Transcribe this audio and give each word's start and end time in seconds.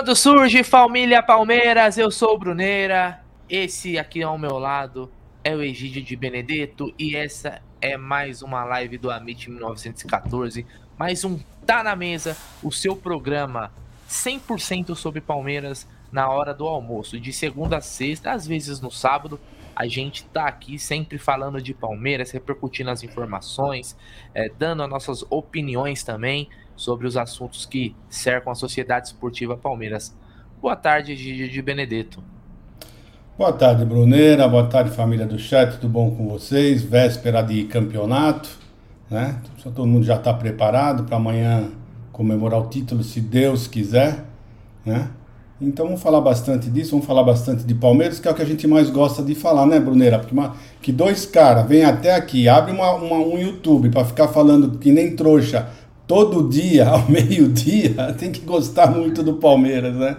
Quando 0.00 0.16
surge 0.16 0.64
família 0.64 1.22
Palmeiras, 1.22 1.98
eu 1.98 2.10
sou 2.10 2.34
o 2.34 2.38
Bruneira. 2.38 3.22
Esse 3.50 3.98
aqui 3.98 4.22
ao 4.22 4.38
meu 4.38 4.58
lado 4.58 5.12
é 5.44 5.54
o 5.54 5.60
Egídio 5.60 6.02
de 6.02 6.16
Benedetto 6.16 6.90
e 6.98 7.14
essa 7.14 7.60
é 7.82 7.98
mais 7.98 8.40
uma 8.40 8.64
live 8.64 8.96
do 8.96 9.10
Amit 9.10 9.50
1914, 9.50 10.64
mais 10.96 11.22
um 11.22 11.38
Tá 11.66 11.82
na 11.82 11.94
Mesa, 11.94 12.34
o 12.62 12.72
seu 12.72 12.96
programa 12.96 13.74
100% 14.08 14.94
sobre 14.94 15.20
Palmeiras 15.20 15.86
na 16.10 16.30
hora 16.30 16.54
do 16.54 16.66
almoço, 16.66 17.20
de 17.20 17.30
segunda 17.30 17.76
a 17.76 17.82
sexta, 17.82 18.32
às 18.32 18.46
vezes 18.46 18.80
no 18.80 18.90
sábado. 18.90 19.38
A 19.76 19.86
gente 19.86 20.24
tá 20.24 20.46
aqui 20.46 20.78
sempre 20.78 21.18
falando 21.18 21.60
de 21.60 21.74
Palmeiras, 21.74 22.30
repercutindo 22.30 22.88
as 22.88 23.02
informações, 23.02 23.94
é, 24.34 24.48
dando 24.48 24.82
as 24.82 24.88
nossas 24.88 25.26
opiniões 25.28 26.02
também 26.02 26.48
sobre 26.80 27.06
os 27.06 27.14
assuntos 27.14 27.66
que 27.66 27.94
cercam 28.08 28.50
a 28.50 28.54
Sociedade 28.54 29.08
Esportiva 29.08 29.54
Palmeiras. 29.54 30.16
Boa 30.62 30.74
tarde, 30.74 31.14
Gigi 31.14 31.46
de 31.46 31.60
Benedetto. 31.60 32.22
Boa 33.36 33.52
tarde, 33.52 33.84
Bruneira. 33.84 34.48
Boa 34.48 34.66
tarde, 34.66 34.88
família 34.88 35.26
do 35.26 35.38
chat. 35.38 35.74
Tudo 35.74 35.90
bom 35.90 36.10
com 36.10 36.26
vocês? 36.26 36.82
Véspera 36.82 37.42
de 37.42 37.64
campeonato, 37.64 38.48
né? 39.10 39.42
Todo 39.62 39.86
mundo 39.86 40.06
já 40.06 40.16
está 40.16 40.32
preparado 40.32 41.04
para 41.04 41.16
amanhã 41.16 41.70
comemorar 42.12 42.58
o 42.60 42.68
título, 42.68 43.04
se 43.04 43.20
Deus 43.20 43.66
quiser, 43.66 44.24
né? 44.84 45.10
Então 45.60 45.84
vamos 45.84 46.00
falar 46.00 46.22
bastante 46.22 46.70
disso, 46.70 46.92
vamos 46.92 47.04
falar 47.04 47.22
bastante 47.22 47.64
de 47.64 47.74
Palmeiras, 47.74 48.18
que 48.18 48.26
é 48.26 48.30
o 48.30 48.34
que 48.34 48.40
a 48.40 48.46
gente 48.46 48.66
mais 48.66 48.88
gosta 48.88 49.22
de 49.22 49.34
falar, 49.34 49.66
né, 49.66 49.78
Bruneira? 49.78 50.18
Porque 50.18 50.32
uma, 50.32 50.56
que 50.80 50.90
dois 50.90 51.26
caras 51.26 51.68
vêm 51.68 51.84
até 51.84 52.14
aqui, 52.14 52.48
abre 52.48 52.72
uma, 52.72 52.90
uma 52.94 53.16
um 53.16 53.38
YouTube 53.38 53.90
para 53.90 54.06
ficar 54.06 54.28
falando 54.28 54.78
que 54.78 54.90
nem 54.90 55.14
trouxa 55.14 55.68
todo 56.10 56.48
dia, 56.48 56.88
ao 56.90 57.08
meio-dia, 57.08 58.12
tem 58.18 58.32
que 58.32 58.40
gostar 58.40 58.90
muito 58.90 59.22
do 59.22 59.36
Palmeiras, 59.36 59.94
né? 59.94 60.16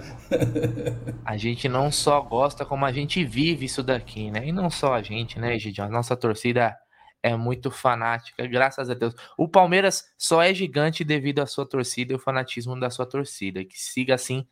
a 1.26 1.36
gente 1.36 1.68
não 1.68 1.92
só 1.92 2.22
gosta, 2.22 2.64
como 2.64 2.86
a 2.86 2.94
gente 2.94 3.26
vive 3.26 3.66
isso 3.66 3.84
daqui, 3.84 4.32
né? 4.32 4.48
E 4.48 4.54
não 4.54 4.70
só 4.70 4.94
a 4.94 5.02
gente, 5.02 5.38
né, 5.38 5.60
Gideon? 5.60 5.88
A 5.88 5.90
nossa 5.90 6.16
torcida 6.16 6.74
é 7.22 7.36
muito 7.36 7.70
fanática, 7.70 8.48
graças 8.48 8.90
a 8.90 8.94
Deus. 8.94 9.14
O 9.38 9.50
Palmeiras 9.50 10.06
só 10.18 10.42
é 10.42 10.54
gigante 10.54 11.04
devido 11.04 11.40
à 11.40 11.46
sua 11.46 11.66
torcida 11.66 12.14
e 12.14 12.16
o 12.16 12.20
fanatismo 12.20 12.80
da 12.80 12.90
sua 12.90 13.06
torcida. 13.06 13.66
Que 13.66 13.78
siga 13.78 14.16
assim 14.16 14.48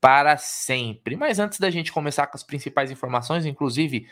para 0.00 0.36
sempre. 0.36 1.14
Mas 1.14 1.38
antes 1.38 1.60
da 1.60 1.70
gente 1.70 1.92
começar 1.92 2.26
com 2.26 2.36
as 2.36 2.42
principais 2.42 2.90
informações, 2.90 3.46
inclusive, 3.46 4.08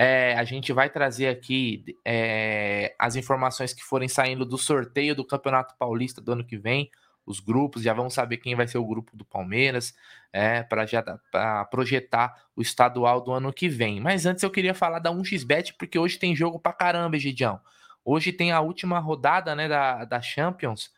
é, 0.00 0.34
a 0.34 0.44
gente 0.44 0.72
vai 0.72 0.88
trazer 0.88 1.26
aqui 1.26 1.84
é, 2.04 2.94
as 2.96 3.16
informações 3.16 3.74
que 3.74 3.82
forem 3.82 4.06
saindo 4.06 4.44
do 4.46 4.56
sorteio 4.56 5.12
do 5.12 5.24
Campeonato 5.24 5.74
Paulista 5.76 6.20
do 6.20 6.30
ano 6.30 6.44
que 6.44 6.56
vem. 6.56 6.88
Os 7.26 7.40
grupos, 7.40 7.82
já 7.82 7.92
vamos 7.92 8.14
saber 8.14 8.36
quem 8.36 8.54
vai 8.54 8.68
ser 8.68 8.78
o 8.78 8.86
grupo 8.86 9.16
do 9.16 9.24
Palmeiras, 9.24 9.92
é, 10.32 10.62
para 10.62 10.86
já 10.86 11.02
pra 11.02 11.64
projetar 11.64 12.44
o 12.54 12.62
estadual 12.62 13.20
do 13.20 13.32
ano 13.32 13.52
que 13.52 13.68
vem. 13.68 13.98
Mas 13.98 14.24
antes 14.24 14.44
eu 14.44 14.50
queria 14.52 14.72
falar 14.72 15.00
da 15.00 15.10
1xBet, 15.10 15.74
porque 15.76 15.98
hoje 15.98 16.16
tem 16.16 16.32
jogo 16.32 16.60
pra 16.60 16.72
caramba, 16.72 17.16
Egidião. 17.16 17.60
Hoje 18.04 18.32
tem 18.32 18.52
a 18.52 18.60
última 18.60 19.00
rodada 19.00 19.52
né, 19.56 19.66
da, 19.66 20.04
da 20.04 20.20
Champions, 20.22 20.92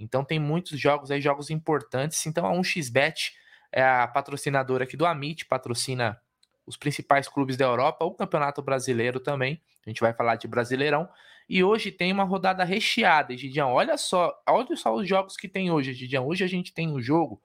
então 0.00 0.24
tem 0.24 0.38
muitos 0.38 0.80
jogos 0.80 1.10
aí, 1.10 1.20
jogos 1.20 1.50
importantes. 1.50 2.24
Então 2.24 2.46
a 2.46 2.56
1xBet 2.56 3.32
é 3.70 3.84
a 3.84 4.08
patrocinadora 4.08 4.84
aqui 4.84 4.96
do 4.96 5.04
Amit, 5.04 5.44
patrocina 5.44 6.18
os 6.66 6.76
principais 6.76 7.28
clubes 7.28 7.56
da 7.56 7.64
Europa, 7.64 8.04
o 8.04 8.12
Campeonato 8.12 8.60
Brasileiro 8.60 9.20
também. 9.20 9.60
A 9.86 9.88
gente 9.88 10.00
vai 10.00 10.12
falar 10.12 10.36
de 10.36 10.48
Brasileirão. 10.48 11.08
E 11.48 11.62
hoje 11.62 11.92
tem 11.92 12.12
uma 12.12 12.24
rodada 12.24 12.64
recheada, 12.64 13.36
Gidião. 13.36 13.72
Olha 13.72 13.96
só, 13.96 14.36
olha 14.48 14.74
só 14.74 14.92
os 14.94 15.08
jogos 15.08 15.36
que 15.36 15.48
tem 15.48 15.70
hoje, 15.70 15.94
Gidião. 15.94 16.26
Hoje 16.26 16.42
a 16.42 16.48
gente 16.48 16.74
tem 16.74 16.88
um 16.88 17.00
jogo 17.00 17.40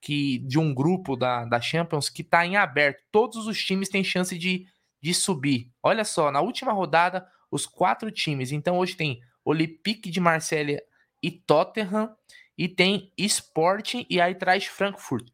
que 0.00 0.38
de 0.38 0.58
um 0.58 0.74
grupo 0.74 1.14
da, 1.16 1.44
da 1.44 1.60
Champions 1.60 2.08
que 2.08 2.22
está 2.22 2.46
em 2.46 2.56
aberto. 2.56 3.04
Todos 3.12 3.46
os 3.46 3.62
times 3.62 3.90
têm 3.90 4.02
chance 4.02 4.36
de, 4.38 4.66
de 5.00 5.12
subir. 5.12 5.70
Olha 5.82 6.04
só, 6.04 6.32
na 6.32 6.40
última 6.40 6.72
rodada, 6.72 7.26
os 7.50 7.66
quatro 7.66 8.10
times. 8.10 8.52
Então 8.52 8.78
hoje 8.78 8.96
tem 8.96 9.20
Olympique 9.44 10.10
de 10.10 10.18
Marselha 10.18 10.82
e 11.22 11.30
Tottenham. 11.30 12.14
E 12.56 12.68
tem 12.68 13.10
Sporting 13.16 14.06
e 14.08 14.20
aí 14.20 14.34
traz 14.34 14.66
Frankfurt 14.66 15.28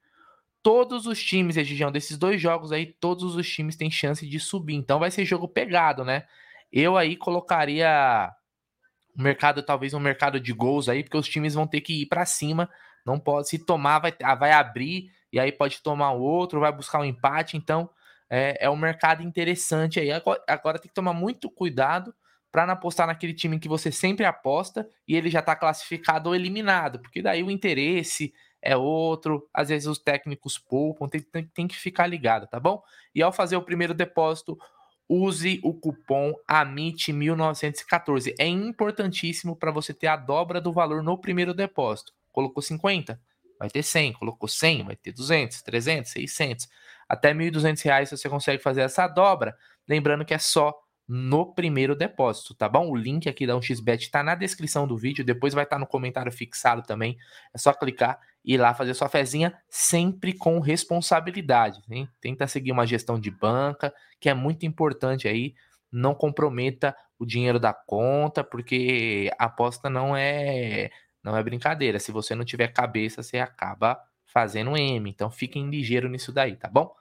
todos 0.69 1.07
os 1.07 1.25
times, 1.25 1.57
região 1.57 1.91
desses 1.91 2.19
dois 2.19 2.39
jogos 2.39 2.73
aí, 2.73 2.85
todos 2.85 3.35
os 3.35 3.49
times 3.49 3.75
têm 3.75 3.91
chance 3.91 4.29
de 4.29 4.39
subir. 4.39 4.75
Então 4.75 4.99
vai 4.99 5.11
ser 5.11 5.25
jogo 5.25 5.49
pegado, 5.49 6.05
né? 6.05 6.25
Eu 6.71 6.95
aí 6.95 7.17
colocaria 7.17 8.31
o 9.17 9.23
mercado, 9.23 9.63
talvez 9.63 9.95
um 9.95 9.99
mercado 9.99 10.39
de 10.39 10.53
gols 10.53 10.87
aí, 10.87 11.03
porque 11.03 11.17
os 11.17 11.27
times 11.27 11.55
vão 11.55 11.67
ter 11.67 11.81
que 11.81 12.03
ir 12.03 12.07
para 12.07 12.27
cima. 12.27 12.69
Não 13.03 13.19
pode, 13.19 13.49
se 13.49 13.59
tomar, 13.59 13.99
vai, 13.99 14.15
ah, 14.23 14.35
vai 14.35 14.53
abrir, 14.53 15.11
e 15.33 15.41
aí 15.41 15.51
pode 15.51 15.81
tomar 15.81 16.13
outro, 16.13 16.61
vai 16.61 16.71
buscar 16.71 17.01
um 17.01 17.05
empate. 17.07 17.57
Então 17.57 17.89
é, 18.29 18.67
é 18.67 18.69
um 18.69 18.77
mercado 18.77 19.23
interessante 19.23 19.99
aí. 19.99 20.13
Agora, 20.13 20.45
agora 20.47 20.79
tem 20.79 20.89
que 20.91 20.95
tomar 20.95 21.15
muito 21.15 21.49
cuidado 21.49 22.15
para 22.53 22.67
não 22.67 22.75
apostar 22.75 23.07
naquele 23.07 23.33
time 23.33 23.59
que 23.59 23.69
você 23.69 23.91
sempre 23.91 24.27
aposta 24.27 24.87
e 25.07 25.17
ele 25.17 25.31
já 25.31 25.41
está 25.41 25.57
classificado 25.57 26.29
ou 26.29 26.35
eliminado, 26.35 26.99
porque 26.99 27.23
daí 27.23 27.43
o 27.43 27.51
interesse 27.51 28.35
é 28.63 28.77
outro, 28.77 29.49
às 29.53 29.69
vezes 29.69 29.87
os 29.87 29.99
técnicos 29.99 30.59
poupam, 30.59 31.09
tem, 31.09 31.21
tem, 31.21 31.47
tem 31.47 31.69
que 31.69 31.77
ficar 31.77 32.07
ligado, 32.07 32.47
tá 32.47 32.59
bom? 32.59 32.83
E 33.15 33.23
ao 33.23 33.33
fazer 33.33 33.57
o 33.57 33.63
primeiro 33.63 33.95
depósito, 33.95 34.59
use 35.09 35.61
o 35.63 35.73
cupom 35.73 36.35
AMIT1914. 36.49 38.35
É 38.39 38.47
importantíssimo 38.47 39.57
para 39.57 39.71
você 39.71 39.95
ter 39.95 40.09
a 40.09 40.17
dobra 40.17 40.61
do 40.61 40.73
valor 40.73 41.03
no 41.03 41.17
primeiro 41.19 41.55
depósito. 41.55 42.13
Colocou 42.31 42.63
50? 42.63 43.19
Vai 43.59 43.71
ter 43.71 43.83
100. 43.83 44.13
Colocou 44.15 44.49
100? 44.49 44.85
Vai 44.85 44.97
ter 44.97 45.13
200, 45.13 45.63
300, 45.63 46.11
600. 46.11 46.69
Até 47.09 47.33
1.200 47.33 47.83
reais 47.83 48.11
você 48.11 48.29
consegue 48.29 48.63
fazer 48.63 48.83
essa 48.83 49.09
dobra. 49.09 49.57
Lembrando 49.89 50.25
que 50.25 50.35
é 50.35 50.39
só 50.39 50.75
no 51.09 51.55
primeiro 51.55 51.97
depósito, 51.97 52.55
tá 52.55 52.69
bom? 52.69 52.91
O 52.91 52.95
link 52.95 53.31
aqui 53.31 53.47
da 53.47 53.55
1xBet 53.55 54.01
está 54.01 54.23
na 54.23 54.35
descrição 54.35 54.87
do 54.87 54.95
vídeo, 54.95 55.25
depois 55.25 55.55
vai 55.55 55.65
estar 55.65 55.77
tá 55.77 55.81
no 55.81 55.87
comentário 55.87 56.31
fixado 56.31 56.83
também. 56.83 57.17
É 57.55 57.57
só 57.57 57.73
clicar 57.73 58.21
e 58.45 58.55
ir 58.55 58.59
lá 58.59 58.75
fazer 58.75 58.93
sua 58.93 59.09
fezinha 59.09 59.57
sempre 59.71 60.35
com 60.35 60.61
responsabilidade. 60.61 61.81
Hein? 61.91 62.07
Tenta 62.21 62.47
seguir 62.47 62.73
uma 62.73 62.87
gestão 62.87 63.19
de 63.19 63.31
banca, 63.31 63.95
que 64.21 64.29
é 64.29 64.35
muito 64.35 64.67
importante 64.67 65.27
aí. 65.27 65.55
Não 65.91 66.15
comprometa 66.15 66.95
o 67.19 67.25
dinheiro 67.25 67.59
da 67.59 67.73
conta, 67.73 68.45
porque 68.45 69.31
a 69.39 69.47
aposta 69.47 69.89
não 69.89 70.15
é 70.15 70.91
não 71.25 71.37
é 71.37 71.43
brincadeira. 71.43 71.99
Se 71.99 72.13
você 72.13 72.35
não 72.35 72.45
tiver 72.45 72.69
cabeça, 72.69 73.23
você 73.23 73.39
acaba 73.39 73.99
fazendo 74.27 74.77
M. 74.77 75.09
Então 75.09 75.31
fiquem 75.31 75.71
ligeiro 75.71 76.09
nisso 76.09 76.33
daí, 76.33 76.55
tá 76.55 76.69
bom? 76.69 76.95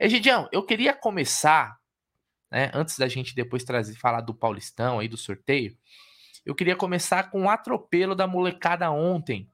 Egidião, 0.00 0.48
eu 0.50 0.64
queria 0.64 0.94
começar 0.94 1.81
né? 2.52 2.70
Antes 2.74 2.98
da 2.98 3.08
gente 3.08 3.34
depois 3.34 3.64
trazer 3.64 3.94
falar 3.94 4.20
do 4.20 4.34
Paulistão 4.34 4.98
aí 4.98 5.08
do 5.08 5.16
sorteio, 5.16 5.74
eu 6.44 6.54
queria 6.54 6.76
começar 6.76 7.30
com 7.30 7.44
o 7.44 7.48
atropelo 7.48 8.14
da 8.14 8.26
molecada 8.26 8.90
ontem 8.90 9.50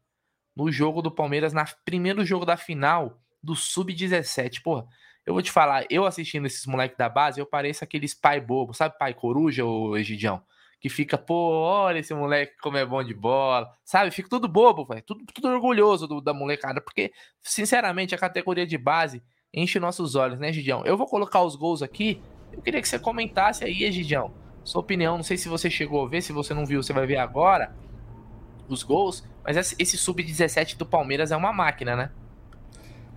no 0.57 0.73
jogo 0.73 1.01
do 1.01 1.11
Palmeiras, 1.11 1.53
na 1.53 1.65
primeiro 1.85 2.25
jogo 2.25 2.45
da 2.45 2.57
final 2.57 3.21
do 3.41 3.55
Sub-17. 3.55 4.63
Porra, 4.63 4.85
eu 5.25 5.33
vou 5.33 5.41
te 5.41 5.53
falar, 5.53 5.87
eu 5.89 6.05
assistindo 6.05 6.47
esses 6.47 6.67
moleques 6.67 6.99
da 6.99 7.09
base, 7.09 7.39
eu 7.39 7.47
pareço 7.47 7.85
aqueles 7.85 8.15
pai 8.15 8.41
bobo, 8.41 8.75
sabe 8.75 8.99
pai 8.99 9.15
coruja 9.15 9.65
ou 9.65 9.97
Egidião? 9.97 10.43
Que 10.81 10.89
fica, 10.89 11.17
pô, 11.17 11.51
olha 11.61 12.01
esse 12.01 12.13
moleque 12.13 12.57
como 12.61 12.77
é 12.77 12.85
bom 12.85 13.05
de 13.05 13.15
bola, 13.15 13.71
sabe? 13.85 14.11
Fica 14.11 14.29
tudo 14.29 14.49
bobo, 14.49 14.85
véio, 14.85 15.03
tudo, 15.03 15.25
tudo 15.33 15.49
orgulhoso 15.49 16.09
do, 16.09 16.21
da 16.21 16.35
molecada, 16.35 16.81
porque, 16.81 17.13
sinceramente, 17.43 18.15
a 18.15 18.19
categoria 18.19 18.67
de 18.67 18.77
base 18.77 19.23
enche 19.55 19.79
nossos 19.79 20.17
olhos, 20.17 20.41
né, 20.41 20.53
Gidião? 20.53 20.85
Eu 20.85 20.97
vou 20.97 21.07
colocar 21.07 21.43
os 21.43 21.55
gols 21.55 21.83
aqui, 21.83 22.21
eu 22.53 22.63
queria 22.63 22.81
que 22.81 22.89
você 22.89 22.99
comentasse 22.99 23.65
aí, 23.65 23.85
Egidião, 23.85 24.31
sua 24.65 24.81
opinião. 24.81 25.17
Não 25.17 25.25
sei 25.25 25.37
se 25.37 25.49
você 25.49 25.71
chegou 25.71 26.05
a 26.05 26.09
ver, 26.09 26.23
se 26.23 26.33
você 26.33 26.53
não 26.55 26.67
viu, 26.67 26.83
você 26.83 26.93
vai 26.93 27.07
ver 27.07 27.19
agora 27.19 27.73
os 28.69 28.83
gols. 28.83 29.25
Mas 29.45 29.75
esse 29.79 29.97
sub-17 29.97 30.77
do 30.77 30.85
Palmeiras 30.85 31.33
é 31.33 31.37
uma 31.37 31.53
máquina, 31.53 31.97
né? 31.97 32.11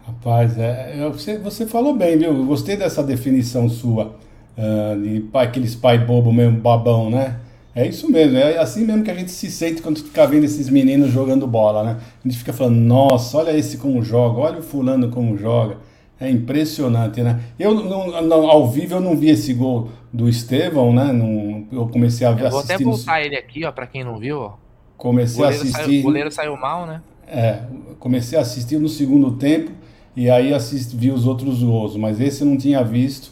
Rapaz, 0.06 0.58
é, 0.58 1.00
é 1.00 1.10
você, 1.10 1.38
você 1.38 1.66
falou 1.66 1.96
bem, 1.96 2.18
viu? 2.18 2.34
Eu 2.34 2.46
gostei 2.46 2.76
dessa 2.76 3.04
definição 3.04 3.70
sua. 3.70 4.16
Uh, 4.58 5.02
de 5.02 5.22
pai, 5.22 5.48
aqueles 5.48 5.76
pai 5.76 5.98
bobo 5.98 6.32
mesmo, 6.32 6.60
babão, 6.60 7.10
né? 7.10 7.40
É 7.74 7.88
isso 7.88 8.12
mesmo, 8.12 8.38
é 8.38 8.58
assim 8.58 8.84
mesmo 8.86 9.02
que 9.02 9.10
a 9.10 9.14
gente 9.14 9.32
se 9.32 9.50
sente 9.50 9.82
quando 9.82 10.00
fica 10.00 10.28
vendo 10.28 10.44
esses 10.44 10.70
meninos 10.70 11.10
jogando 11.10 11.48
bola, 11.48 11.84
né? 11.84 11.98
A 12.20 12.28
gente 12.28 12.38
fica 12.38 12.52
falando, 12.52 12.76
nossa, 12.76 13.38
olha 13.38 13.58
esse 13.58 13.78
como 13.78 14.04
joga, 14.04 14.42
olha 14.42 14.60
o 14.60 14.62
fulano 14.62 15.10
como 15.10 15.38
joga. 15.38 15.78
É 16.22 16.30
impressionante, 16.30 17.24
né? 17.24 17.42
Eu 17.58 17.74
não, 17.74 18.22
não, 18.22 18.48
ao 18.48 18.70
vivo 18.70 18.94
eu 18.94 19.02
não 19.02 19.18
vi 19.18 19.32
esse 19.32 19.56
gol 19.56 19.90
do 20.14 20.30
Estevão, 20.30 20.94
né? 20.94 21.12
Não, 21.12 21.66
eu 21.72 21.88
comecei 21.88 22.28
a 22.28 22.32
ver. 22.32 22.48
Vou 22.52 22.60
até 22.60 22.78
voltar 22.78 23.20
no... 23.20 23.26
ele 23.26 23.36
aqui, 23.36 23.66
ó, 23.66 23.72
para 23.72 23.88
quem 23.88 24.04
não 24.04 24.20
viu. 24.20 24.38
Ó. 24.38 24.54
Comecei 24.96 25.44
a 25.44 25.50
assistir. 25.50 25.72
Saiu, 25.72 26.00
o 26.00 26.04
goleiro 26.04 26.32
saiu 26.32 26.56
mal, 26.56 26.86
né? 26.86 27.02
É, 27.28 27.64
comecei 27.98 28.38
a 28.38 28.42
assistir 28.44 28.78
no 28.78 28.88
segundo 28.88 29.32
tempo 29.32 29.72
e 30.16 30.30
aí 30.30 30.54
assisti, 30.54 30.96
vi 30.96 31.10
os 31.10 31.26
outros 31.26 31.64
gols, 31.64 31.96
mas 31.96 32.22
esse 32.22 32.44
eu 32.44 32.48
não 32.48 32.56
tinha 32.56 32.84
visto. 32.84 33.32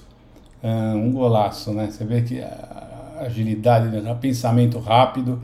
Uh, 0.64 0.98
um 0.98 1.12
golaço, 1.12 1.72
né? 1.72 1.90
Você 1.92 2.04
vê 2.04 2.24
que 2.24 2.42
a 2.42 3.18
agilidade, 3.20 3.88
né? 3.88 4.18
pensamento 4.20 4.80
rápido 4.80 5.40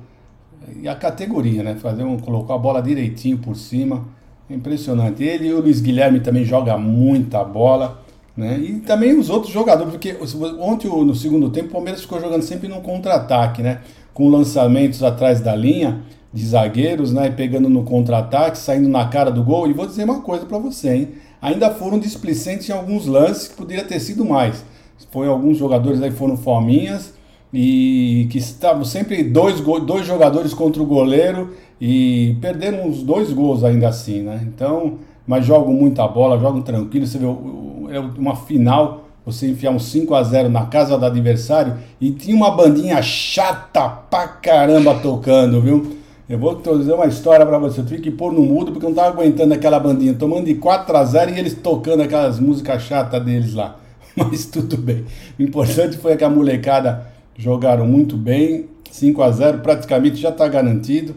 e 0.81 0.87
a 0.87 0.95
categoria, 0.95 1.61
né? 1.61 1.75
Fazer 1.75 2.03
um, 2.03 2.17
colocar 2.17 2.55
a 2.55 2.57
bola 2.57 2.81
direitinho 2.81 3.37
por 3.37 3.55
cima 3.55 4.03
impressionante. 4.49 5.23
Ele 5.23 5.47
e 5.47 5.53
o 5.53 5.61
Luiz 5.61 5.81
Guilherme 5.81 6.19
também 6.19 6.43
joga 6.43 6.77
muita 6.77 7.43
bola. 7.43 8.03
Né? 8.35 8.59
E 8.59 8.79
também 8.81 9.17
os 9.17 9.29
outros 9.29 9.53
jogadores, 9.53 9.91
porque 9.91 10.15
ontem 10.59 10.89
no 10.89 11.15
segundo 11.15 11.49
tempo 11.49 11.69
o 11.69 11.71
Palmeiras 11.71 12.01
ficou 12.01 12.19
jogando 12.19 12.41
sempre 12.41 12.67
num 12.67 12.81
contra-ataque, 12.81 13.61
né? 13.61 13.79
Com 14.13 14.27
lançamentos 14.29 15.01
atrás 15.03 15.39
da 15.39 15.55
linha 15.55 16.01
de 16.33 16.45
zagueiros, 16.45 17.13
né? 17.13 17.29
Pegando 17.29 17.69
no 17.69 17.83
contra-ataque, 17.83 18.57
saindo 18.57 18.89
na 18.89 19.07
cara 19.07 19.31
do 19.31 19.41
gol. 19.41 19.69
E 19.69 19.73
vou 19.73 19.85
dizer 19.85 20.03
uma 20.03 20.21
coisa 20.21 20.45
para 20.45 20.57
você, 20.57 20.93
hein? 20.93 21.07
Ainda 21.41 21.69
foram 21.71 21.97
displicentes 21.97 22.67
em 22.67 22.73
alguns 22.73 23.05
lances 23.05 23.47
que 23.47 23.55
poderia 23.55 23.85
ter 23.85 23.99
sido 24.01 24.25
mais. 24.25 24.65
Foi 25.11 25.27
alguns 25.27 25.57
jogadores 25.57 26.01
aí 26.01 26.11
foram 26.11 26.35
fominhas 26.35 27.13
e 27.53 28.27
que 28.29 28.37
estavam 28.37 28.83
sempre 28.83 29.23
dois, 29.23 29.61
dois 29.61 30.05
jogadores 30.05 30.53
contra 30.53 30.83
o 30.83 30.85
goleiro 30.85 31.55
e 31.79 32.37
perderam 32.41 32.87
uns 32.87 33.03
dois 33.03 33.31
gols 33.31 33.63
ainda 33.63 33.87
assim, 33.87 34.21
né? 34.21 34.41
Então, 34.47 34.99
mas 35.27 35.45
jogam 35.45 35.73
muita 35.73 36.07
bola, 36.07 36.39
jogam 36.39 36.61
tranquilo. 36.61 37.05
Você 37.05 37.17
vê 37.17 37.25
é 37.25 37.99
uma 37.99 38.35
final, 38.35 39.05
você 39.25 39.49
enfiar 39.49 39.71
um 39.71 39.79
5 39.79 40.13
a 40.13 40.23
0 40.23 40.49
na 40.49 40.65
casa 40.65 40.97
do 40.97 41.05
adversário 41.05 41.75
e 41.99 42.11
tinha 42.11 42.35
uma 42.35 42.51
bandinha 42.51 43.01
chata 43.01 43.89
pra 43.89 44.27
caramba 44.27 44.95
tocando, 44.95 45.61
viu? 45.61 45.95
Eu 46.27 46.39
vou 46.39 46.55
trazer 46.55 46.93
uma 46.93 47.05
história 47.05 47.45
para 47.45 47.59
você. 47.59 47.81
Eu 47.81 47.85
tive 47.85 48.01
que 48.01 48.11
pôr 48.11 48.33
no 48.33 48.41
mudo 48.41 48.71
porque 48.71 48.85
eu 48.85 48.89
não 48.89 48.95
tava 48.95 49.09
aguentando 49.09 49.53
aquela 49.53 49.79
bandinha, 49.79 50.13
tomando 50.13 50.45
de 50.45 50.55
4 50.55 50.97
a 50.97 51.03
0 51.03 51.31
e 51.31 51.39
eles 51.39 51.53
tocando 51.53 52.01
aquelas 52.01 52.39
músicas 52.39 52.81
chatas 52.81 53.23
deles 53.23 53.53
lá. 53.53 53.77
Mas 54.15 54.45
tudo 54.45 54.77
bem. 54.77 55.05
O 55.37 55.43
importante 55.43 55.97
foi 55.97 56.15
que 56.15 56.23
a 56.23 56.29
molecada 56.29 57.07
jogaram 57.37 57.85
muito 57.85 58.17
bem. 58.17 58.65
5 58.91 59.21
a 59.21 59.31
0 59.31 59.59
praticamente 59.59 60.15
já 60.15 60.29
está 60.29 60.47
garantido. 60.47 61.15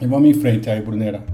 E 0.00 0.06
vamos 0.06 0.28
em 0.28 0.34
frente 0.34 0.70
aí, 0.70 0.80
Brunera. 0.80 1.24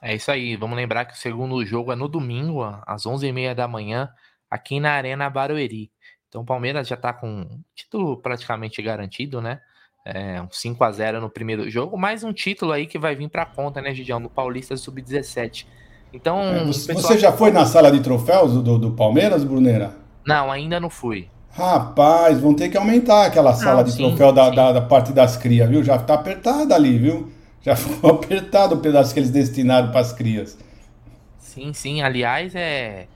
É 0.00 0.14
isso 0.14 0.30
aí. 0.30 0.56
Vamos 0.56 0.76
lembrar 0.76 1.04
que 1.04 1.14
o 1.14 1.16
segundo 1.16 1.64
jogo 1.64 1.92
é 1.92 1.96
no 1.96 2.08
domingo, 2.08 2.62
às 2.86 3.04
11h30 3.04 3.54
da 3.54 3.66
manhã, 3.66 4.08
aqui 4.50 4.78
na 4.78 4.92
Arena 4.92 5.28
Barueri. 5.30 5.90
Então 6.28 6.42
o 6.42 6.44
Palmeiras 6.44 6.88
já 6.88 6.94
está 6.94 7.12
com 7.12 7.46
título 7.74 8.16
praticamente 8.16 8.82
garantido, 8.82 9.40
né? 9.40 9.60
É, 10.04 10.42
um 10.42 10.48
5 10.50 10.84
a 10.84 10.92
0 10.92 11.20
no 11.20 11.30
primeiro 11.30 11.70
jogo, 11.70 11.96
mais 11.96 12.22
um 12.22 12.32
título 12.32 12.72
aí 12.72 12.86
que 12.86 12.98
vai 12.98 13.16
vir 13.16 13.30
para 13.30 13.46
conta, 13.46 13.80
né, 13.80 13.94
Gidião? 13.94 14.20
No 14.20 14.28
Paulista 14.28 14.76
Sub-17. 14.76 15.66
Então. 16.12 16.40
É, 16.42 16.64
você, 16.64 16.92
você 16.92 17.18
já 17.18 17.32
foi 17.32 17.50
na 17.50 17.64
sala 17.64 17.90
de 17.90 18.00
troféus 18.00 18.52
do, 18.52 18.78
do 18.78 18.90
Palmeiras, 18.92 19.42
Bruneira? 19.42 19.96
Não, 20.26 20.50
ainda 20.50 20.78
não 20.78 20.90
fui. 20.90 21.28
Rapaz, 21.50 22.40
vão 22.40 22.52
ter 22.52 22.68
que 22.68 22.76
aumentar 22.76 23.26
aquela 23.26 23.54
sala 23.54 23.76
não, 23.76 23.84
de 23.84 23.92
sim, 23.92 24.08
troféu 24.08 24.32
da, 24.32 24.50
da, 24.50 24.72
da, 24.72 24.80
parte 24.80 25.12
das 25.12 25.36
crias, 25.36 25.68
viu? 25.68 25.84
Já 25.84 25.98
tá 25.98 26.14
apertada 26.14 26.74
ali, 26.74 26.98
viu? 26.98 27.30
Já 27.64 27.74
ficou 27.76 28.10
apertado 28.10 28.74
o 28.74 28.80
pedaço 28.80 29.12
que 29.12 29.20
eles 29.20 29.30
destinaram 29.30 29.90
para 29.90 30.00
as 30.00 30.12
crias. 30.12 30.58
Sim, 31.38 31.72
sim. 31.72 32.02
Aliás, 32.02 32.54
é. 32.54 33.08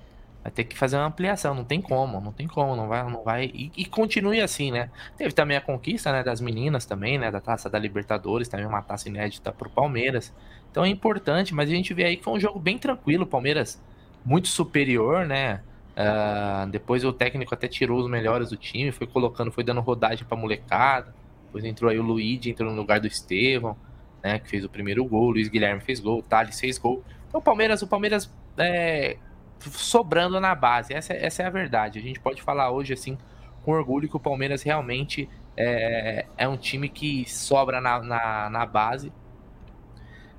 Vai 0.43 0.53
ter 0.53 0.65
que 0.65 0.79
fazer 0.79 0.97
uma 0.97 1.06
ampliação, 1.06 1.55
não 1.55 1.65
tem 1.65 1.83
como, 1.83 2.21
não 2.21 2.33
tem 2.33 2.47
como, 2.47 2.75
não 2.75 2.89
vai, 2.89 3.03
não 3.11 3.23
vai. 3.23 3.50
E, 3.53 3.71
e, 3.77 3.85
continue 3.85 4.41
assim, 4.41 4.71
né? 4.71 4.89
Teve 5.17 5.35
também 5.35 5.56
a 5.56 5.61
conquista, 5.61 6.11
né, 6.12 6.23
das 6.23 6.41
meninas 6.41 6.87
também, 6.87 7.19
né, 7.19 7.31
da 7.31 7.41
taça 7.41 7.69
da 7.69 7.79
Libertadores, 7.79 8.49
também 8.49 8.65
uma 8.65 8.81
taça 8.81 9.09
inédita 9.09 9.53
pro 9.53 9.69
Palmeiras. 9.69 10.33
Então 10.71 10.85
é 10.85 10.89
importante, 10.89 11.53
mas 11.53 11.69
a 11.69 11.75
gente 11.75 11.93
vê 11.93 12.05
aí 12.05 12.17
que 12.17 12.25
foi 12.25 12.33
um 12.33 12.41
jogo 12.41 12.59
bem 12.59 12.79
tranquilo, 12.79 13.27
Palmeiras 13.27 13.83
muito 14.25 14.49
superior, 14.49 15.27
né? 15.27 15.61
Uh, 15.99 16.71
depois 16.71 17.05
o 17.05 17.12
técnico 17.12 17.53
até 17.53 17.67
tirou 17.67 17.99
os 17.99 18.09
melhores 18.09 18.50
do 18.50 18.56
time, 18.56 18.93
foi 18.93 19.06
colocando, 19.06 19.50
foi 19.50 19.65
dando 19.65 19.81
rodagem 19.81 20.25
pra 20.25 20.37
molecada. 20.37 21.12
Depois 21.47 21.65
entrou 21.65 21.91
aí 21.91 21.99
o 21.99 22.03
Luigi, 22.03 22.50
entrou 22.50 22.71
no 22.71 22.77
lugar 22.77 23.00
do 23.00 23.06
Estevão, 23.06 23.77
né? 24.23 24.38
Que 24.38 24.49
fez 24.49 24.65
o 24.65 24.69
primeiro 24.69 25.05
gol, 25.05 25.31
Luiz 25.31 25.49
Guilherme 25.49 25.81
fez 25.81 26.00
gol, 26.00 26.23
Thales 26.23 26.59
fez 26.59 26.79
gol. 26.79 27.05
Então 27.29 27.41
o 27.41 27.43
Palmeiras, 27.43 27.82
o 27.82 27.87
Palmeiras 27.87 28.31
é, 28.56 29.17
sobrando 29.61 30.41
na 30.41 30.55
base. 30.55 30.94
Essa, 30.94 31.12
essa 31.12 31.43
é 31.43 31.47
a 31.47 31.50
verdade. 31.50 31.99
A 31.99 32.03
gente 32.03 32.20
pode 32.20 32.43
falar 32.43 32.70
hoje, 32.70 32.93
assim, 32.93 33.19
com 33.65 33.73
orgulho, 33.73 34.09
que 34.09 34.17
o 34.17 34.20
Palmeiras 34.20 34.62
realmente 34.62 35.29
é, 35.56 36.26
é 36.37 36.49
um 36.49 36.56
time 36.56 36.88
que 36.88 37.29
sobra 37.29 37.81
na, 37.81 38.00
na, 38.00 38.50
na, 38.50 38.67
base. 38.67 39.12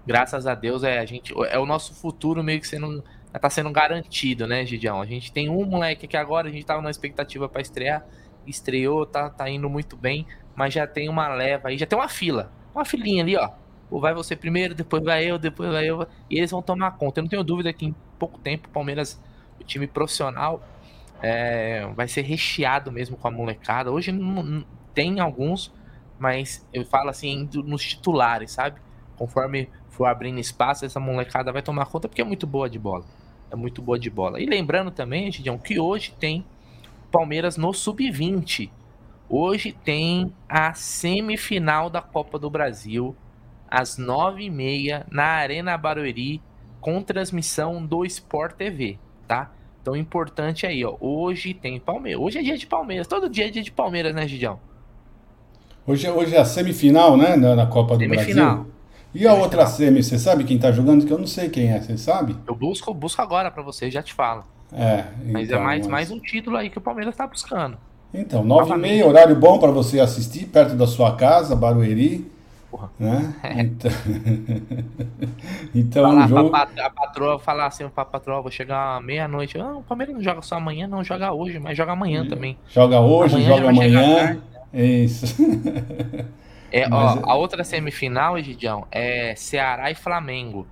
Graças 0.05 0.47
a 0.47 0.55
Deus, 0.55 0.83
é, 0.83 0.99
a 0.99 1.05
gente, 1.05 1.33
é 1.49 1.59
o 1.59 1.65
nosso 1.65 1.93
futuro 1.93 2.43
meio 2.43 2.59
que 2.59 2.67
sendo, 2.67 3.03
tá 3.39 3.49
sendo 3.49 3.69
garantido, 3.71 4.47
né, 4.47 4.65
Gidião? 4.65 5.01
A 5.01 5.05
gente 5.05 5.31
tem 5.31 5.49
um 5.49 5.65
moleque 5.65 6.07
que 6.07 6.17
agora 6.17 6.47
a 6.47 6.51
gente 6.51 6.65
tava 6.65 6.81
na 6.81 6.89
expectativa 6.89 7.47
para 7.47 7.61
estrear, 7.61 8.05
estreou, 8.47 9.05
tá, 9.05 9.29
tá 9.29 9.49
indo 9.49 9.69
muito 9.69 9.95
bem, 9.95 10.25
mas 10.55 10.73
já 10.73 10.87
tem 10.87 11.09
uma 11.09 11.27
leva 11.27 11.67
aí, 11.67 11.77
já 11.77 11.85
tem 11.85 11.99
uma 11.99 12.07
fila, 12.09 12.51
uma 12.73 12.85
filinha 12.85 13.21
ali, 13.21 13.35
ó. 13.35 13.51
Vai 13.91 14.13
você 14.13 14.36
primeiro, 14.36 14.75
depois 14.75 15.03
vai 15.03 15.25
eu, 15.25 15.39
depois 15.39 15.71
vai 15.71 15.89
eu, 15.89 16.06
e 16.30 16.38
eles 16.38 16.51
vão 16.51 16.62
tomar 16.62 16.91
conta. 16.91 17.19
Eu 17.19 17.24
não 17.24 17.30
tenho 17.30 17.44
dúvida 17.44 17.74
que 17.74 17.86
em 17.86 17.95
pouco 18.19 18.39
tempo, 18.39 18.68
o 18.68 18.71
Palmeiras, 18.71 19.19
o 19.59 19.63
time 19.63 19.88
profissional, 19.88 20.62
é, 21.21 21.88
vai 21.95 22.07
ser 22.07 22.21
recheado 22.21 22.91
mesmo 22.91 23.18
com 23.18 23.27
a 23.27 23.31
molecada. 23.31 23.91
Hoje 23.91 24.12
não, 24.12 24.44
não, 24.44 24.65
tem 24.94 25.19
alguns, 25.19 25.74
mas 26.19 26.65
eu 26.74 26.86
falo 26.86 27.09
assim, 27.09 27.50
nos 27.53 27.83
titulares, 27.83 28.51
sabe? 28.51 28.80
Conforme 29.18 29.69
for 29.89 30.06
abrindo 30.06 30.39
espaço, 30.39 30.85
essa 30.85 31.00
molecada 31.00 31.51
vai 31.51 31.62
tomar 31.62 31.85
conta 31.85 32.07
porque 32.07 32.21
é 32.21 32.25
muito 32.25 32.47
boa 32.47 32.69
de 32.69 32.80
bola. 32.80 33.06
É 33.51 33.56
muito 33.56 33.81
boa 33.81 33.97
de 33.97 34.09
bola. 34.09 34.39
E 34.39 34.45
lembrando 34.45 34.92
também, 34.92 35.31
Gideon, 35.31 35.57
que 35.57 35.80
hoje 35.80 36.13
tem 36.19 36.45
Palmeiras 37.12 37.57
no 37.57 37.74
Sub-20. 37.74 38.69
Hoje 39.27 39.71
tem 39.71 40.33
a 40.47 40.74
semifinal 40.74 41.89
da 41.89 42.01
Copa 42.01 42.39
do 42.39 42.50
Brasil, 42.50 43.15
às 43.69 43.98
nove 43.98 44.44
e 44.44 44.50
meia, 44.50 45.06
na 45.12 45.24
Arena 45.24 45.77
Barueri, 45.77 46.42
com 46.81 47.01
transmissão 47.01 47.86
do 47.86 48.06
Sport 48.06 48.56
TV, 48.56 48.98
tá? 49.27 49.51
Então, 49.81 49.95
importante 49.95 50.66
aí, 50.66 50.83
ó. 50.83 50.95
Hoje 51.00 51.54
tem 51.54 51.80
Palmeiras. 51.80 52.21
Hoje 52.21 52.39
é 52.39 52.42
dia 52.42 52.57
de 52.57 52.68
Palmeiras. 52.68 53.07
Todo 53.07 53.30
dia 53.30 53.48
é 53.48 53.50
dia 53.50 53.63
de 53.63 53.71
Palmeiras, 53.71 54.13
né, 54.13 54.27
Gidião? 54.27 54.60
Hoje, 55.86 56.06
é, 56.06 56.12
hoje 56.12 56.36
é 56.36 56.39
a 56.39 56.45
semifinal, 56.45 57.16
né? 57.16 57.35
Na, 57.35 57.56
na 57.56 57.66
Copa 57.66 57.95
do 57.95 58.02
semifinal. 58.02 58.56
Brasil. 58.56 58.73
E 59.14 59.28
a 59.28 59.33
outra 59.33 59.66
semi, 59.66 60.04
você 60.04 60.19
sabe 60.19 60.44
quem 60.44 60.59
tá 60.59 60.71
jogando? 60.71 61.06
Que 61.06 61.11
eu 61.11 61.18
não 61.18 61.26
sei 61.26 61.49
quem 61.49 61.71
é, 61.71 61.81
você 61.81 61.97
sabe? 61.97 62.35
Eu 62.47 62.54
busco, 62.54 62.94
busco 62.94 63.21
agora 63.21 63.49
para 63.49 63.64
você, 63.64 63.90
já 63.90 64.04
te 64.04 64.14
falo. 64.14 64.44
É. 64.71 65.06
Então, 65.21 65.31
mas 65.31 65.49
é 65.49 65.54
então, 65.54 65.64
mais, 65.64 65.81
mas... 65.81 65.90
mais 65.90 66.11
um 66.11 66.19
título 66.19 66.57
aí 66.57 66.69
que 66.69 66.78
o 66.78 66.81
Palmeiras 66.81 67.16
tá 67.16 67.26
buscando. 67.26 67.78
Então, 68.14 68.44
nove 68.44 68.71
e 68.71 68.78
meia, 68.78 69.07
horário 69.07 69.35
bom 69.35 69.57
para 69.57 69.71
você 69.71 69.99
assistir, 69.99 70.45
perto 70.45 70.76
da 70.76 70.85
sua 70.85 71.16
casa, 71.16 71.56
Barueri 71.56 72.30
porra. 72.69 72.92
Né? 72.99 73.35
É. 73.44 73.64
Então, 73.73 73.92
então 75.76 76.04
Falar, 76.11 76.28
jogo... 76.28 76.56
a 76.56 76.90
patroa 76.90 77.40
falar 77.40 77.66
assim 77.68 77.88
pra 77.90 78.06
patroa, 78.06 78.42
vou 78.42 78.52
chegar 78.52 79.02
meia-noite. 79.02 79.59
Ah, 79.59 79.73
o 79.78 79.83
Palmeiras 79.83 80.16
não 80.16 80.21
joga 80.23 80.42
só 80.42 80.56
amanhã, 80.56 80.88
não, 80.88 81.04
joga 81.04 81.31
hoje, 81.31 81.59
mas 81.59 81.78
joga 81.78 81.92
amanhã 81.94 82.28
também. 82.28 82.57
Joga 82.69 82.99
hoje, 82.99 83.35
amanhã 83.35 83.56
joga 83.56 83.69
amanhã. 83.69 84.42
Isso. 84.73 85.35
É, 86.71 86.88
ó, 86.88 87.16
é- 87.16 87.21
a 87.23 87.33
outra 87.33 87.64
semifinal, 87.64 88.38
Egidião, 88.38 88.85
é 88.92 89.33
Ceará 89.35 89.90
e 89.90 89.95
Flamengo, 89.95 90.68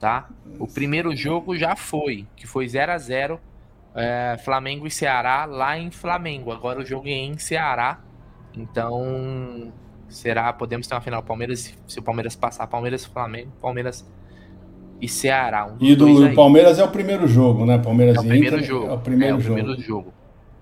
tá? 0.00 0.26
O 0.58 0.66
primeiro 0.66 1.14
jogo 1.14 1.54
já 1.54 1.76
foi, 1.76 2.26
que 2.34 2.46
foi 2.46 2.66
0 2.66 2.92
a 2.92 2.96
0 2.96 3.38
é, 3.94 4.36
Flamengo 4.42 4.86
e 4.86 4.90
Ceará 4.90 5.44
lá 5.44 5.78
em 5.78 5.90
Flamengo. 5.90 6.50
Agora 6.50 6.80
o 6.80 6.84
jogo 6.86 7.08
é 7.08 7.12
em 7.12 7.36
Ceará. 7.36 8.00
Então, 8.56 9.70
será 10.08 10.52
podemos 10.52 10.86
ter 10.86 10.94
uma 10.94 11.00
final 11.00 11.22
Palmeiras 11.22 11.74
se 11.86 11.98
o 11.98 12.02
Palmeiras 12.02 12.36
passar 12.36 12.66
Palmeiras 12.66 13.04
Flamengo 13.04 13.50
Palmeiras 13.60 14.04
e 15.00 15.08
Ceará 15.08 15.66
um 15.66 15.76
e 15.80 15.94
do 15.94 16.34
Palmeiras 16.34 16.78
é 16.78 16.84
o 16.84 16.88
primeiro 16.88 17.26
jogo 17.26 17.66
né? 17.66 17.78
Palmeiras 17.78 18.16
é 18.16 18.20
o 18.20 18.22
primeiro 18.22 18.56
Inter, 18.56 18.68
jogo 18.68 18.86
é 18.86 18.92
o 18.92 18.98
primeiro, 18.98 19.34
é 19.34 19.38
o 19.38 19.40
jogo. 19.40 19.54
primeiro 19.54 19.82
jogo. 19.82 20.14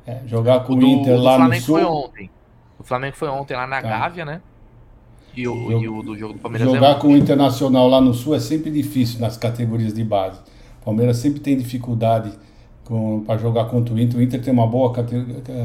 É, 0.07 0.21
jogar 0.27 0.61
com 0.65 0.73
o, 0.73 0.77
do, 0.77 0.87
Inter 0.87 1.17
lá 1.21 1.39
no 1.39 1.55
Sul. 1.55 1.79
foi 1.79 1.85
ontem. 1.85 2.31
O 2.79 2.83
Flamengo 2.83 3.17
foi 3.17 3.29
ontem 3.29 3.55
lá 3.55 3.67
na 3.67 3.81
tá. 3.81 3.89
Gávea 3.89 4.25
né? 4.25 4.41
E 5.35 5.47
o, 5.49 5.55
jogo, 5.55 5.83
e 5.85 5.89
o 5.89 6.03
do 6.03 6.19
jogo 6.19 6.35
do 6.35 6.41
Palmeiras 6.41 6.69
é 6.69 6.75
jogar 6.75 6.91
é 6.91 6.95
com 6.97 7.09
o 7.09 7.17
Internacional 7.17 7.89
lá 7.89 8.01
no 8.01 8.13
Sul 8.13 8.35
é 8.35 8.41
sempre 8.41 8.71
difícil 8.71 9.21
nas 9.21 9.37
categorias 9.37 9.95
de 9.95 10.05
base. 10.05 10.41
O 10.81 10.85
Palmeiras 10.85 11.19
sempre 11.19 11.41
tem 11.41 11.57
dificuldade 11.57 12.33
para 13.27 13.39
jogar 13.39 13.67
contra 13.67 13.95
o 13.95 14.01
Inter. 14.01 14.19
O 14.19 14.23
Inter 14.23 14.43
tem 14.43 14.53
uma 14.53 14.67
boa 14.67 14.93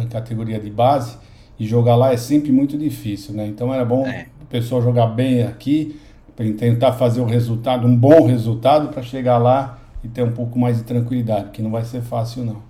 categoria 0.09 0.59
de 0.59 0.69
base 0.69 1.17
e 1.59 1.65
jogar 1.65 1.95
lá 1.95 2.11
é 2.11 2.17
sempre 2.17 2.51
muito 2.51 2.77
difícil, 2.77 3.33
né? 3.33 3.47
Então 3.47 3.73
era 3.73 3.83
bom 3.83 4.05
é. 4.05 4.27
o 4.41 4.45
pessoal 4.45 4.81
jogar 4.81 5.07
bem 5.07 5.43
aqui, 5.43 5.99
para 6.35 6.45
tentar 6.53 6.93
fazer 6.93 7.19
o 7.19 7.25
resultado, 7.25 7.87
um 7.87 7.97
bom 7.97 8.27
resultado 8.27 8.89
para 8.89 9.01
chegar 9.01 9.37
lá 9.39 9.79
e 10.03 10.07
ter 10.07 10.21
um 10.21 10.31
pouco 10.31 10.59
mais 10.59 10.77
de 10.77 10.83
tranquilidade, 10.83 11.49
que 11.49 11.61
não 11.61 11.71
vai 11.71 11.83
ser 11.83 12.01
fácil 12.01 12.45
não. 12.45 12.61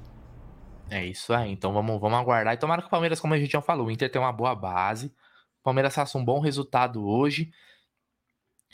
É 0.89 1.05
isso 1.05 1.33
aí, 1.33 1.51
então 1.51 1.73
vamos, 1.73 1.99
vamos 1.99 2.17
aguardar. 2.17 2.53
E 2.53 2.57
tomara 2.57 2.81
que 2.81 2.87
o 2.87 2.91
Palmeiras, 2.91 3.19
como 3.19 3.33
a 3.33 3.37
gente 3.37 3.51
já 3.51 3.61
falou, 3.61 3.87
o 3.87 3.91
Inter 3.91 4.09
tem 4.09 4.21
uma 4.21 4.31
boa 4.31 4.55
base, 4.55 5.07
o 5.07 5.63
Palmeiras 5.63 5.93
faça 5.93 6.17
um 6.17 6.23
bom 6.23 6.39
resultado 6.39 7.05
hoje, 7.05 7.51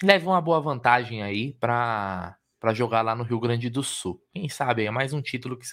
leve 0.04 0.28
uma 0.28 0.40
boa 0.40 0.62
vantagem 0.62 1.24
aí 1.24 1.54
para 1.54 2.38
para 2.60 2.74
jogar 2.74 3.02
lá 3.02 3.14
no 3.14 3.26
Rio 3.26 3.42
Grande 3.42 3.70
do 3.70 3.84
Sul. 3.84 4.24
Quem 4.32 4.48
sabe 4.48 4.86
é 4.86 4.90
mais 4.90 5.12
um 5.12 5.22
título 5.22 5.58
que 5.58 5.66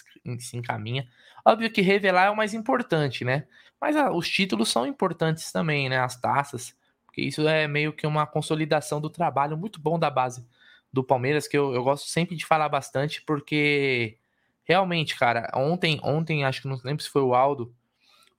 se 0.43 0.57
encaminha. 0.57 1.07
Óbvio 1.45 1.71
que 1.71 1.79
revelar 1.81 2.25
é 2.25 2.29
o 2.29 2.35
mais 2.35 2.53
importante, 2.53 3.23
né? 3.23 3.47
Mas 3.81 3.95
ah, 3.95 4.11
os 4.11 4.29
títulos 4.29 4.69
são 4.69 4.85
importantes 4.85 5.51
também, 5.51 5.89
né? 5.89 5.97
As 5.97 6.15
taças, 6.15 6.75
porque 7.05 7.21
isso 7.21 7.47
é 7.47 7.67
meio 7.67 7.91
que 7.91 8.05
uma 8.05 8.27
consolidação 8.27 9.01
do 9.01 9.09
trabalho 9.09 9.57
muito 9.57 9.81
bom 9.81 9.97
da 9.97 10.09
base 10.09 10.45
do 10.93 11.03
Palmeiras 11.03 11.47
que 11.47 11.57
eu, 11.57 11.73
eu 11.73 11.83
gosto 11.83 12.07
sempre 12.07 12.35
de 12.35 12.45
falar 12.45 12.69
bastante, 12.69 13.21
porque 13.23 14.17
realmente, 14.63 15.17
cara, 15.17 15.49
ontem, 15.55 15.99
ontem, 16.03 16.43
acho 16.45 16.61
que 16.61 16.67
não 16.67 16.79
lembro 16.83 17.03
se 17.03 17.09
foi 17.09 17.21
o 17.23 17.33
Aldo 17.33 17.73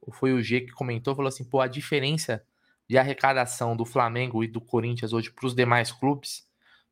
ou 0.01 0.13
foi 0.13 0.33
o 0.33 0.43
G 0.43 0.61
que 0.61 0.73
comentou, 0.73 1.15
falou 1.15 1.29
assim, 1.29 1.45
pô, 1.45 1.61
a 1.61 1.67
diferença 1.67 2.45
de 2.89 2.99
arrecadação 2.99 3.77
do 3.77 3.85
Flamengo 3.85 4.45
e 4.45 4.49
do 4.49 4.61
Corinthians 4.61 5.13
hoje 5.13 5.31
para 5.31 5.47
os 5.47 5.55
demais 5.55 5.91
clubes, 5.91 6.47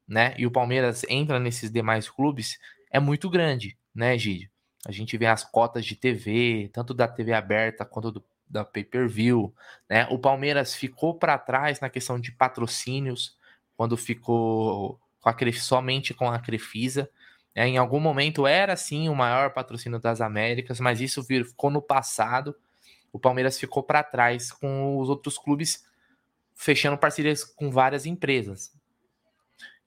né? 0.09 0.35
E 0.39 0.47
o 0.47 0.51
Palmeiras 0.51 1.05
entra 1.09 1.39
nesses 1.39 1.71
demais 1.71 2.09
clubes, 2.09 2.59
é 2.91 2.99
muito 2.99 3.29
grande, 3.29 3.77
né, 3.95 4.17
Gídio? 4.19 4.51
A 4.87 4.93
gente 4.93 5.17
vê 5.19 5.27
as 5.27 5.45
cotas 5.45 5.85
de 5.85 5.95
TV, 5.95 6.71
tanto 6.73 6.95
da 6.95 7.07
TV 7.07 7.33
aberta 7.35 7.85
quanto 7.85 8.11
do, 8.11 8.25
da 8.51 8.65
pay-per-view, 8.65 9.55
né? 9.89 10.07
O 10.11 10.19
Palmeiras 10.19 10.75
ficou 10.75 11.15
para 11.15 11.39
trás 11.39 11.81
na 11.81 11.89
questão 11.89 12.19
de 12.19 12.33
patrocínios, 12.33 13.39
quando 13.77 13.97
ficou 13.97 15.01
com 15.21 15.29
a, 15.29 15.53
somente 15.53 16.13
com 16.13 16.29
a 16.29 16.39
Crefisa. 16.39 17.09
É, 17.55 17.67
em 17.67 17.79
algum 17.79 18.01
momento 18.01 18.47
era 18.47 18.77
sim 18.77 19.09
o 19.09 19.15
maior 19.15 19.53
patrocínio 19.53 19.99
das 19.99 20.21
Américas, 20.21 20.81
mas 20.81 21.01
isso 21.01 21.23
ficou 21.23 21.71
no 21.71 21.81
passado. 21.81 22.55
O 23.13 23.19
Palmeiras 23.19 23.59
ficou 23.59 23.83
para 23.83 24.03
trás 24.03 24.53
com 24.53 24.99
os 24.99 25.09
outros 25.09 25.39
clubes 25.39 25.85
fechando 26.55 26.99
parcerias 26.99 27.43
com 27.43 27.71
várias 27.71 28.05
empresas. 28.05 28.73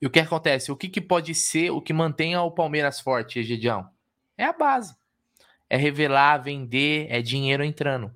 E 0.02 0.06
o 0.06 0.10
que 0.10 0.20
acontece? 0.20 0.72
O 0.72 0.76
que, 0.76 0.88
que 0.88 1.00
pode 1.00 1.34
ser 1.34 1.70
o 1.70 1.80
que 1.80 1.92
mantenha 1.92 2.42
o 2.42 2.50
Palmeiras 2.50 3.00
forte, 3.00 3.38
Egidião? 3.38 3.88
É 4.36 4.44
a 4.44 4.52
base. 4.52 4.94
É 5.70 5.76
revelar, 5.76 6.38
vender, 6.38 7.06
é 7.08 7.22
dinheiro 7.22 7.64
entrando. 7.64 8.12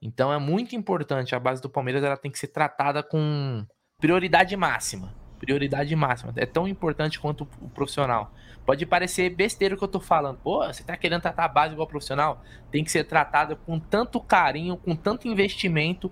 Então 0.00 0.32
é 0.32 0.38
muito 0.38 0.76
importante. 0.76 1.34
A 1.34 1.40
base 1.40 1.60
do 1.60 1.68
Palmeiras 1.68 2.02
ela 2.02 2.16
tem 2.16 2.30
que 2.30 2.38
ser 2.38 2.48
tratada 2.48 3.02
com 3.02 3.64
prioridade 4.00 4.56
máxima. 4.56 5.14
Prioridade 5.38 5.94
máxima. 5.94 6.32
É 6.36 6.46
tão 6.46 6.66
importante 6.66 7.18
quanto 7.20 7.46
o 7.60 7.68
profissional. 7.68 8.32
Pode 8.66 8.84
parecer 8.84 9.30
besteira 9.30 9.74
o 9.74 9.78
que 9.78 9.84
eu 9.84 9.88
tô 9.88 10.00
falando. 10.00 10.38
Pô, 10.38 10.66
você 10.66 10.82
tá 10.82 10.96
querendo 10.96 11.22
tratar 11.22 11.44
a 11.44 11.48
base 11.48 11.72
igual 11.72 11.86
profissional? 11.86 12.42
Tem 12.70 12.82
que 12.82 12.90
ser 12.90 13.04
tratada 13.04 13.56
com 13.56 13.78
tanto 13.78 14.20
carinho, 14.20 14.76
com 14.76 14.96
tanto 14.96 15.28
investimento 15.28 16.10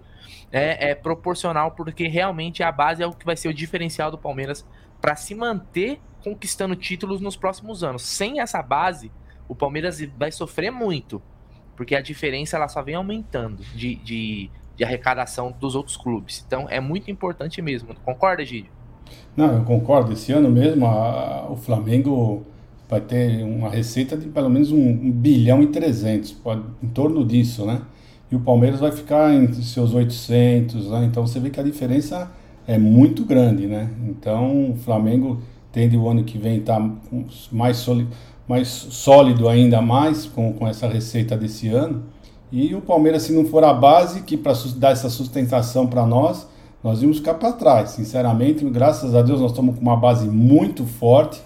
é, 0.51 0.91
é 0.91 0.95
proporcional, 0.95 1.73
porque 1.73 2.07
realmente 2.07 2.63
a 2.63 2.71
base 2.71 3.03
é 3.03 3.07
o 3.07 3.13
que 3.13 3.27
vai 3.27 3.37
ser 3.37 3.49
o 3.49 3.55
diferencial 3.55 4.11
do 4.11 4.19
Palmeiras 4.19 4.65
para 5.01 5.17
se 5.17 5.35
manter 5.35 6.01
conquistando 6.23 6.75
títulos 6.75 7.21
nos 7.21 7.37
próximos 7.37 7.85
anos. 7.85 8.03
Sem 8.03 8.41
essa 8.41 8.63
base, 8.63 9.13
o 9.49 9.55
Palmeiras 9.55 10.01
vai 10.17 10.33
sofrer 10.33 10.71
muito, 10.71 11.23
porque 11.77 11.95
a 11.95 12.01
diferença 12.01 12.57
ela 12.57 12.69
só 12.69 12.83
vem 12.83 12.95
aumentando 12.95 13.63
de, 13.75 13.97
de, 13.97 14.51
de 14.77 14.85
arrecadação 14.85 15.55
dos 15.61 15.75
outros 15.75 15.97
clubes. 15.97 16.43
Então 16.47 16.67
é 16.69 16.81
muito 16.81 17.11
importante 17.11 17.61
mesmo. 17.61 17.95
Concorda, 18.05 18.45
Gídio? 18.45 18.71
Não, 19.37 19.59
eu 19.59 19.65
concordo. 19.65 20.13
Esse 20.13 20.33
ano 20.33 20.51
mesmo 20.51 20.87
a, 20.87 21.47
o 21.51 21.57
Flamengo 21.57 22.45
vai 22.89 23.01
ter 23.01 23.43
uma 23.43 23.69
receita 23.69 24.17
de 24.17 24.29
pelo 24.29 24.49
menos 24.49 24.73
um, 24.73 24.89
um 24.89 25.11
bilhão 25.11 25.63
e 25.63 25.67
trezentos, 25.67 26.33
pode, 26.33 26.63
em 26.83 26.89
torno 26.89 27.25
disso, 27.25 27.67
né? 27.67 27.83
E 28.31 28.35
o 28.35 28.41
Palmeiras 28.41 28.81
vai 28.81 28.91
ficar 28.91 29.33
em 29.33 29.53
seus 29.53 29.95
800, 29.95 30.91
né? 30.91 31.05
Então 31.05 31.27
você 31.27 31.39
vê 31.39 31.51
que 31.51 31.61
a 31.61 31.63
diferença 31.63 32.31
é 32.67 32.79
muito 32.79 33.25
grande, 33.25 33.67
né? 33.67 33.91
Então 34.09 34.73
o 34.73 34.77
Flamengo 34.77 35.41
tende 35.71 35.97
o 35.97 36.09
ano 36.09 36.25
que 36.25 36.39
vem 36.39 36.59
estar 36.59 36.81
tá 36.81 36.91
mais, 37.53 37.77
sólido, 37.77 38.11
mais 38.49 38.69
sólido 38.69 39.49
ainda 39.49 39.81
mais 39.83 40.27
com, 40.27 40.53
com 40.53 40.67
essa 40.67 40.87
receita 40.87 41.37
desse 41.37 41.69
ano. 41.69 42.05
E 42.51 42.75
o 42.75 42.81
Palmeiras, 42.81 43.23
se 43.23 43.33
não 43.33 43.45
for 43.45 43.65
a 43.65 43.75
base 43.75 44.23
que 44.23 44.37
para 44.37 44.53
dar 44.77 44.93
essa 44.93 45.11
sustentação 45.11 45.87
para 45.87 46.07
nós, 46.07 46.47
nós 46.83 47.01
vamos 47.01 47.19
ficar 47.19 47.35
para 47.35 47.53
trás. 47.53 47.91
Sinceramente, 47.91 48.65
graças 48.67 49.15
a 49.15 49.23
Deus, 49.23 49.41
nós 49.41 49.51
estamos 49.51 49.75
com 49.75 49.83
uma 49.83 49.97
base 49.97 50.29
muito 50.29 50.85
forte, 50.85 51.43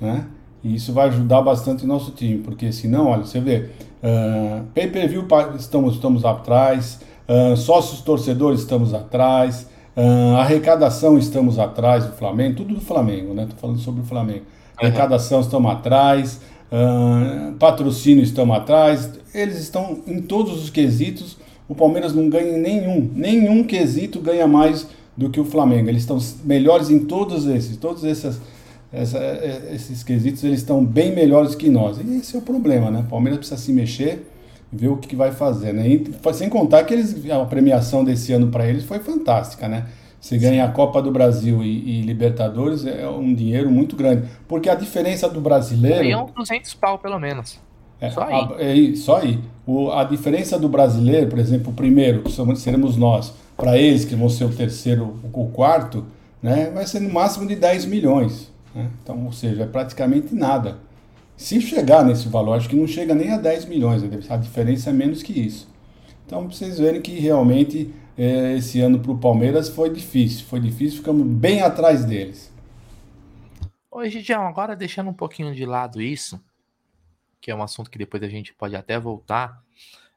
né? 0.00 0.26
E 0.62 0.76
isso 0.76 0.92
vai 0.92 1.08
ajudar 1.08 1.42
bastante 1.42 1.84
o 1.84 1.86
nosso 1.86 2.12
time, 2.12 2.38
porque 2.38 2.72
senão, 2.72 3.08
olha, 3.08 3.24
você 3.24 3.38
vê, 3.38 3.68
uh, 4.02 4.64
pay-per-view 4.72 5.26
estamos, 5.58 5.94
estamos 5.94 6.24
atrás, 6.24 7.00
uh, 7.28 7.54
sócios 7.54 8.00
torcedores 8.00 8.60
estamos 8.60 8.94
atrás, 8.94 9.68
uh, 9.94 10.36
arrecadação 10.36 11.18
estamos 11.18 11.58
atrás 11.58 12.06
do 12.06 12.12
Flamengo, 12.12 12.56
tudo 12.56 12.74
do 12.76 12.80
Flamengo, 12.80 13.34
né? 13.34 13.42
Estou 13.42 13.58
falando 13.58 13.78
sobre 13.80 14.00
o 14.00 14.04
Flamengo. 14.04 14.44
Arrecadação 14.76 15.40
estamos 15.40 15.70
atrás, 15.70 16.40
uh, 16.70 17.52
patrocínio 17.54 18.22
estamos 18.22 18.56
atrás, 18.56 19.10
eles 19.34 19.58
estão 19.58 20.00
em 20.06 20.20
todos 20.20 20.62
os 20.62 20.70
quesitos 20.70 21.36
o 21.68 21.74
Palmeiras 21.74 22.14
não 22.14 22.28
ganha 22.28 22.58
nenhum, 22.58 23.10
nenhum 23.14 23.64
quesito 23.64 24.20
ganha 24.20 24.46
mais 24.46 24.86
do 25.16 25.30
que 25.30 25.40
o 25.40 25.44
Flamengo. 25.44 25.88
Eles 25.88 26.02
estão 26.02 26.18
melhores 26.44 26.90
em 26.90 27.00
todos 27.00 27.46
esses, 27.46 27.76
todos 27.76 28.04
esses, 28.04 28.38
essa, 28.92 29.18
esses 29.72 30.02
quesitos, 30.02 30.44
eles 30.44 30.58
estão 30.58 30.84
bem 30.84 31.14
melhores 31.14 31.54
que 31.54 31.70
nós. 31.70 31.98
E 31.98 32.16
esse 32.16 32.36
é 32.36 32.38
o 32.38 32.42
problema, 32.42 32.90
né? 32.90 33.00
O 33.00 33.04
Palmeiras 33.04 33.38
precisa 33.38 33.60
se 33.60 33.72
mexer, 33.72 34.30
ver 34.70 34.88
o 34.88 34.98
que 34.98 35.16
vai 35.16 35.32
fazer, 35.32 35.72
né? 35.72 35.88
E, 35.88 36.04
sem 36.34 36.50
contar 36.50 36.84
que 36.84 36.92
eles, 36.92 37.16
a 37.30 37.44
premiação 37.46 38.04
desse 38.04 38.32
ano 38.32 38.48
para 38.48 38.68
eles 38.68 38.84
foi 38.84 38.98
fantástica, 38.98 39.66
né? 39.66 39.86
Você 40.24 40.38
ganha 40.38 40.64
a 40.64 40.68
Copa 40.70 41.02
do 41.02 41.10
Brasil 41.10 41.62
e, 41.62 41.98
e, 41.98 42.00
Libertadores 42.00 42.86
é 42.86 43.06
um 43.06 43.34
dinheiro 43.34 43.70
muito 43.70 43.94
grande. 43.94 44.26
Porque 44.48 44.70
a 44.70 44.74
diferença 44.74 45.28
do 45.28 45.38
brasileiro. 45.38 45.98
Ganhou 45.98 46.30
200 46.34 46.72
pau, 46.72 46.98
pelo 46.98 47.18
menos. 47.18 47.60
É, 48.00 48.10
só 48.10 48.22
aí. 48.22 48.32
A, 48.32 48.56
é, 48.58 48.96
só 48.96 49.16
aí. 49.18 49.38
O, 49.66 49.90
a 49.90 50.02
diferença 50.02 50.58
do 50.58 50.66
brasileiro, 50.66 51.28
por 51.28 51.38
exemplo, 51.38 51.70
o 51.70 51.74
primeiro, 51.74 52.22
que 52.22 52.32
somos, 52.32 52.62
seremos 52.62 52.96
nós, 52.96 53.34
para 53.54 53.76
eles, 53.76 54.06
que 54.06 54.14
vão 54.14 54.30
ser 54.30 54.44
o 54.44 54.48
terceiro, 54.48 55.14
o 55.30 55.48
quarto, 55.48 56.06
né, 56.42 56.70
vai 56.70 56.86
ser 56.86 57.00
no 57.00 57.12
máximo 57.12 57.46
de 57.46 57.54
10 57.54 57.84
milhões. 57.84 58.50
Né? 58.74 58.88
Então, 59.02 59.26
ou 59.26 59.32
seja, 59.32 59.64
é 59.64 59.66
praticamente 59.66 60.34
nada. 60.34 60.78
Se 61.36 61.60
chegar 61.60 62.02
nesse 62.02 62.30
valor, 62.30 62.54
acho 62.54 62.70
que 62.70 62.76
não 62.76 62.86
chega 62.86 63.14
nem 63.14 63.30
a 63.30 63.36
10 63.36 63.66
milhões, 63.66 64.02
a 64.30 64.36
diferença 64.38 64.88
é 64.88 64.92
menos 64.94 65.22
que 65.22 65.38
isso. 65.38 65.68
Então, 66.24 66.46
para 66.46 66.56
vocês 66.56 66.78
verem 66.78 67.02
que 67.02 67.12
realmente 67.20 67.92
é, 68.16 68.54
esse 68.54 68.80
ano 68.80 69.00
para 69.00 69.12
o 69.12 69.18
Palmeiras 69.18 69.68
foi 69.68 69.90
difícil. 69.90 70.46
Foi 70.46 70.60
difícil, 70.60 70.98
ficamos 70.98 71.26
bem 71.26 71.62
atrás 71.62 72.04
deles. 72.04 72.52
Oi, 73.90 74.10
Gidião, 74.10 74.46
agora 74.46 74.74
deixando 74.74 75.10
um 75.10 75.14
pouquinho 75.14 75.54
de 75.54 75.64
lado 75.64 76.02
isso, 76.02 76.42
que 77.40 77.50
é 77.50 77.54
um 77.54 77.62
assunto 77.62 77.90
que 77.90 77.98
depois 77.98 78.22
a 78.22 78.28
gente 78.28 78.52
pode 78.52 78.74
até 78.74 78.98
voltar. 78.98 79.62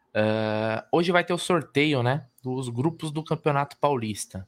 Uh, 0.09 0.81
hoje 0.91 1.11
vai 1.11 1.23
ter 1.23 1.33
o 1.33 1.37
sorteio, 1.37 2.01
né, 2.01 2.25
dos 2.41 2.69
grupos 2.69 3.11
do 3.11 3.23
Campeonato 3.23 3.77
Paulista. 3.77 4.47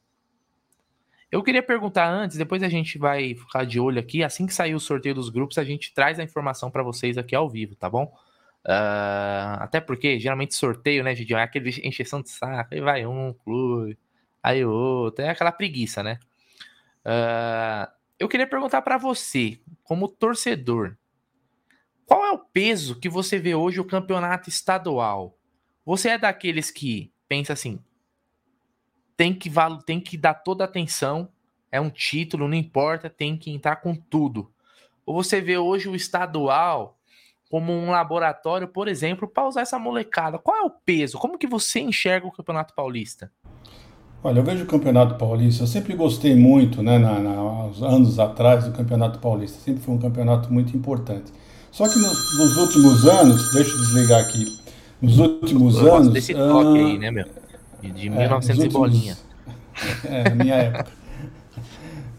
Eu 1.32 1.44
queria 1.44 1.62
perguntar 1.62 2.10
antes, 2.10 2.38
depois 2.38 2.64
a 2.64 2.70
gente 2.70 2.98
vai 2.98 3.36
ficar 3.36 3.64
de 3.64 3.80
olho 3.80 4.00
aqui. 4.00 4.24
Assim 4.24 4.48
que 4.48 4.54
sair 4.54 4.74
o 4.74 4.80
sorteio 4.80 5.14
dos 5.14 5.30
grupos, 5.30 5.60
a 5.60 5.64
gente 5.64 5.94
traz 5.94 6.20
a 6.20 6.24
informação 6.24 6.72
para 6.72 6.82
vocês 6.82 7.20
aqui 7.20 7.36
ao 7.36 7.48
vivo, 7.48 7.76
tá 7.76 7.88
bom? 7.88 8.12
Uh, 8.66 9.56
até 9.60 9.80
porque 9.80 10.20
geralmente 10.20 10.54
sorteio, 10.54 11.04
né, 11.04 11.16
gente, 11.16 11.34
é 11.34 11.42
aquele 11.42 11.70
encheção 11.88 12.22
de 12.22 12.30
saco. 12.30 12.74
Aí 12.74 12.82
vai 12.82 13.06
um 13.06 13.34
clube, 13.34 13.98
aí 14.44 14.64
outro, 14.66 15.24
é 15.24 15.30
aquela 15.30 15.52
preguiça, 15.52 16.04
né? 16.04 16.20
Uh, 17.06 17.92
eu 18.20 18.28
queria 18.28 18.48
perguntar 18.48 18.82
para 18.82 18.98
você, 18.98 19.60
como 19.84 20.10
torcedor, 20.10 20.98
qual 22.06 22.26
é 22.26 22.32
o 22.32 22.40
peso 22.40 23.00
que 23.00 23.08
você 23.08 23.40
vê 23.40 23.56
hoje 23.56 23.80
o 23.80 23.86
campeonato 23.86 24.50
estadual? 24.50 25.38
Você 25.86 26.10
é 26.10 26.18
daqueles 26.18 26.70
que 26.70 27.14
pensa 27.28 27.54
assim, 27.54 27.80
tem 29.16 29.34
que 29.34 29.50
tem 29.86 30.00
que 30.00 30.18
dar 30.18 30.34
toda 30.34 30.64
a 30.64 30.68
atenção, 30.68 31.32
é 31.72 31.80
um 31.80 31.90
título, 31.90 32.48
não 32.48 32.56
importa, 32.56 33.10
tem 33.10 33.38
que 33.38 33.52
entrar 33.52 33.78
com 33.78 33.96
tudo. 33.96 34.52
Ou 35.06 35.24
você 35.24 35.40
vê 35.40 35.58
hoje 35.58 35.88
o 35.88 35.96
estadual 35.96 36.99
como 37.50 37.74
um 37.74 37.90
laboratório, 37.90 38.68
por 38.68 38.88
exemplo, 38.88 39.28
para 39.28 39.48
usar 39.48 39.62
essa 39.62 39.80
molecada. 39.80 40.38
Qual 40.38 40.56
é 40.56 40.62
o 40.62 40.70
peso? 40.70 41.18
Como 41.18 41.38
que 41.38 41.48
você 41.48 41.80
enxerga 41.80 42.28
o 42.28 42.32
Campeonato 42.32 42.74
Paulista? 42.76 43.32
Olha, 44.24 44.40
eu 44.40 44.44
vejo 44.44 44.64
o 44.64 44.68
Campeonato 44.68 45.16
Paulista, 45.16 45.64
eu 45.64 45.68
sempre 45.68 45.96
gostei 45.96 46.36
muito, 46.36 46.84
né, 46.84 47.00
na, 47.00 47.20
na, 47.20 47.32
anos 47.88 48.20
atrás 48.20 48.66
do 48.66 48.74
Campeonato 48.74 49.18
Paulista, 49.20 49.58
sempre 49.60 49.82
foi 49.82 49.96
um 49.96 49.98
campeonato 49.98 50.52
muito 50.52 50.76
importante. 50.76 51.32
Só 51.72 51.88
que 51.88 51.98
nos, 51.98 52.38
nos, 52.38 52.58
últimos 52.58 53.08
anos, 53.08 53.54
deixa 53.54 53.72
eu 53.72 53.78
desligar 53.78 54.20
aqui, 54.20 54.46
nos 55.02 55.20
últimos 55.20 55.78
eu 55.78 55.96
anos. 55.96 56.10
desse 56.10 56.34
toque 56.34 56.80
uh, 56.80 56.86
aí, 56.86 56.98
né, 56.98 57.12
meu? 57.12 57.26
De, 57.82 57.92
de 57.92 58.10
1900 58.10 58.50
é, 58.50 58.52
últimos, 58.52 58.74
e 58.74 58.78
bolinha. 58.78 59.18
É, 60.04 60.30
minha 60.36 60.56
época. 60.56 60.92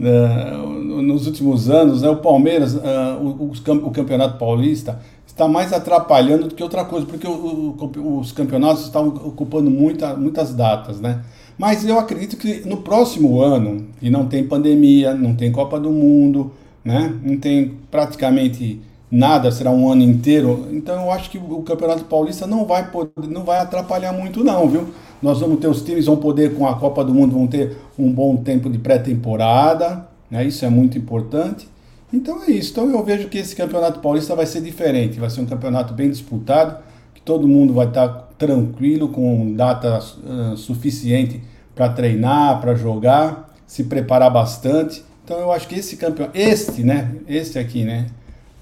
Uh, 0.00 1.02
nos 1.02 1.26
últimos 1.26 1.68
anos, 1.68 2.00
né, 2.00 2.08
o 2.08 2.16
Palmeiras, 2.16 2.74
uh, 2.74 2.80
o, 3.20 3.52
o, 3.52 3.90
Campeonato 3.90 4.38
Paulista, 4.38 4.98
está 5.30 5.46
mais 5.48 5.72
atrapalhando 5.72 6.48
do 6.48 6.54
que 6.54 6.62
outra 6.62 6.84
coisa, 6.84 7.06
porque 7.06 7.26
o, 7.26 7.30
o, 7.30 8.18
os 8.18 8.32
campeonatos 8.32 8.84
estão 8.84 9.08
ocupando 9.08 9.70
muita, 9.70 10.14
muitas 10.14 10.54
datas, 10.54 11.00
né? 11.00 11.22
Mas 11.56 11.86
eu 11.86 11.98
acredito 11.98 12.36
que 12.36 12.66
no 12.66 12.78
próximo 12.78 13.40
ano, 13.40 13.86
e 14.00 14.08
não 14.10 14.26
tem 14.26 14.46
pandemia, 14.46 15.14
não 15.14 15.34
tem 15.34 15.52
Copa 15.52 15.78
do 15.78 15.90
Mundo, 15.90 16.52
né? 16.84 17.14
não 17.22 17.36
tem 17.36 17.76
praticamente 17.90 18.80
nada, 19.10 19.52
será 19.52 19.70
um 19.70 19.90
ano 19.90 20.02
inteiro. 20.02 20.68
Então 20.72 21.04
eu 21.04 21.10
acho 21.10 21.30
que 21.30 21.38
o 21.38 21.62
Campeonato 21.62 22.04
Paulista 22.04 22.46
não 22.46 22.64
vai 22.64 22.90
poder, 22.90 23.28
não 23.28 23.44
vai 23.44 23.58
atrapalhar 23.58 24.12
muito 24.12 24.42
não, 24.42 24.68
viu? 24.68 24.88
Nós 25.20 25.40
vamos 25.40 25.60
ter 25.60 25.68
os 25.68 25.82
times 25.82 26.06
vão 26.06 26.16
poder 26.16 26.54
com 26.54 26.66
a 26.66 26.74
Copa 26.76 27.04
do 27.04 27.12
Mundo 27.12 27.34
vão 27.34 27.46
ter 27.46 27.76
um 27.98 28.10
bom 28.10 28.36
tempo 28.36 28.70
de 28.70 28.78
pré-temporada, 28.78 30.08
né? 30.30 30.44
Isso 30.44 30.64
é 30.64 30.70
muito 30.70 30.96
importante. 30.96 31.68
Então 32.12 32.42
é 32.44 32.50
isso. 32.50 32.72
Então 32.72 32.90
eu 32.90 33.04
vejo 33.04 33.28
que 33.28 33.38
esse 33.38 33.54
campeonato 33.54 34.00
paulista 34.00 34.34
vai 34.34 34.46
ser 34.46 34.60
diferente. 34.60 35.20
Vai 35.20 35.30
ser 35.30 35.40
um 35.40 35.46
campeonato 35.46 35.94
bem 35.94 36.10
disputado, 36.10 36.82
que 37.14 37.20
todo 37.20 37.46
mundo 37.46 37.72
vai 37.72 37.86
estar 37.86 38.08
tranquilo, 38.38 39.08
com 39.08 39.54
data 39.54 39.98
uh, 39.98 40.56
suficiente 40.56 41.40
para 41.74 41.88
treinar, 41.88 42.60
para 42.60 42.74
jogar, 42.74 43.54
se 43.66 43.84
preparar 43.84 44.30
bastante. 44.30 45.04
Então 45.24 45.38
eu 45.38 45.52
acho 45.52 45.68
que 45.68 45.76
esse 45.76 45.96
campeonato, 45.96 46.36
este, 46.36 46.82
né, 46.82 47.14
este 47.28 47.58
aqui, 47.58 47.84
né, 47.84 48.06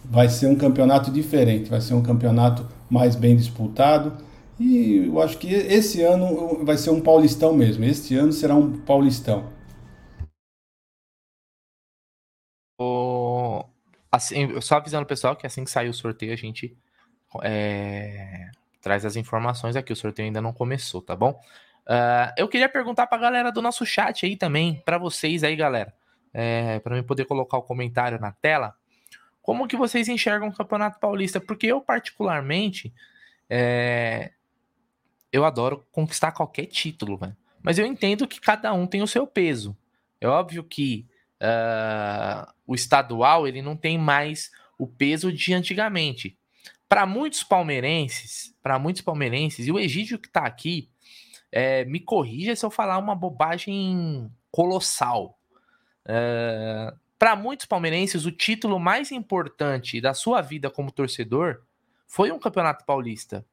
vai 0.05 0.28
ser 0.28 0.47
um 0.47 0.57
campeonato 0.57 1.11
diferente, 1.11 1.71
vai 1.71 1.81
ser 1.81 1.95
um 1.95 2.02
campeonato 2.02 2.67
mais 2.90 3.14
bem 3.14 3.37
disputado. 3.37 4.12
E 4.61 5.07
eu 5.07 5.21
acho 5.23 5.38
que 5.38 5.52
esse 5.55 6.02
ano 6.02 6.64
vai 6.64 6.76
ser 6.76 6.90
um 6.90 7.00
paulistão 7.00 7.55
mesmo. 7.55 7.85
Este 7.85 8.17
ano 8.17 8.33
será 8.33 8.55
um 8.55 8.73
paulistão. 8.73 9.45
Assim, 14.19 14.61
só 14.61 14.77
avisando 14.77 15.05
o 15.05 15.07
pessoal 15.07 15.35
que 15.35 15.47
assim 15.47 15.65
que 15.65 15.71
sair 15.71 15.89
o 15.89 15.95
sorteio, 15.95 16.33
a 16.33 16.37
gente 16.37 16.77
é... 17.43 18.51
traz 18.81 19.05
as 19.05 19.17
informações 19.17 19.77
aqui. 19.77 19.93
O 19.93 19.97
sorteio 19.97 20.27
ainda 20.27 20.41
não 20.41 20.53
começou, 20.53 21.01
tá 21.01 21.17
bom? 21.17 21.41
Uh, 21.87 22.31
eu 22.37 22.47
queria 22.49 22.69
perguntar 22.69 23.07
pra 23.07 23.17
galera 23.17 23.51
do 23.51 23.63
nosso 23.63 23.87
chat 23.87 24.27
aí 24.27 24.37
também, 24.37 24.83
para 24.85 24.99
vocês 24.99 25.43
aí, 25.43 25.57
galera, 25.57 25.95
é, 26.35 26.79
para 26.81 26.95
mim 26.95 27.03
poder 27.03 27.25
colocar 27.25 27.57
o 27.57 27.63
comentário 27.63 28.21
na 28.21 28.31
tela. 28.31 28.75
Como 29.41 29.67
que 29.67 29.77
vocês 29.77 30.09
enxergam 30.09 30.49
o 30.49 30.55
Campeonato 30.55 31.01
Paulista? 31.01 31.41
Porque 31.41 31.67
eu, 31.67 31.81
particularmente, 31.81 32.93
é, 33.49 34.33
eu 35.33 35.45
adoro 35.47 35.87
conquistar 35.91 36.33
qualquer 36.33 36.67
título, 36.67 37.17
velho. 37.17 37.37
Mas 37.63 37.79
eu 37.79 37.87
entendo 37.87 38.29
que 38.29 38.41
cada 38.41 38.73
um 38.75 38.87
tem 38.87 39.01
o 39.01 39.07
seu 39.07 39.27
peso. 39.27 39.75
É 40.21 40.29
óbvio 40.29 40.63
que 40.63 41.07
uh, 41.41 42.53
o 42.69 42.75
estadual 42.75 43.49
ele 43.49 43.63
não 43.63 43.75
tem 43.75 43.97
mais 43.99 44.51
o 44.79 44.87
peso 44.87 45.33
de 45.33 45.55
antigamente. 45.55 46.39
Para 46.87 47.07
muitos 47.07 47.43
palmeirenses, 47.43 48.55
para 48.63 48.79
muitos 48.79 49.03
palmeirenses, 49.03 49.67
e 49.67 49.73
o 49.73 49.79
Egídio 49.79 50.19
que 50.19 50.29
está 50.29 50.43
aqui, 50.43 50.91
é, 51.51 51.85
me 51.87 51.99
corrija 51.99 52.55
se 52.55 52.65
eu 52.65 52.71
falar 52.71 52.99
uma 52.99 53.15
bobagem 53.15 54.31
colossal. 54.51 55.39
É, 56.07 56.93
Para 57.19 57.35
muitos 57.35 57.65
palmeirenses, 57.65 58.27
o 58.27 58.31
título 58.31 58.79
mais 58.79 59.11
importante 59.11 60.01
da 60.01 60.13
sua 60.13 60.43
vida 60.43 60.71
como 60.71 60.93
torcedor 60.93 61.63
foi 62.07 62.31
um 62.31 62.39
Campeonato 62.39 62.85
Paulista, 62.85 63.45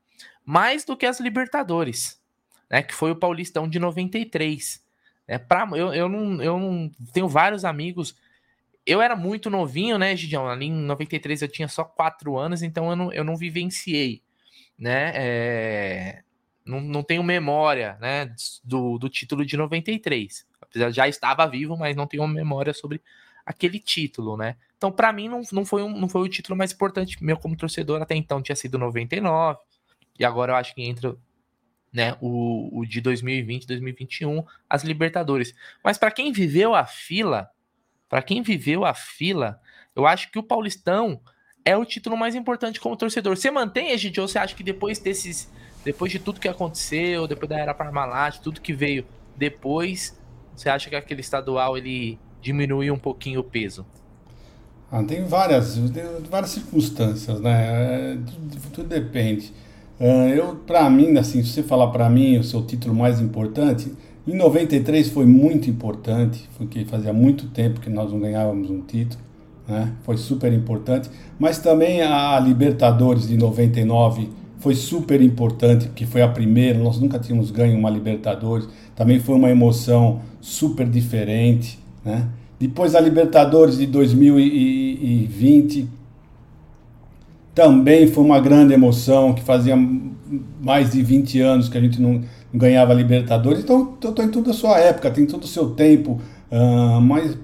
mais 0.45 0.83
do 0.83 0.95
que 0.95 1.05
as 1.05 1.19
Libertadores, 1.19 2.21
né, 2.69 2.83
que 2.83 2.93
foi 2.93 3.11
o 3.11 3.15
Paulistão 3.15 3.67
de 3.67 3.79
93. 3.79 4.83
É, 5.27 5.37
pra, 5.37 5.67
eu, 5.73 5.93
eu, 5.93 6.07
não, 6.07 6.41
eu 6.41 6.59
não 6.59 6.91
tenho 7.13 7.27
vários 7.27 7.65
amigos. 7.65 8.15
Eu 8.85 9.01
era 9.01 9.15
muito 9.15 9.49
novinho, 9.49 9.97
né, 9.97 10.15
Gidião? 10.15 10.47
Ali 10.47 10.67
em 10.67 10.71
93 10.71 11.41
eu 11.41 11.47
tinha 11.47 11.67
só 11.67 11.83
4 11.83 12.37
anos, 12.37 12.61
então 12.61 12.89
eu 12.89 12.95
não, 12.95 13.13
eu 13.13 13.23
não 13.23 13.35
vivenciei, 13.35 14.21
né? 14.77 15.11
É, 15.15 16.23
não, 16.65 16.81
não 16.81 17.03
tenho 17.03 17.23
memória 17.23 17.97
né, 17.99 18.33
do, 18.63 18.97
do 18.97 19.09
título 19.09 19.45
de 19.45 19.57
93. 19.57 20.45
Apesar 20.61 20.91
já 20.91 21.07
estava 21.07 21.47
vivo, 21.47 21.77
mas 21.77 21.95
não 21.95 22.07
tenho 22.07 22.27
memória 22.27 22.73
sobre 22.73 23.01
aquele 23.45 23.79
título, 23.79 24.35
né? 24.35 24.57
Então, 24.77 24.91
para 24.91 25.13
mim, 25.13 25.29
não, 25.29 25.41
não, 25.51 25.65
foi 25.65 25.83
um, 25.83 25.97
não 25.97 26.09
foi 26.09 26.21
o 26.21 26.29
título 26.29 26.57
mais 26.57 26.71
importante 26.71 27.23
meu 27.23 27.37
como 27.37 27.55
torcedor 27.55 28.01
até 28.01 28.15
então, 28.15 28.41
tinha 28.41 28.55
sido 28.55 28.77
99, 28.77 29.59
e 30.19 30.25
agora 30.25 30.53
eu 30.53 30.55
acho 30.55 30.73
que 30.73 30.83
entra 30.83 31.15
né, 31.93 32.17
o, 32.19 32.79
o 32.79 32.85
de 32.85 32.99
2020, 32.99 33.67
2021, 33.67 34.43
as 34.69 34.83
Libertadores. 34.83 35.53
Mas 35.83 35.97
para 35.97 36.11
quem 36.11 36.31
viveu 36.31 36.75
a 36.75 36.85
fila, 36.85 37.49
para 38.09 38.21
quem 38.21 38.41
viveu 38.41 38.85
a 38.85 38.93
fila, 38.93 39.59
eu 39.95 40.05
acho 40.05 40.31
que 40.31 40.39
o 40.39 40.43
Paulistão 40.43 41.19
é 41.63 41.75
o 41.75 41.85
título 41.85 42.15
mais 42.15 42.35
importante 42.35 42.79
como 42.79 42.95
torcedor. 42.95 43.35
Você 43.35 43.49
mantém, 43.49 43.91
Egidio, 43.91 44.23
ou 44.23 44.27
você 44.27 44.37
acha 44.37 44.55
que 44.55 44.63
depois 44.63 44.99
desses 44.99 45.49
depois 45.85 46.11
de 46.11 46.17
tudo 46.17 46.39
que 46.39 46.47
aconteceu, 46.47 47.27
depois 47.27 47.47
da 47.47 47.59
era 47.59 47.71
Parmalat, 47.71 48.39
tudo 48.39 48.59
que 48.59 48.73
veio 48.73 49.05
depois, 49.37 50.17
você 50.55 50.67
acha 50.67 50.89
que 50.89 50.95
aquele 50.95 51.21
estadual 51.21 51.77
ele 51.77 52.17
diminuiu 52.41 52.93
um 52.93 52.97
pouquinho 52.97 53.41
o 53.41 53.43
peso? 53.43 53.85
Ah, 54.91 55.03
tem 55.03 55.25
várias, 55.25 55.75
tem 55.75 56.03
várias 56.29 56.51
circunstâncias, 56.51 57.39
né? 57.39 58.13
É, 58.13 58.15
tudo, 58.15 58.71
tudo 58.71 58.89
depende. 58.89 59.53
Uh, 59.99 60.27
eu, 60.29 60.55
para 60.55 60.89
mim, 60.89 61.17
assim, 61.17 61.43
se 61.43 61.49
você 61.49 61.63
falar 61.63 61.87
para 61.87 62.09
mim 62.09 62.37
o 62.37 62.43
seu 62.43 62.65
título 62.65 62.95
mais 62.95 63.21
importante, 63.21 63.93
em 64.27 64.35
93 64.35 65.09
foi 65.09 65.25
muito 65.25 65.69
importante, 65.69 66.49
porque 66.57 66.83
fazia 66.85 67.13
muito 67.13 67.47
tempo 67.47 67.79
que 67.79 67.89
nós 67.89 68.11
não 68.11 68.19
ganhávamos 68.19 68.69
um 68.69 68.81
título, 68.81 69.21
né? 69.67 69.93
Foi 70.03 70.17
super 70.17 70.51
importante, 70.51 71.09
mas 71.37 71.59
também 71.59 72.01
a 72.01 72.39
Libertadores 72.39 73.27
de 73.27 73.37
99 73.37 74.29
foi 74.59 74.73
super 74.73 75.21
importante, 75.21 75.87
porque 75.87 76.05
foi 76.05 76.23
a 76.23 76.27
primeira, 76.27 76.79
nós 76.79 76.99
nunca 76.99 77.19
tínhamos 77.19 77.51
ganho 77.51 77.77
uma 77.77 77.89
Libertadores, 77.89 78.67
também 78.95 79.19
foi 79.19 79.35
uma 79.35 79.49
emoção 79.49 80.21
super 80.41 80.87
diferente, 80.87 81.77
né? 82.03 82.27
Depois 82.59 82.95
a 82.95 82.99
Libertadores 82.99 83.77
de 83.77 83.85
2020 83.85 85.87
também 87.53 88.07
foi 88.07 88.23
uma 88.23 88.39
grande 88.39 88.73
emoção, 88.73 89.33
que 89.33 89.43
fazia 89.43 89.77
mais 90.61 90.91
de 90.91 91.01
20 91.03 91.39
anos 91.41 91.69
que 91.69 91.77
a 91.77 91.81
gente 91.81 92.01
não, 92.01 92.21
ganhava 92.55 92.93
Libertadores, 92.93 93.59
então 93.59 93.95
estou 94.01 94.23
em 94.23 94.29
toda 94.29 94.51
a 94.51 94.53
sua 94.53 94.79
época, 94.79 95.11
tem 95.11 95.25
todo 95.25 95.43
o 95.43 95.47
seu 95.47 95.71
tempo, 95.71 96.21
uh, 96.51 97.01
mas 97.01 97.37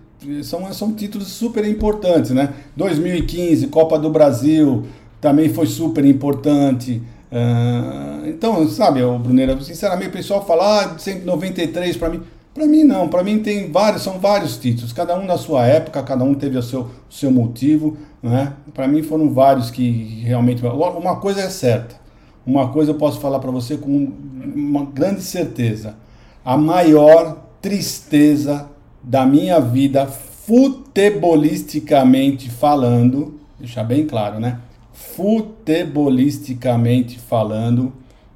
são, 0.44 0.72
são 0.74 0.94
títulos 0.94 1.28
super 1.28 1.68
importantes, 1.68 2.32
né? 2.32 2.54
2015, 2.78 3.68
Copa 3.68 4.00
do 4.00 4.10
Brasil, 4.10 4.86
também 5.20 5.50
foi 5.50 5.68
super 5.68 6.06
importante. 6.06 7.02
Uh, 7.32 8.28
então, 8.28 8.68
sabe, 8.70 9.04
o 9.04 9.20
Bruneira, 9.20 9.60
sinceramente, 9.62 10.10
o 10.10 10.14
pessoal 10.14 10.46
fala, 10.46 10.84
ah, 10.84 10.98
193 10.98 11.98
para 11.98 12.10
mim. 12.10 12.22
Para 12.54 12.68
mim 12.68 12.84
não, 12.84 13.08
para 13.08 13.24
mim 13.24 13.40
tem 13.40 13.72
vários, 13.72 14.02
são 14.02 14.20
vários 14.20 14.58
títulos, 14.58 14.92
cada 14.92 15.18
um 15.18 15.26
na 15.26 15.38
sua 15.38 15.66
época, 15.66 16.04
cada 16.04 16.26
um 16.26 16.34
teve 16.34 16.58
o 16.58 16.62
seu, 16.62 16.82
o 16.82 17.14
seu 17.14 17.32
motivo, 17.32 17.96
né? 18.22 18.52
Para 18.74 18.90
mim 18.90 19.02
foram 19.02 19.34
vários 19.34 19.72
que 19.72 20.22
realmente 20.26 20.62
uma 20.66 21.16
coisa 21.16 21.40
é 21.40 21.50
certa. 21.50 22.01
Uma 22.46 22.70
coisa 22.70 22.92
eu 22.92 22.96
posso 22.96 23.20
falar 23.20 23.40
para 23.40 23.52
você 23.52 23.76
com 23.78 24.14
uma 24.56 24.86
grande 24.86 25.22
certeza. 25.22 25.98
A 26.44 26.58
maior 26.58 27.38
tristeza 27.62 28.70
da 29.04 29.26
minha 29.26 29.60
vida 29.60 30.08
futebolisticamente 30.08 32.50
falando, 32.50 33.40
deixar 33.60 33.84
bem 33.84 34.08
claro, 34.08 34.40
né? 34.40 34.60
futebolisticamente 35.02 37.20
falando, 37.20 37.92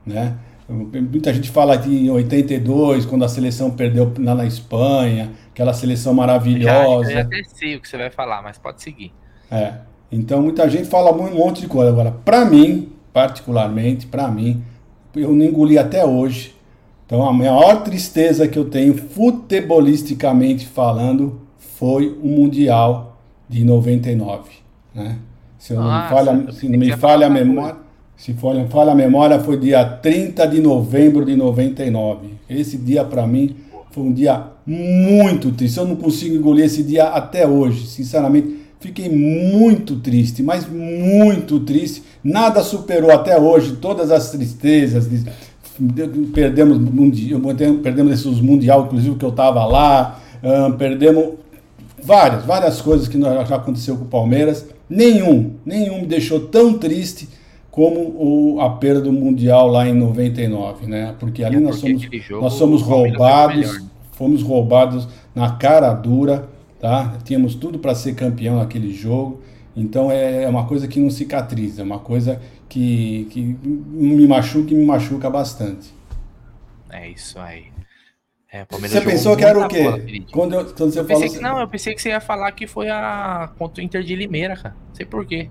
né? 0.05 0.35
Muita 0.67 1.31
gente 1.31 1.51
fala 1.51 1.77
que 1.77 1.89
em 1.89 2.09
82, 2.09 3.05
quando 3.05 3.23
a 3.23 3.27
seleção 3.27 3.69
perdeu 3.69 4.11
lá 4.17 4.33
na 4.33 4.47
Espanha, 4.47 5.31
aquela 5.53 5.73
seleção 5.73 6.11
maravilhosa. 6.11 7.11
Eu 7.11 7.13
já 7.13 7.21
até 7.21 7.43
sei 7.43 7.75
o 7.75 7.81
que 7.81 7.87
você 7.87 7.97
vai 7.97 8.09
falar, 8.09 8.41
mas 8.41 8.57
pode 8.57 8.81
seguir. 8.81 9.13
É. 9.51 9.73
Então 10.11 10.41
muita 10.41 10.67
gente 10.67 10.89
fala 10.89 11.11
um 11.11 11.35
monte 11.35 11.61
de 11.61 11.67
coisa. 11.67 11.91
Agora, 11.91 12.09
para 12.11 12.43
mim, 12.45 12.91
particularmente, 13.15 14.05
para 14.07 14.27
mim, 14.27 14.61
eu 15.15 15.33
não 15.33 15.45
engoli 15.45 15.77
até 15.77 16.03
hoje. 16.03 16.53
Então 17.05 17.25
a 17.25 17.31
maior 17.31 17.81
tristeza 17.81 18.45
que 18.45 18.59
eu 18.59 18.65
tenho, 18.65 18.93
futebolisticamente 18.93 20.67
falando, 20.67 21.39
foi 21.57 22.09
o 22.21 22.27
Mundial 22.27 23.17
de 23.47 23.63
99, 23.63 24.49
né? 24.93 25.15
Se 25.57 25.73
não 25.73 25.83
me 25.83 26.09
falha, 26.09 26.51
se 26.51 26.67
não 26.67 26.77
me 26.77 26.91
falha 26.97 27.27
a 27.27 27.29
memória, 27.29 27.77
se 28.17 28.33
for, 28.33 28.53
falha 28.67 28.91
a 28.91 28.95
memória, 28.95 29.39
foi 29.39 29.57
dia 29.57 29.85
30 29.85 30.45
de 30.47 30.59
novembro 30.59 31.23
de 31.23 31.37
99. 31.37 32.27
Esse 32.49 32.77
dia 32.77 33.05
para 33.05 33.25
mim 33.25 33.55
foi 33.91 34.03
um 34.03 34.11
dia 34.11 34.43
muito 34.67 35.53
triste. 35.53 35.77
Eu 35.77 35.87
não 35.87 35.95
consigo 35.95 36.35
engolir 36.35 36.65
esse 36.65 36.83
dia 36.83 37.05
até 37.05 37.47
hoje, 37.47 37.87
sinceramente. 37.87 38.65
Fiquei 38.77 39.09
muito 39.09 39.95
triste, 40.01 40.43
mas 40.43 40.67
muito 40.67 41.61
triste. 41.61 42.03
Nada 42.25 42.63
superou 42.63 43.11
até 43.11 43.39
hoje 43.39 43.75
todas 43.75 44.09
as 44.09 44.31
tristezas. 44.31 45.07
De, 45.07 46.07
perdemos, 46.33 46.79
perdemos 47.83 48.13
esses 48.13 48.41
mundial, 48.41 48.85
inclusive 48.85 49.15
que 49.15 49.23
eu 49.23 49.29
estava 49.29 49.63
lá. 49.63 50.19
perdemos 50.75 51.35
várias, 52.03 52.43
várias 52.43 52.81
coisas 52.81 53.07
que 53.07 53.21
já 53.21 53.55
aconteceu 53.55 53.95
com 53.95 54.05
o 54.05 54.07
Palmeiras. 54.07 54.65
Nenhum, 54.89 55.51
nenhum 55.63 56.01
me 56.01 56.07
deixou 56.07 56.39
tão 56.39 56.73
triste 56.73 57.29
como 57.69 57.99
o, 57.99 58.59
a 58.59 58.71
perda 58.71 59.01
do 59.01 59.13
Mundial 59.13 59.67
lá 59.67 59.87
em 59.87 59.93
99, 59.93 60.87
né? 60.87 61.13
Porque 61.19 61.43
ali 61.43 61.57
é 61.57 61.59
nós 61.59 61.75
somos, 61.75 62.07
nós 62.31 62.53
somos 62.53 62.81
roubados, 62.81 63.85
fomos 64.13 64.41
roubados 64.41 65.07
na 65.35 65.51
cara 65.51 65.93
dura, 65.93 66.47
tá? 66.79 67.17
Tínhamos 67.23 67.53
tudo 67.53 67.77
para 67.77 67.93
ser 67.93 68.15
campeão 68.15 68.57
naquele 68.57 68.91
jogo. 68.91 69.41
Então 69.75 70.09
é, 70.11 70.43
é 70.43 70.49
uma 70.49 70.65
coisa 70.65 70.87
que 70.87 70.99
não 70.99 71.09
cicatriza, 71.09 71.81
é 71.81 71.85
uma 71.85 71.99
coisa 71.99 72.41
que, 72.69 73.27
que 73.31 73.41
me 73.41 74.25
machuca 74.27 74.73
e 74.73 74.75
me 74.75 74.85
machuca 74.85 75.29
bastante. 75.29 75.93
É 76.89 77.09
isso 77.09 77.37
aí. 77.39 77.65
É, 78.51 78.65
você 78.69 79.01
pensou 79.01 79.35
que 79.35 79.43
era 79.43 79.59
o 79.59 79.67
quê? 79.67 79.83
Bola, 79.83 79.99
quando, 80.31 80.53
eu, 80.53 80.65
quando 80.65 80.93
você 80.93 80.99
eu 81.01 81.05
falou 81.05 81.29
que, 81.29 81.39
Não, 81.39 81.59
eu 81.59 81.67
pensei 81.67 81.93
que 81.93 82.01
você 82.01 82.09
ia 82.09 82.21
falar 82.21 82.51
que 82.53 82.65
foi 82.65 82.89
a 82.89 83.49
contra 83.57 83.81
o 83.81 83.85
Inter 83.85 84.01
de 84.01 84.15
Limeira, 84.15 84.55
cara. 84.55 84.75
Não 84.87 84.95
sei 84.95 85.05
porquê. 85.05 85.49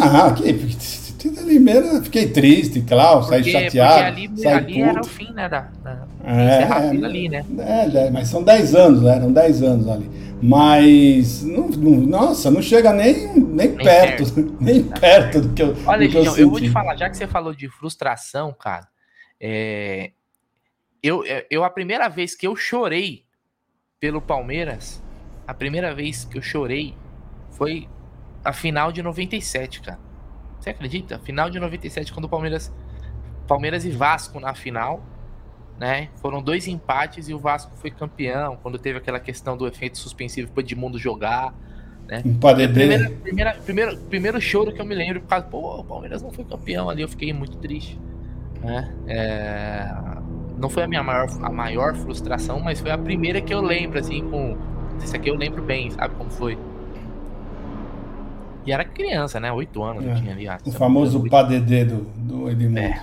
Ah, 0.00 0.34
que 0.34 1.30
de 1.30 1.42
Limeira, 1.42 2.02
fiquei 2.02 2.28
triste, 2.28 2.80
claro, 2.82 3.22
saí 3.22 3.44
chateado. 3.44 3.94
Porque 3.94 4.04
ali, 4.04 4.42
saí 4.42 4.52
ali 4.52 4.82
era 4.82 5.00
o 5.00 5.04
fim, 5.04 5.32
né? 5.32 5.48
Da, 5.48 5.68
da 5.82 6.06
é, 6.24 6.62
é, 6.62 7.04
ali, 7.04 7.28
né? 7.28 7.44
É, 7.58 8.10
mas 8.10 8.28
são 8.28 8.42
10 8.42 8.74
anos, 8.74 9.02
né? 9.02 9.16
Eram 9.16 9.32
10 9.32 9.62
anos 9.62 9.88
ali. 9.88 10.10
Mas, 10.42 11.42
não, 11.42 11.68
não, 11.68 12.00
nossa, 12.00 12.50
não 12.50 12.60
chega 12.60 12.92
nem, 12.92 13.26
nem, 13.34 13.68
nem 13.68 13.76
perto, 13.76 14.34
perto, 14.34 14.56
nem 14.60 14.82
perto 14.82 15.40
do 15.40 15.54
que 15.54 15.62
eu. 15.62 15.74
Olha, 15.86 16.06
Gigião, 16.06 16.36
eu, 16.36 16.42
eu 16.42 16.50
vou 16.50 16.60
te 16.60 16.70
falar, 16.70 16.96
já 16.96 17.08
que 17.08 17.16
você 17.16 17.26
falou 17.26 17.54
de 17.54 17.68
frustração, 17.68 18.52
cara, 18.52 18.86
é, 19.40 20.12
eu, 21.02 21.24
eu, 21.50 21.64
a 21.64 21.70
primeira 21.70 22.08
vez 22.08 22.34
que 22.34 22.46
eu 22.46 22.54
chorei 22.54 23.24
pelo 23.98 24.20
Palmeiras, 24.20 25.02
a 25.46 25.54
primeira 25.54 25.94
vez 25.94 26.24
que 26.24 26.36
eu 26.36 26.42
chorei 26.42 26.94
foi 27.52 27.88
a 28.44 28.52
final 28.52 28.92
de 28.92 29.02
97, 29.02 29.80
cara. 29.80 29.98
Você 30.60 30.70
acredita? 30.70 31.18
Final 31.20 31.48
de 31.48 31.58
97, 31.58 32.12
quando 32.12 32.26
o 32.26 32.28
Palmeiras. 32.28 32.72
Palmeiras 33.46 33.84
e 33.84 33.90
Vasco 33.90 34.40
na 34.40 34.54
final 34.54 35.04
né? 35.78 36.08
Foram 36.16 36.42
dois 36.42 36.66
empates 36.66 37.28
e 37.28 37.34
o 37.34 37.38
Vasco 37.38 37.72
foi 37.76 37.90
campeão, 37.90 38.58
quando 38.62 38.78
teve 38.78 38.98
aquela 38.98 39.20
questão 39.20 39.56
do 39.56 39.66
efeito 39.66 39.98
suspensivo 39.98 40.50
para 40.50 40.62
Edmundo 40.62 40.98
jogar, 40.98 41.54
né? 42.06 42.22
Um 42.24 42.34
primeira, 42.34 43.10
primeira, 43.10 43.54
primeiro, 43.64 43.98
primeiro 43.98 44.40
choro 44.40 44.72
que 44.72 44.80
eu 44.80 44.86
me 44.86 44.94
lembro, 44.94 45.20
por 45.20 45.28
causa, 45.28 45.46
pô, 45.46 45.80
o 45.80 45.84
Palmeiras 45.84 46.22
não 46.22 46.30
foi 46.30 46.44
campeão 46.44 46.88
ali, 46.88 47.02
eu 47.02 47.08
fiquei 47.08 47.32
muito 47.32 47.56
triste, 47.58 47.98
né? 48.62 48.94
É, 49.06 49.92
não 50.56 50.70
foi 50.70 50.84
a 50.84 50.88
minha 50.88 51.02
maior, 51.02 51.28
a 51.42 51.50
maior 51.50 51.94
frustração, 51.94 52.60
mas 52.60 52.80
foi 52.80 52.90
a 52.90 52.98
primeira 52.98 53.40
que 53.40 53.52
eu 53.52 53.60
lembro, 53.60 53.98
assim, 53.98 54.22
com... 54.30 54.56
Isso 55.02 55.14
aqui 55.14 55.28
eu 55.28 55.34
lembro 55.34 55.62
bem, 55.62 55.90
sabe 55.90 56.14
como 56.14 56.30
foi? 56.30 56.56
E 58.64 58.72
era 58.72 58.84
criança, 58.84 59.38
né? 59.38 59.52
Oito 59.52 59.82
anos 59.82 60.04
é, 60.04 60.10
eu 60.10 60.14
tinha 60.16 60.32
ali. 60.32 60.48
O 60.64 60.72
famoso 60.72 61.28
padedê 61.28 61.84
do, 61.84 62.00
do 62.16 62.50
Edmundo. 62.50 62.80
É, 62.80 63.02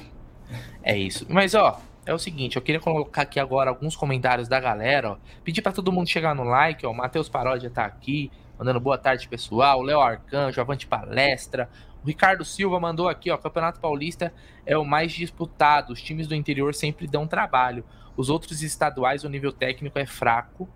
é 0.81 0.97
isso. 0.97 1.25
Mas, 1.29 1.53
ó, 1.53 1.79
é 2.05 2.13
o 2.13 2.19
seguinte, 2.19 2.55
eu 2.55 2.61
queria 2.61 2.81
colocar 2.81 3.21
aqui 3.21 3.39
agora 3.39 3.69
alguns 3.69 3.95
comentários 3.95 4.47
da 4.47 4.59
galera, 4.59 5.11
ó. 5.11 5.17
Pedir 5.43 5.61
para 5.61 5.71
todo 5.71 5.91
mundo 5.91 6.07
chegar 6.07 6.35
no 6.35 6.43
like, 6.43 6.85
ó. 6.85 6.91
O 6.91 6.93
Matheus 6.93 7.29
Paródia 7.29 7.69
tá 7.69 7.85
aqui, 7.85 8.31
mandando 8.57 8.79
boa 8.79 8.97
tarde, 8.97 9.27
pessoal. 9.27 9.79
O 9.79 9.83
Léo 9.83 9.99
Arcanjo, 9.99 10.59
Avante 10.59 10.85
Palestra. 10.85 11.69
O 12.03 12.07
Ricardo 12.07 12.43
Silva 12.43 12.79
mandou 12.79 13.07
aqui, 13.07 13.31
ó. 13.31 13.37
Campeonato 13.37 13.79
Paulista 13.79 14.33
é 14.65 14.77
o 14.77 14.83
mais 14.83 15.13
disputado. 15.13 15.93
Os 15.93 16.01
times 16.01 16.27
do 16.27 16.35
interior 16.35 16.75
sempre 16.75 17.07
dão 17.07 17.25
trabalho. 17.25 17.85
Os 18.17 18.29
outros 18.29 18.61
estaduais, 18.61 19.23
o 19.23 19.29
nível 19.29 19.51
técnico 19.51 19.97
é 19.97 20.05
fraco. 20.05 20.67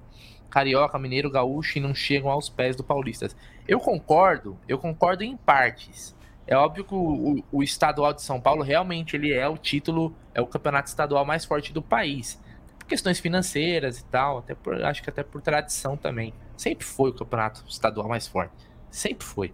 Carioca, 0.49 0.97
Mineiro, 0.97 1.29
Gaúcho 1.29 1.77
e 1.77 1.81
não 1.81 1.93
chegam 1.93 2.31
aos 2.31 2.47
pés 2.47 2.75
do 2.75 2.83
Paulistas. 2.83 3.35
Eu 3.67 3.79
concordo, 3.79 4.57
eu 4.67 4.77
concordo 4.77 5.23
em 5.23 5.35
partes. 5.35 6.15
É 6.47 6.55
óbvio 6.55 6.85
que 6.85 6.93
o, 6.93 6.97
o, 6.97 7.43
o, 7.51 7.63
estadual 7.63 8.13
de 8.13 8.21
São 8.21 8.39
Paulo 8.39 8.63
realmente 8.63 9.17
ele 9.17 9.33
é 9.33 9.47
o 9.47 9.57
título, 9.57 10.15
é 10.33 10.41
o 10.41 10.47
campeonato 10.47 10.87
estadual 10.87 11.25
mais 11.25 11.43
forte 11.43 11.73
do 11.73 11.81
país. 11.81 12.41
Por 12.79 12.87
questões 12.87 13.19
financeiras 13.19 13.99
e 13.99 14.05
tal, 14.05 14.37
até 14.37 14.55
por, 14.55 14.81
acho 14.81 15.03
que 15.03 15.09
até 15.09 15.23
por 15.23 15.41
tradição 15.41 15.97
também. 15.97 16.33
Sempre 16.55 16.85
foi 16.85 17.09
o 17.09 17.13
campeonato 17.13 17.65
estadual 17.67 18.07
mais 18.07 18.27
forte. 18.27 18.53
Sempre 18.89 19.27
foi. 19.27 19.53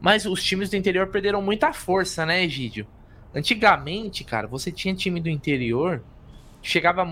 Mas 0.00 0.26
os 0.26 0.42
times 0.42 0.68
do 0.68 0.76
interior 0.76 1.06
perderam 1.06 1.40
muita 1.40 1.72
força, 1.72 2.26
né, 2.26 2.42
Egídio? 2.42 2.88
Antigamente, 3.32 4.24
cara, 4.24 4.48
você 4.48 4.72
tinha 4.72 4.92
time 4.94 5.20
do 5.20 5.28
interior 5.28 6.02
que 6.60 6.68
chegava 6.68 7.06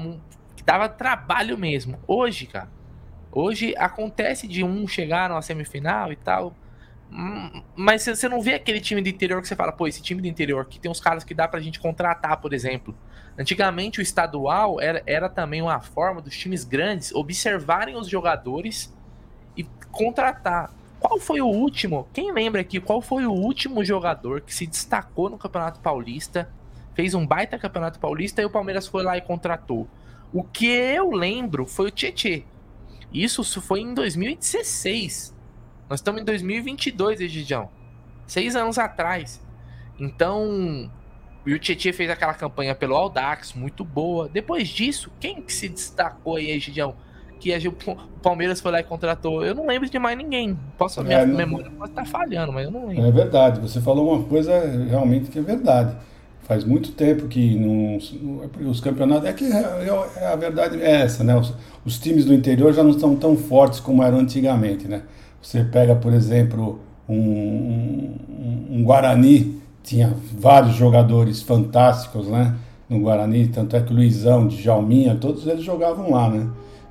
que 0.57 0.62
dava 0.64 0.88
trabalho 0.88 1.57
mesmo. 1.57 2.01
Hoje, 2.07 2.47
cara, 2.47 2.69
hoje 3.31 3.75
acontece 3.79 4.49
de 4.49 4.64
um 4.64 4.88
chegar 4.88 5.31
numa 5.31 5.40
semifinal 5.40 6.12
e 6.12 6.16
tal, 6.16 6.53
mas 7.75 8.05
você 8.05 8.29
não 8.29 8.40
vê 8.40 8.55
aquele 8.55 8.81
time 8.81 9.03
do 9.03 9.09
interior 9.09 9.42
que 9.42 9.49
você 9.49 9.57
fala, 9.57 9.73
pô, 9.73 9.87
esse 9.87 10.01
time 10.01 10.23
do 10.23 10.29
interior 10.29 10.64
que 10.66 10.79
tem 10.79 10.90
uns 10.90 11.01
caras 11.01 11.25
que 11.25 11.35
dá 11.35 11.49
pra 11.49 11.61
gente 11.61 11.81
contratar, 11.81 12.40
por 12.40 12.53
exemplo. 12.53 12.96
Antigamente 13.37 13.99
o 13.99 14.03
estadual 14.03 14.81
era, 14.81 15.03
era 15.07 15.29
também 15.29 15.61
uma 15.61 15.81
forma 15.81 16.20
dos 16.20 16.37
times 16.37 16.64
grandes 16.64 17.12
observarem 17.12 17.96
os 17.96 18.09
jogadores 18.09 18.94
e 19.57 19.64
contratar. 19.90 20.73
Qual 21.01 21.18
foi 21.18 21.40
o 21.40 21.46
último? 21.46 22.07
Quem 22.12 22.33
lembra 22.33 22.61
aqui 22.61 22.79
qual 22.79 23.01
foi 23.01 23.27
o 23.27 23.33
último 23.33 23.85
jogador 23.85 24.42
que 24.42 24.55
se 24.55 24.66
destacou 24.66 25.31
no 25.31 25.38
Campeonato 25.38 25.81
Paulista, 25.81 26.53
fez 26.94 27.14
um 27.14 27.27
baita 27.27 27.59
Campeonato 27.59 27.99
Paulista 27.99 28.42
e 28.42 28.44
o 28.44 28.51
Palmeiras 28.51 28.87
foi 28.87 29.03
lá 29.03 29.16
e 29.16 29.23
contratou? 29.23 29.88
O 30.33 30.44
que 30.44 30.66
eu 30.66 31.11
lembro 31.11 31.66
foi 31.66 31.88
o 31.88 31.90
Tietê. 31.90 32.44
Isso 33.12 33.42
foi 33.61 33.81
em 33.81 33.94
2016. 33.94 35.35
Nós 35.90 35.98
estamos 35.98 36.22
em 36.22 36.24
2022, 36.24 37.20
Egidião. 37.20 37.68
Seis 38.24 38.55
anos 38.55 38.79
atrás. 38.79 39.40
Então, 39.98 40.88
o 41.44 41.59
Tietchan 41.59 41.92
fez 41.92 42.09
aquela 42.09 42.33
campanha 42.33 42.76
pelo 42.76 42.94
Aldax, 42.94 43.55
muito 43.55 43.85
boa. 43.85 44.29
Depois 44.29 44.68
disso, 44.68 45.11
quem 45.18 45.42
que 45.42 45.53
se 45.53 45.68
destacou 45.68 46.37
aí, 46.37 46.53
Egidião? 46.53 46.94
Que 47.40 47.53
o 47.66 47.96
Palmeiras 48.22 48.61
foi 48.61 48.70
lá 48.70 48.79
e 48.79 48.85
contratou. 48.85 49.44
Eu 49.44 49.53
não 49.53 49.66
lembro 49.66 49.90
de 49.90 49.98
mais 49.98 50.16
ninguém. 50.16 50.57
Posso, 50.79 51.03
minha 51.03 51.20
é, 51.20 51.26
memória 51.26 51.72
pode 51.76 51.90
estar 51.90 52.05
falhando, 52.05 52.53
mas 52.53 52.66
eu 52.66 52.70
não 52.70 52.87
lembro. 52.87 53.07
É 53.07 53.11
verdade. 53.11 53.61
Você 53.61 53.81
falou 53.81 54.14
uma 54.14 54.22
coisa 54.29 54.53
realmente 54.88 55.29
que 55.29 55.40
é 55.40 55.42
verdade. 55.42 55.96
Faz 56.42 56.62
muito 56.62 56.92
tempo 56.92 57.26
que 57.26 57.57
não, 57.57 57.98
os 58.70 58.81
campeonatos. 58.81 59.29
É 59.29 59.33
que 59.33 59.44
é, 59.44 60.22
é, 60.22 60.26
a 60.29 60.37
verdade 60.37 60.81
é 60.81 61.00
essa, 61.00 61.24
né? 61.24 61.35
Os, 61.35 61.53
os 61.85 61.98
times 61.98 62.26
do 62.26 62.33
interior 62.33 62.72
já 62.72 62.85
não 62.85 62.90
estão 62.90 63.16
tão 63.16 63.37
fortes 63.37 63.81
como 63.81 64.05
eram 64.05 64.18
antigamente, 64.18 64.87
né? 64.87 65.03
Você 65.40 65.64
pega, 65.64 65.94
por 65.94 66.12
exemplo, 66.12 66.81
um, 67.09 67.14
um, 67.14 68.66
um, 68.70 68.85
Guarani, 68.85 69.61
tinha 69.83 70.14
vários 70.38 70.74
jogadores 70.74 71.42
fantásticos, 71.42 72.29
né? 72.29 72.55
No 72.88 73.00
Guarani, 73.00 73.48
tanto 73.48 73.76
é 73.76 73.81
que 73.81 73.92
Luizão, 73.92 74.46
Djalminha, 74.48 75.14
todos 75.14 75.46
eles 75.46 75.64
jogavam 75.64 76.11
lá, 76.11 76.29
né? 76.29 76.48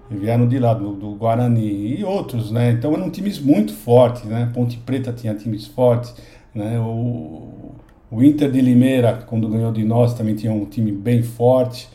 Vieram 0.09 0.47
de 0.47 0.57
lá, 0.57 0.73
do, 0.73 0.93
do, 0.93 1.12
Guarani 1.12 1.99
e 1.99 2.03
outros, 2.03 2.51
né? 2.51 2.71
Então 2.71 2.93
eram 2.93 3.12
times 3.12 3.39
muito 3.39 3.71
fortes, 3.73 4.23
né? 4.23 4.49
Ponte 4.53 4.77
Preta 4.77 5.13
tinha 5.13 5.35
times 5.35 5.67
fortes, 5.67 6.15
né? 6.53 6.79
O, 6.79 7.75
o 8.09 8.23
Inter 8.23 8.49
de 8.49 8.59
Limeira, 8.59 9.13
quando 9.27 9.47
ganhou 9.47 9.71
de 9.71 9.83
nós, 9.83 10.15
também 10.15 10.33
tinha 10.33 10.51
um 10.51 10.65
time 10.65 10.91
bem 10.91 11.21
forte. 11.21 11.88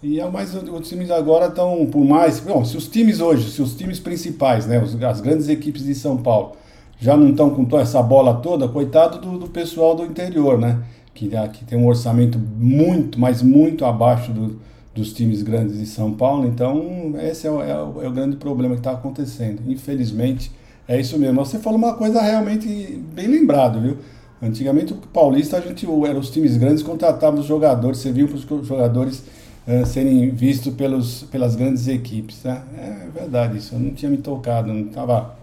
E 0.00 0.20
é 0.20 0.30
mais 0.30 0.54
os 0.54 0.88
times 0.88 1.10
agora 1.10 1.46
estão 1.46 1.86
por 1.86 2.04
mais. 2.04 2.38
Bom, 2.38 2.64
se 2.64 2.76
os 2.76 2.86
times 2.86 3.20
hoje, 3.20 3.50
se 3.50 3.60
os 3.60 3.74
times 3.74 3.98
principais, 3.98 4.64
né, 4.66 4.80
as 5.08 5.20
grandes 5.20 5.48
equipes 5.48 5.84
de 5.84 5.94
São 5.94 6.16
Paulo, 6.16 6.52
já 7.00 7.16
não 7.16 7.30
estão 7.30 7.50
com 7.50 7.78
essa 7.78 8.00
bola 8.00 8.34
toda, 8.34 8.68
coitado 8.68 9.18
do, 9.18 9.38
do 9.38 9.48
pessoal 9.48 9.96
do 9.96 10.04
interior, 10.04 10.56
né? 10.56 10.82
Que, 11.12 11.28
que 11.52 11.64
tem 11.64 11.76
um 11.76 11.86
orçamento 11.88 12.38
muito, 12.38 13.18
mas 13.18 13.42
muito 13.42 13.84
abaixo 13.84 14.30
do, 14.30 14.60
dos 14.94 15.12
times 15.12 15.42
grandes 15.42 15.78
de 15.78 15.86
São 15.86 16.12
Paulo. 16.12 16.46
Então, 16.46 17.14
esse 17.20 17.48
é 17.48 17.50
o, 17.50 17.60
é 17.60 17.82
o, 17.82 18.02
é 18.02 18.08
o 18.08 18.12
grande 18.12 18.36
problema 18.36 18.74
que 18.74 18.80
está 18.80 18.92
acontecendo. 18.92 19.62
Infelizmente, 19.66 20.52
é 20.86 21.00
isso 21.00 21.18
mesmo. 21.18 21.44
Você 21.44 21.58
falou 21.58 21.76
uma 21.76 21.94
coisa 21.94 22.22
realmente 22.22 22.68
bem 23.12 23.26
lembrado, 23.26 23.80
viu? 23.80 23.96
Antigamente, 24.40 24.92
o 24.92 24.96
Paulista, 24.96 25.56
a 25.56 25.60
gente 25.60 25.84
era 26.06 26.16
os 26.16 26.30
times 26.30 26.56
grandes 26.56 26.84
contratavam 26.84 27.40
os 27.40 27.46
jogadores, 27.46 28.04
viu 28.04 28.28
para 28.28 28.36
os 28.36 28.66
jogadores 28.66 29.24
uh, 29.68 29.86
serem 29.86 30.30
vistos 30.30 30.74
pelos, 30.74 31.24
pelas 31.24 31.54
grandes 31.54 31.86
equipes. 31.86 32.42
Né? 32.42 32.62
É 32.76 33.20
verdade 33.20 33.58
isso, 33.58 33.74
eu 33.74 33.78
não 33.78 33.94
tinha 33.94 34.10
me 34.10 34.18
tocado, 34.18 34.72
não 34.72 34.88
estava 34.88 35.38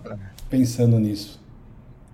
pensando 0.49 0.99
nisso. 0.99 1.39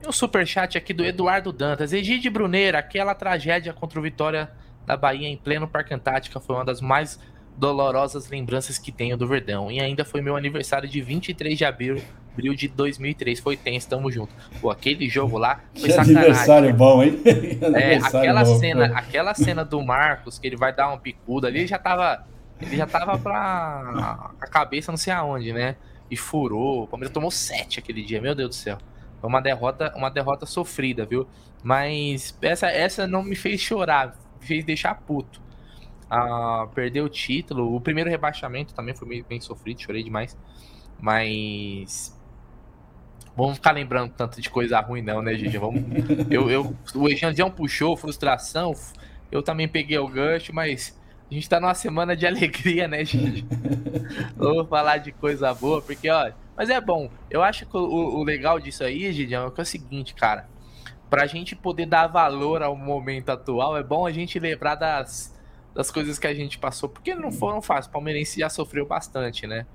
E 0.03 0.07
o 0.07 0.11
superchat 0.11 0.77
aqui 0.77 0.93
do 0.93 1.05
Eduardo 1.05 1.51
Dantas. 1.53 1.93
Egide 1.93 2.29
Bruneira, 2.29 2.79
aquela 2.79 3.13
tragédia 3.13 3.71
contra 3.71 3.99
o 3.99 4.01
Vitória 4.01 4.51
da 4.85 4.97
Bahia 4.97 5.27
em 5.27 5.37
pleno 5.37 5.67
Parque 5.67 5.93
Antártica 5.93 6.39
foi 6.39 6.55
uma 6.55 6.65
das 6.65 6.81
mais 6.81 7.19
dolorosas 7.55 8.27
lembranças 8.29 8.77
que 8.79 8.91
tenho 8.91 9.15
do 9.15 9.27
Verdão. 9.27 9.71
E 9.71 9.79
ainda 9.79 10.03
foi 10.03 10.21
meu 10.21 10.35
aniversário 10.35 10.89
de 10.89 11.01
23 11.01 11.57
de 11.57 11.65
abril, 11.65 12.01
abril 12.31 12.53
de 12.55 12.67
2003. 12.67 13.39
Foi 13.39 13.57
tenso, 13.57 13.89
tamo 13.89 14.11
junto. 14.11 14.33
Pô, 14.59 14.69
aquele 14.69 15.07
jogo 15.09 15.37
lá 15.37 15.61
foi 15.73 15.89
que 15.89 15.91
sacanagem. 15.91 16.17
aniversário 16.17 16.73
bom, 16.73 17.03
hein? 17.03 17.21
é, 17.75 17.97
aquela 17.97 18.43
bom, 18.43 18.59
cena, 18.59 18.89
pô. 18.89 18.95
aquela 18.95 19.33
cena 19.33 19.65
do 19.65 19.81
Marcos, 19.81 20.39
que 20.39 20.47
ele 20.47 20.57
vai 20.57 20.73
dar 20.73 20.89
uma 20.89 20.97
picuda 20.97 21.47
ali, 21.47 21.59
ele 21.59 21.67
já 21.67 21.77
tava. 21.79 22.25
Ele 22.61 22.77
já 22.77 22.85
tava 22.85 23.17
pra. 23.17 24.31
a 24.39 24.47
cabeça 24.47 24.91
não 24.91 24.97
sei 24.97 25.13
aonde, 25.13 25.51
né? 25.51 25.75
E 26.09 26.15
furou. 26.15 26.83
O 26.83 26.87
Palmeiras 26.87 27.13
tomou 27.13 27.31
7 27.31 27.79
aquele 27.79 28.03
dia, 28.03 28.21
meu 28.21 28.35
Deus 28.35 28.49
do 28.49 28.55
céu. 28.55 28.77
Foi 29.19 29.29
uma 29.29 29.41
derrota, 29.41 29.93
uma 29.95 30.09
derrota 30.09 30.45
sofrida, 30.45 31.05
viu? 31.05 31.27
Mas 31.63 32.37
essa, 32.41 32.67
essa 32.67 33.07
não 33.07 33.23
me 33.23 33.35
fez 33.35 33.61
chorar, 33.61 34.15
me 34.39 34.47
fez 34.47 34.65
deixar 34.65 34.95
puto. 34.95 35.41
Ah, 36.09 36.67
perder 36.75 37.01
o 37.01 37.09
título. 37.09 37.73
O 37.75 37.79
primeiro 37.79 38.09
rebaixamento 38.09 38.73
também 38.73 38.93
foi 38.93 39.07
meio 39.07 39.23
bem 39.23 39.39
sofrido, 39.39 39.81
chorei 39.81 40.03
demais. 40.03 40.37
Mas. 40.99 42.19
Vamos 43.35 43.55
ficar 43.55 43.71
lembrando 43.71 44.11
tanto 44.11 44.41
de 44.41 44.49
coisa 44.49 44.79
ruim, 44.79 45.01
não, 45.01 45.21
né, 45.21 45.33
Gigi? 45.35 45.57
Vamos... 45.57 45.83
eu, 46.29 46.49
eu, 46.49 46.75
o 46.95 47.07
Ejandião 47.07 47.49
puxou, 47.49 47.95
frustração. 47.95 48.73
Eu 49.31 49.41
também 49.41 49.67
peguei 49.67 49.97
o 49.97 50.07
gancho, 50.07 50.53
mas 50.53 50.99
A 51.29 51.33
gente 51.33 51.47
tá 51.47 51.59
numa 51.59 51.73
semana 51.73 52.15
de 52.15 52.27
alegria, 52.27 52.87
né, 52.87 53.05
gente? 53.05 53.45
Vamos 54.35 54.67
falar 54.67 54.97
de 54.97 55.13
coisa 55.13 55.53
boa, 55.53 55.81
porque, 55.81 56.09
ó. 56.09 56.31
Mas 56.57 56.69
é 56.69 56.79
bom. 56.81 57.09
Eu 57.29 57.41
acho 57.41 57.65
que 57.65 57.77
o, 57.77 57.79
o 57.79 58.23
legal 58.23 58.59
disso 58.59 58.83
aí, 58.83 59.11
Gideon, 59.13 59.47
é, 59.47 59.51
que 59.51 59.61
é 59.61 59.63
o 59.63 59.65
seguinte, 59.65 60.13
cara. 60.13 60.49
Pra 61.09 61.25
gente 61.25 61.55
poder 61.55 61.85
dar 61.85 62.07
valor 62.07 62.61
ao 62.61 62.75
momento 62.75 63.29
atual, 63.29 63.77
é 63.77 63.83
bom 63.83 64.05
a 64.05 64.11
gente 64.11 64.39
lembrar 64.39 64.75
das, 64.75 65.33
das 65.73 65.89
coisas 65.89 66.19
que 66.19 66.27
a 66.27 66.33
gente 66.33 66.57
passou, 66.59 66.89
porque 66.89 67.15
não 67.15 67.31
foram 67.31 67.61
fáceis. 67.61 67.87
O 67.87 67.91
Palmeirense 67.91 68.39
já 68.39 68.49
sofreu 68.49 68.85
bastante, 68.85 69.47
né? 69.47 69.65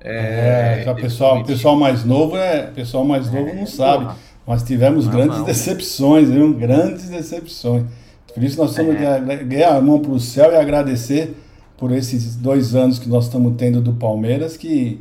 É, 0.00 0.84
é 0.86 0.90
o 0.90 0.94
pessoal, 0.94 1.42
pessoal 1.42 1.76
mais 1.76 2.04
novo 2.04 2.36
é, 2.36 2.68
pessoal 2.68 3.04
mais 3.04 3.30
novo 3.30 3.52
não 3.54 3.66
sabe. 3.66 4.04
Porra. 4.04 4.16
Nós 4.46 4.62
tivemos 4.62 5.04
não, 5.04 5.12
grandes 5.12 5.38
não. 5.38 5.44
decepções, 5.44 6.30
viu? 6.30 6.54
Grandes 6.54 7.10
decepções. 7.10 7.84
Por 8.32 8.42
isso 8.42 8.56
nós 8.56 8.70
estamos 8.70 8.94
é. 8.94 9.44
ganhar 9.44 9.76
a 9.76 9.80
mão 9.80 9.98
para 9.98 10.12
o 10.12 10.18
céu 10.18 10.52
e 10.52 10.56
agradecer 10.56 11.36
por 11.76 11.92
esses 11.92 12.34
dois 12.34 12.74
anos 12.74 12.98
que 12.98 13.08
nós 13.08 13.24
estamos 13.24 13.54
tendo 13.56 13.80
do 13.80 13.92
Palmeiras, 13.92 14.56
que 14.56 15.00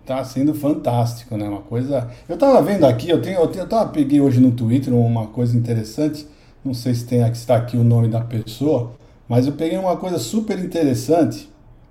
está 0.00 0.24
sendo 0.24 0.54
fantástico, 0.54 1.36
né? 1.36 1.48
Uma 1.48 1.60
coisa. 1.60 2.08
Eu 2.28 2.34
estava 2.34 2.60
vendo 2.62 2.84
aqui, 2.84 3.10
eu 3.10 3.20
tenho, 3.20 3.38
eu, 3.38 3.46
tenho, 3.48 3.64
eu 3.64 3.68
tava, 3.68 3.90
peguei 3.90 4.20
hoje 4.20 4.40
no 4.40 4.50
Twitter 4.50 4.94
uma 4.94 5.26
coisa 5.26 5.56
interessante. 5.56 6.26
Não 6.64 6.74
sei 6.74 6.94
se 6.94 7.04
tem 7.04 7.22
aqui, 7.22 7.36
está 7.36 7.54
aqui 7.56 7.76
o 7.76 7.84
nome 7.84 8.08
da 8.08 8.20
pessoa, 8.20 8.92
mas 9.28 9.46
eu 9.46 9.52
peguei 9.52 9.78
uma 9.78 9.96
coisa 9.96 10.18
super 10.18 10.58
interessante, 10.58 11.48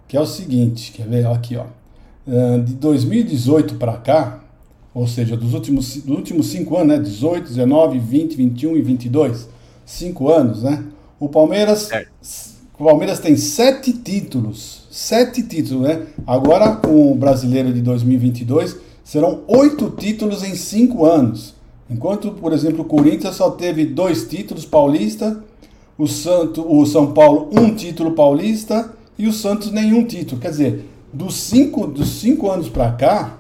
que 0.07 0.17
é 0.17 0.19
o 0.19 0.25
seguinte, 0.25 0.91
quer 0.91 1.07
ver 1.07 1.25
aqui, 1.27 1.55
ó. 1.55 1.65
De 2.27 2.73
2018 2.73 3.75
para 3.75 3.97
cá, 3.97 4.43
ou 4.93 5.07
seja, 5.07 5.38
dos 5.38 5.53
últimos, 5.53 5.97
dos 5.97 6.15
últimos 6.15 6.47
cinco 6.47 6.75
anos, 6.77 6.97
né? 6.97 7.03
18, 7.03 7.47
19, 7.49 7.99
20, 7.99 8.35
21 8.35 8.77
e 8.77 8.81
22 8.81 9.55
cinco 9.85 10.31
anos, 10.31 10.63
né? 10.63 10.83
O 11.19 11.29
Palmeiras, 11.29 11.91
é. 11.91 12.07
o 12.77 12.83
Palmeiras 12.83 13.19
tem 13.19 13.38
sete 13.38 13.93
títulos, 13.93 14.88
sete 14.89 15.43
títulos, 15.43 15.88
né? 15.88 16.07
Agora 16.25 16.75
com 16.75 17.11
o 17.11 17.15
Brasileiro 17.15 17.71
de 17.71 17.81
2022 17.81 18.77
serão 19.03 19.41
oito 19.47 19.91
títulos 19.91 20.43
em 20.43 20.55
cinco 20.55 21.05
anos. 21.05 21.53
Enquanto, 21.89 22.31
por 22.31 22.51
exemplo, 22.51 22.81
o 22.81 22.85
Corinthians 22.85 23.35
só 23.35 23.51
teve 23.51 23.85
dois 23.85 24.27
títulos 24.27 24.65
paulista, 24.65 25.43
o, 25.97 26.07
Santo, 26.07 26.65
o 26.67 26.83
São 26.85 27.13
Paulo 27.13 27.49
um 27.53 27.73
título 27.75 28.11
paulista 28.11 28.91
e 29.17 29.27
o 29.27 29.33
Santos 29.33 29.71
nenhum 29.71 30.03
título. 30.03 30.41
Quer 30.41 30.49
dizer, 30.49 30.85
dos 31.15 31.36
cinco, 31.36 31.88
dos 31.88 32.19
cinco 32.19 32.51
anos 32.51 32.67
para 32.67 32.91
cá, 32.91 33.38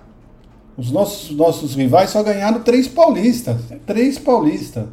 os 0.77 0.91
nossos, 0.91 1.35
nossos 1.35 1.75
rivais 1.75 2.09
só 2.09 2.23
ganharam 2.23 2.61
três 2.61 2.87
paulistas. 2.87 3.57
Três 3.85 4.17
paulistas 4.17 4.85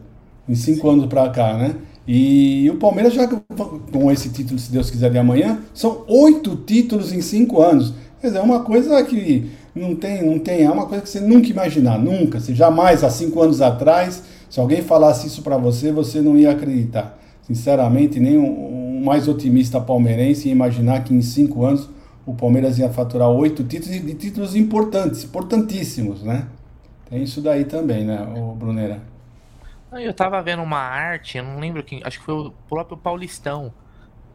em 0.48 0.54
cinco 0.56 0.88
Sim. 0.88 0.94
anos 0.94 1.06
para 1.06 1.28
cá, 1.30 1.56
né? 1.56 1.76
E 2.06 2.68
o 2.68 2.76
Palmeiras 2.76 3.14
já 3.14 3.28
com 3.28 4.10
esse 4.10 4.30
título, 4.30 4.58
se 4.58 4.72
Deus 4.72 4.90
quiser, 4.90 5.10
de 5.10 5.18
amanhã, 5.18 5.60
são 5.72 6.04
oito 6.08 6.56
títulos 6.56 7.12
em 7.12 7.20
cinco 7.20 7.62
anos. 7.62 7.94
Quer 8.20 8.28
dizer, 8.28 8.40
é 8.40 8.42
uma 8.42 8.60
coisa 8.60 9.00
que 9.04 9.48
não 9.74 9.94
tem, 9.94 10.24
não 10.24 10.40
tem, 10.40 10.64
é 10.64 10.70
uma 10.70 10.86
coisa 10.86 11.02
que 11.04 11.08
você 11.08 11.20
nunca 11.20 11.48
imaginar, 11.48 11.98
nunca. 11.98 12.40
Você 12.40 12.52
jamais, 12.52 13.04
há 13.04 13.10
cinco 13.10 13.40
anos 13.40 13.60
atrás, 13.60 14.24
se 14.50 14.58
alguém 14.58 14.82
falasse 14.82 15.28
isso 15.28 15.42
para 15.42 15.56
você, 15.56 15.92
você 15.92 16.20
não 16.20 16.36
ia 16.36 16.50
acreditar. 16.50 17.16
Sinceramente, 17.42 18.18
nem 18.18 18.36
o 18.36 18.42
um, 18.42 19.02
mais 19.04 19.28
otimista 19.28 19.80
palmeirense 19.80 20.48
ia 20.48 20.52
imaginar 20.52 21.04
que 21.04 21.14
em 21.14 21.22
cinco 21.22 21.64
anos 21.64 21.88
o 22.24 22.34
Palmeiras 22.34 22.78
ia 22.78 22.90
faturar 22.90 23.28
oito 23.28 23.64
títulos 23.64 23.96
e 23.96 24.14
títulos 24.14 24.54
importantes, 24.54 25.24
importantíssimos, 25.24 26.22
né? 26.22 26.46
Tem 27.08 27.22
isso 27.22 27.40
daí 27.40 27.64
também, 27.64 28.04
né, 28.04 28.22
o 28.36 28.54
Brunera? 28.54 29.02
Eu 29.92 30.14
tava 30.14 30.40
vendo 30.40 30.62
uma 30.62 30.78
arte, 30.78 31.36
eu 31.36 31.44
não 31.44 31.58
lembro 31.58 31.82
quem, 31.82 32.00
acho 32.04 32.18
que 32.18 32.24
foi 32.24 32.34
o 32.34 32.52
próprio 32.68 32.96
Paulistão 32.96 33.72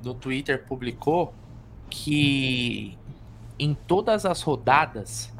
do 0.02 0.14
Twitter 0.14 0.64
publicou 0.64 1.34
que 1.90 2.96
em 3.58 3.76
todas 3.88 4.26
as 4.26 4.42
rodadas, 4.42 5.34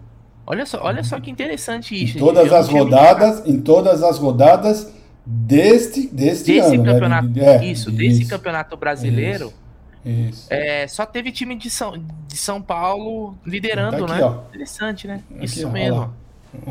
olha 0.46 0.66
só, 0.66 0.82
olha 0.82 1.04
só 1.04 1.20
que 1.20 1.30
interessante 1.30 2.02
isso. 2.02 2.18
Em 2.18 2.20
todas 2.20 2.52
as 2.52 2.68
rodadas, 2.68 3.46
em 3.46 3.62
todas 3.62 4.02
as 4.02 4.18
rodadas 4.18 4.92
deste 5.24 6.08
deste 6.08 6.54
desse 6.54 6.60
ano, 6.60 6.84
né? 6.84 6.94
campeonato, 6.94 7.28
né? 7.28 7.58
é, 7.58 7.66
isso, 7.66 7.92
desse 7.92 8.22
isso, 8.22 8.30
campeonato 8.30 8.76
brasileiro. 8.78 9.48
Isso, 9.48 9.67
isso. 10.10 10.48
É, 10.50 10.88
só 10.88 11.06
teve 11.06 11.32
time 11.32 11.56
de 11.56 11.70
São, 11.70 11.98
de 12.28 12.38
São 12.38 12.62
Paulo 12.62 13.38
liderando, 13.46 13.98
tá 13.98 14.14
aqui, 14.14 14.14
né? 14.14 14.24
Ó. 14.24 14.48
Interessante, 14.50 15.08
né? 15.08 15.24
Aqui, 15.36 15.46
isso 15.46 15.68
ó, 15.68 15.72
mesmo. 15.72 16.14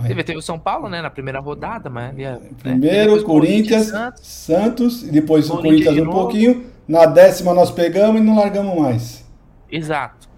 Teve, 0.07 0.25
teve 0.25 0.38
o 0.38 0.42
São 0.42 0.59
Paulo, 0.59 0.88
né, 0.88 1.03
na 1.03 1.11
primeira 1.11 1.38
rodada, 1.38 1.90
mas. 1.90 2.14
Né, 2.14 2.40
Primeiro, 2.59 3.22
Corinthians, 3.22 3.87
Santos, 3.87 4.27
Santos, 4.27 5.03
e 5.03 5.11
depois 5.11 5.49
o 5.51 5.57
Corinthians, 5.57 5.85
Corinthians 5.85 6.09
um 6.09 6.11
pouquinho. 6.11 6.66
Na 6.88 7.05
décima 7.05 7.53
nós 7.53 7.70
pegamos 7.70 8.20
e 8.20 8.25
não 8.25 8.37
largamos 8.37 8.79
mais. 8.79 9.25
Exato. 9.70 10.29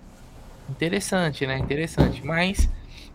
Interessante, 0.68 1.46
né? 1.46 1.58
Interessante. 1.58 2.24
Mas. 2.24 2.68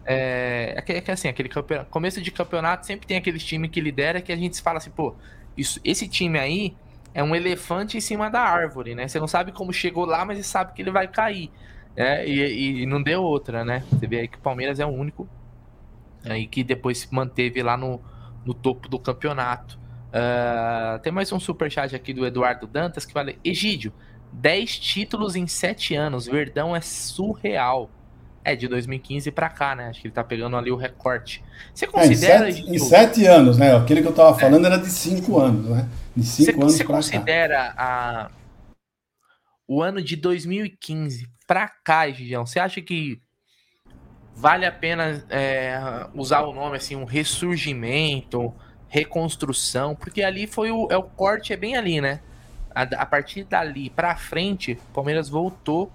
É, 0.05 0.73
é, 0.75 1.01
que, 1.01 1.11
assim, 1.11 1.29
aquele 1.29 1.49
começo 1.89 2.21
de 2.21 2.29
campeonato 2.29 2.85
sempre 2.85 3.07
tem 3.07 3.15
aqueles 3.15 3.41
times 3.43 3.71
que 3.71 3.79
lidera 3.79 4.21
que 4.21 4.33
a 4.33 4.35
gente 4.35 4.61
fala 4.61 4.77
assim, 4.77 4.89
pô, 4.89 5.15
isso, 5.57 5.79
esse 5.81 6.09
time 6.09 6.37
aí 6.37 6.75
é 7.13 7.23
um 7.23 7.35
elefante 7.35 7.97
em 7.97 8.01
cima 8.01 8.29
da 8.29 8.41
árvore, 8.41 8.95
né? 8.95 9.07
Você 9.07 9.19
não 9.19 9.27
sabe 9.27 9.51
como 9.51 9.71
chegou 9.71 10.05
lá, 10.05 10.25
mas 10.25 10.37
você 10.37 10.43
sabe 10.43 10.73
que 10.73 10.81
ele 10.81 10.91
vai 10.91 11.07
cair. 11.07 11.51
Né? 11.95 12.27
E, 12.27 12.81
e 12.81 12.85
não 12.85 13.01
deu 13.01 13.21
outra, 13.21 13.63
né? 13.63 13.83
Você 13.91 14.07
vê 14.07 14.21
aí 14.21 14.27
que 14.27 14.37
o 14.37 14.41
Palmeiras 14.41 14.79
é 14.79 14.85
o 14.85 14.89
único 14.89 15.27
aí 16.25 16.47
que 16.47 16.63
depois 16.63 16.99
se 16.99 17.13
manteve 17.13 17.61
lá 17.61 17.75
no, 17.75 18.01
no 18.45 18.53
topo 18.53 18.87
do 18.87 18.97
campeonato. 18.97 19.79
Uh, 20.09 20.99
tem 20.99 21.11
mais 21.11 21.31
um 21.31 21.39
super 21.39 21.71
chat 21.71 21.95
aqui 21.95 22.13
do 22.13 22.25
Eduardo 22.25 22.67
Dantas 22.67 23.05
que 23.05 23.13
fala: 23.13 23.33
Egídio, 23.43 23.91
10 24.31 24.79
títulos 24.79 25.35
em 25.35 25.47
7 25.47 25.95
anos, 25.95 26.25
Verdão 26.27 26.75
é 26.75 26.81
surreal. 26.81 27.89
É, 28.45 28.57
de 28.57 28.67
2015 28.67 29.31
para 29.31 29.47
cá, 29.47 29.73
né? 29.73 29.87
Acho 29.87 30.01
que 30.01 30.07
ele 30.07 30.13
tá 30.13 30.21
pegando 30.21 30.57
ali 30.57 30.69
o 30.69 30.75
recorte. 30.75 31.41
Você 31.73 31.87
considera. 31.87 32.47
É, 32.47 32.49
em, 32.49 32.53
sete, 32.53 32.75
em 32.75 32.79
sete 32.79 33.25
anos, 33.25 33.57
né? 33.57 33.73
Aquele 33.73 34.01
que 34.01 34.07
eu 34.09 34.11
tava 34.11 34.37
falando 34.37 34.65
é. 34.65 34.67
era 34.67 34.77
de 34.77 34.89
5 34.89 35.39
anos, 35.39 35.69
né? 35.69 35.87
De 36.15 36.25
5 36.25 36.61
anos 36.61 36.73
Você 36.73 36.83
considera 36.83 37.73
a... 37.77 38.29
o 39.67 39.81
ano 39.81 40.01
de 40.01 40.15
2015 40.15 41.27
para 41.47 41.67
cá, 41.67 42.07
Egidião? 42.07 42.45
Você 42.45 42.59
acha 42.59 42.81
que 42.81 43.21
vale 44.35 44.65
a 44.65 44.71
pena 44.71 45.25
é, 45.29 46.07
usar 46.13 46.41
o 46.41 46.53
nome 46.53 46.77
assim, 46.77 46.95
um 46.95 47.05
ressurgimento, 47.05 48.53
reconstrução, 48.87 49.95
porque 49.95 50.23
ali 50.23 50.47
foi 50.47 50.71
o, 50.71 50.87
é 50.91 50.97
o 50.97 51.03
corte, 51.03 51.53
é 51.53 51.57
bem 51.57 51.75
ali, 51.75 51.99
né? 51.99 52.19
A, 52.73 52.81
a 52.81 53.05
partir 53.05 53.43
dali 53.43 53.89
para 53.89 54.15
frente, 54.15 54.73
o 54.89 54.93
Palmeiras 54.93 55.29
voltou 55.29 55.91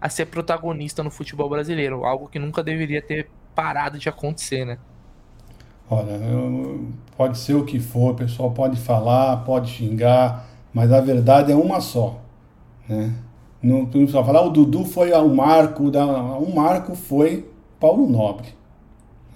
a 0.00 0.08
ser 0.08 0.26
protagonista 0.26 1.02
no 1.02 1.10
futebol 1.10 1.48
brasileiro, 1.48 2.04
algo 2.04 2.28
que 2.28 2.38
nunca 2.38 2.62
deveria 2.62 3.00
ter 3.00 3.30
parado 3.54 3.98
de 3.98 4.08
acontecer, 4.08 4.64
né? 4.64 4.78
Olha, 5.92 6.12
eu, 6.12 6.86
pode 7.18 7.36
ser 7.36 7.54
o 7.54 7.66
que 7.66 7.78
for, 7.78 8.12
o 8.12 8.14
pessoal 8.14 8.50
pode 8.50 8.78
falar, 8.78 9.44
pode 9.44 9.70
xingar, 9.70 10.48
mas 10.72 10.90
a 10.90 11.02
verdade 11.02 11.52
é 11.52 11.54
uma 11.54 11.82
só, 11.82 12.18
né? 12.88 13.12
Não, 13.62 13.80
não 13.80 13.86
precisa 13.86 14.24
falar, 14.24 14.40
o 14.40 14.48
Dudu 14.48 14.86
foi 14.86 15.12
o 15.12 15.28
marco, 15.28 15.90
da, 15.90 16.06
o 16.06 16.52
marco 16.52 16.94
foi 16.94 17.46
Paulo 17.78 18.08
Nobre. 18.08 18.48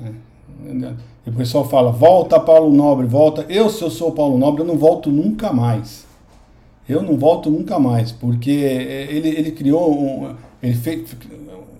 Né? 0.01 0.97
E 1.27 1.29
o 1.31 1.33
pessoal 1.35 1.69
fala, 1.69 1.93
volta 1.93 2.41
Paulo 2.41 2.75
Nobre, 2.75 3.07
volta. 3.07 3.45
Eu, 3.51 3.69
se 3.69 3.83
eu 3.83 3.91
sou 3.91 4.13
Paulo 4.13 4.39
Nobre, 4.39 4.63
eu 4.63 4.67
não 4.67 4.79
volto 4.79 5.11
nunca 5.11 5.53
mais. 5.53 6.07
Eu 6.89 7.03
não 7.03 7.19
volto 7.19 7.51
nunca 7.51 7.79
mais, 7.79 8.13
porque 8.13 8.51
ele, 8.51 9.29
ele 9.29 9.53
criou 9.53 9.93
um, 9.93 10.35
ele 10.63 10.75
fez, 10.75 11.15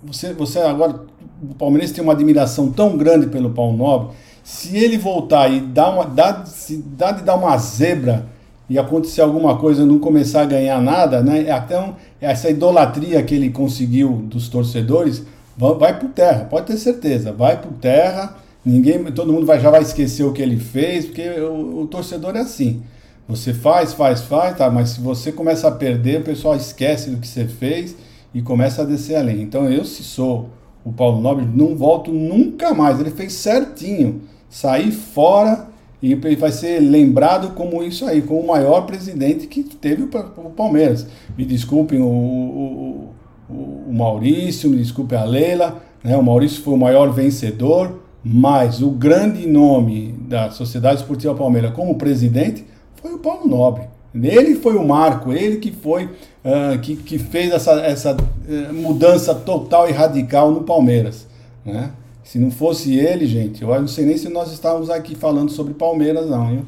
você, 0.03 0.33
você 0.33 0.59
agora, 0.59 1.01
o 1.41 1.55
Palmeirense 1.55 1.95
tem 1.95 2.03
uma 2.03 2.13
admiração 2.13 2.71
tão 2.71 2.95
grande 2.95 3.27
pelo 3.27 3.49
Paulo 3.49 3.75
Nobre, 3.75 4.15
se 4.47 4.77
ele 4.77 4.97
voltar 4.97 5.51
e 5.51 5.59
dar 5.59 5.89
uma, 5.89 6.05
dar, 6.05 6.47
se 6.47 6.77
dá 6.77 7.11
de 7.11 7.21
dar 7.21 7.35
uma 7.35 7.57
zebra 7.57 8.27
e 8.69 8.79
acontecer 8.79 9.19
alguma 9.19 9.57
coisa 9.57 9.85
não 9.85 9.99
começar 9.99 10.43
a 10.43 10.45
ganhar 10.45 10.81
nada, 10.81 11.21
né? 11.21 11.45
Um, 11.77 11.93
essa 12.21 12.49
idolatria 12.49 13.21
que 13.23 13.35
ele 13.35 13.49
conseguiu 13.49 14.13
dos 14.23 14.47
torcedores, 14.47 15.21
vai 15.57 15.99
por 15.99 16.11
terra, 16.11 16.45
pode 16.45 16.67
ter 16.67 16.77
certeza, 16.77 17.33
vai 17.33 17.61
por 17.61 17.73
terra. 17.73 18.37
Ninguém, 18.63 19.03
todo 19.11 19.33
mundo 19.33 19.45
vai, 19.45 19.59
já 19.59 19.69
vai 19.69 19.81
esquecer 19.81 20.23
o 20.23 20.31
que 20.31 20.41
ele 20.41 20.57
fez, 20.57 21.03
porque 21.07 21.27
o, 21.41 21.81
o, 21.81 21.87
torcedor 21.87 22.37
é 22.37 22.39
assim. 22.39 22.81
Você 23.27 23.53
faz, 23.53 23.91
faz, 23.91 24.21
faz, 24.21 24.55
tá, 24.55 24.69
mas 24.69 24.91
se 24.91 25.01
você 25.01 25.29
começa 25.29 25.67
a 25.67 25.71
perder, 25.71 26.21
o 26.21 26.23
pessoal 26.23 26.55
esquece 26.55 27.09
do 27.09 27.17
que 27.17 27.27
você 27.27 27.45
fez 27.45 27.97
e 28.33 28.41
começa 28.41 28.83
a 28.83 28.85
descer 28.85 29.17
além. 29.17 29.41
Então 29.41 29.69
eu, 29.69 29.83
se 29.83 30.03
sou 30.05 30.47
o 30.85 30.93
Paulo 30.93 31.19
Nobre, 31.19 31.45
não 31.45 31.75
volto 31.75 32.13
nunca 32.13 32.73
mais. 32.73 32.97
Ele 32.97 33.11
fez 33.11 33.33
certinho, 33.33 34.21
sair 34.49 34.91
fora 34.91 35.67
e 36.01 36.13
vai 36.35 36.51
ser 36.51 36.79
lembrado 36.79 37.55
como 37.55 37.83
isso 37.83 38.05
aí, 38.05 38.21
como 38.21 38.39
o 38.41 38.47
maior 38.47 38.81
presidente 38.85 39.47
que 39.47 39.63
teve 39.63 40.03
o 40.03 40.49
Palmeiras. 40.51 41.07
Me 41.35 41.43
desculpem 41.43 41.99
o, 41.99 42.05
o 42.05 43.09
o 43.49 43.93
Maurício, 43.93 44.69
me 44.69 44.77
desculpe 44.77 45.15
a 45.15 45.23
Leila, 45.23 45.81
né? 46.03 46.17
o 46.17 46.23
Maurício 46.23 46.61
foi 46.61 46.73
o 46.73 46.77
maior 46.77 47.11
vencedor, 47.11 47.99
mas 48.23 48.81
o 48.81 48.89
grande 48.89 49.47
nome 49.47 50.13
da 50.27 50.51
Sociedade 50.51 51.01
Esportiva 51.01 51.33
Palmeiras 51.33 51.71
como 51.71 51.95
presidente 51.95 52.65
foi 52.95 53.13
o 53.13 53.19
Paulo 53.19 53.47
Nobre. 53.47 53.83
Ele 54.13 54.55
foi 54.55 54.75
o 54.75 54.85
marco, 54.85 55.31
ele 55.31 55.57
que 55.57 55.71
foi 55.71 56.05
uh, 56.05 56.79
que, 56.81 56.95
que 56.95 57.19
fez 57.19 57.51
essa, 57.51 57.73
essa 57.81 58.13
uh, 58.15 58.73
mudança 58.73 59.33
total 59.33 59.87
e 59.87 59.91
radical 59.91 60.51
no 60.51 60.63
Palmeiras. 60.63 61.27
Né? 61.63 61.91
Se 62.27 62.37
não 62.37 62.51
fosse 62.51 62.93
ele, 62.93 63.25
gente, 63.25 63.61
eu 63.61 63.69
não 63.69 63.87
sei 63.87 64.05
nem 64.05 64.17
se 64.17 64.27
nós 64.27 64.51
estávamos 64.51 64.89
aqui 64.89 65.15
falando 65.15 65.49
sobre 65.49 65.73
Palmeiras, 65.73 66.29
não, 66.29 66.51
hein? 66.51 66.65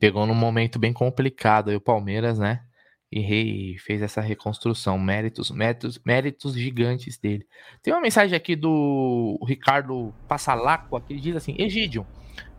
Pegou 0.00 0.26
num 0.26 0.34
momento 0.34 0.76
bem 0.76 0.92
complicado 0.92 1.70
aí 1.70 1.76
o 1.76 1.80
Palmeiras, 1.80 2.36
né? 2.36 2.64
E 3.12 3.76
fez 3.78 4.02
essa 4.02 4.20
reconstrução. 4.20 4.98
Méritos, 4.98 5.52
méritos, 5.52 6.00
méritos 6.04 6.54
gigantes 6.54 7.16
dele. 7.16 7.46
Tem 7.80 7.94
uma 7.94 8.00
mensagem 8.00 8.36
aqui 8.36 8.56
do 8.56 9.38
Ricardo 9.46 10.12
Passalacqua 10.26 11.00
que 11.00 11.14
diz 11.14 11.36
assim: 11.36 11.54
Egídio, 11.56 12.04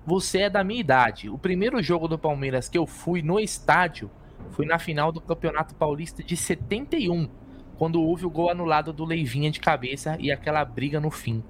você 0.05 0.43
é 0.43 0.49
da 0.49 0.63
minha 0.63 0.79
idade. 0.79 1.29
O 1.29 1.37
primeiro 1.37 1.83
jogo 1.83 2.07
do 2.07 2.17
Palmeiras 2.17 2.69
que 2.69 2.77
eu 2.77 2.87
fui 2.87 3.21
no 3.21 3.37
estádio 3.37 4.09
foi 4.51 4.65
na 4.65 4.79
final 4.79 5.11
do 5.11 5.19
Campeonato 5.19 5.75
Paulista 5.75 6.23
de 6.23 6.37
71 6.37 7.42
quando 7.83 8.01
houve 8.01 8.25
o 8.25 8.29
gol 8.29 8.49
anulado 8.49 8.93
do 8.93 9.03
Leivinha 9.03 9.51
de 9.51 9.59
cabeça 9.59 10.15
e 10.17 10.31
aquela 10.31 10.63
briga 10.63 11.01
no 11.01 11.11
fim. 11.11 11.43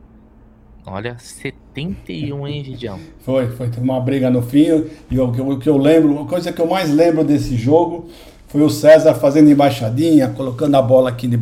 Olha, 0.84 1.16
71, 1.20 2.48
hein, 2.48 2.64
Gidião? 2.64 3.00
Foi, 3.22 3.50
foi 3.50 3.70
uma 3.78 4.00
briga 4.02 4.32
no 4.32 4.42
fim. 4.42 4.84
E 5.12 5.20
o, 5.20 5.60
que 5.60 5.70
eu 5.70 5.78
lembro, 5.78 6.20
a 6.24 6.26
coisa 6.26 6.52
que 6.52 6.60
eu 6.60 6.66
mais 6.66 6.90
lembro 6.90 7.24
desse 7.24 7.56
jogo 7.56 8.10
foi 8.48 8.64
o 8.64 8.70
César 8.70 9.14
fazendo 9.14 9.52
embaixadinha, 9.52 10.28
colocando 10.30 10.74
a 10.74 10.82
bola 10.82 11.12
aqui 11.12 11.28
na, 11.28 11.38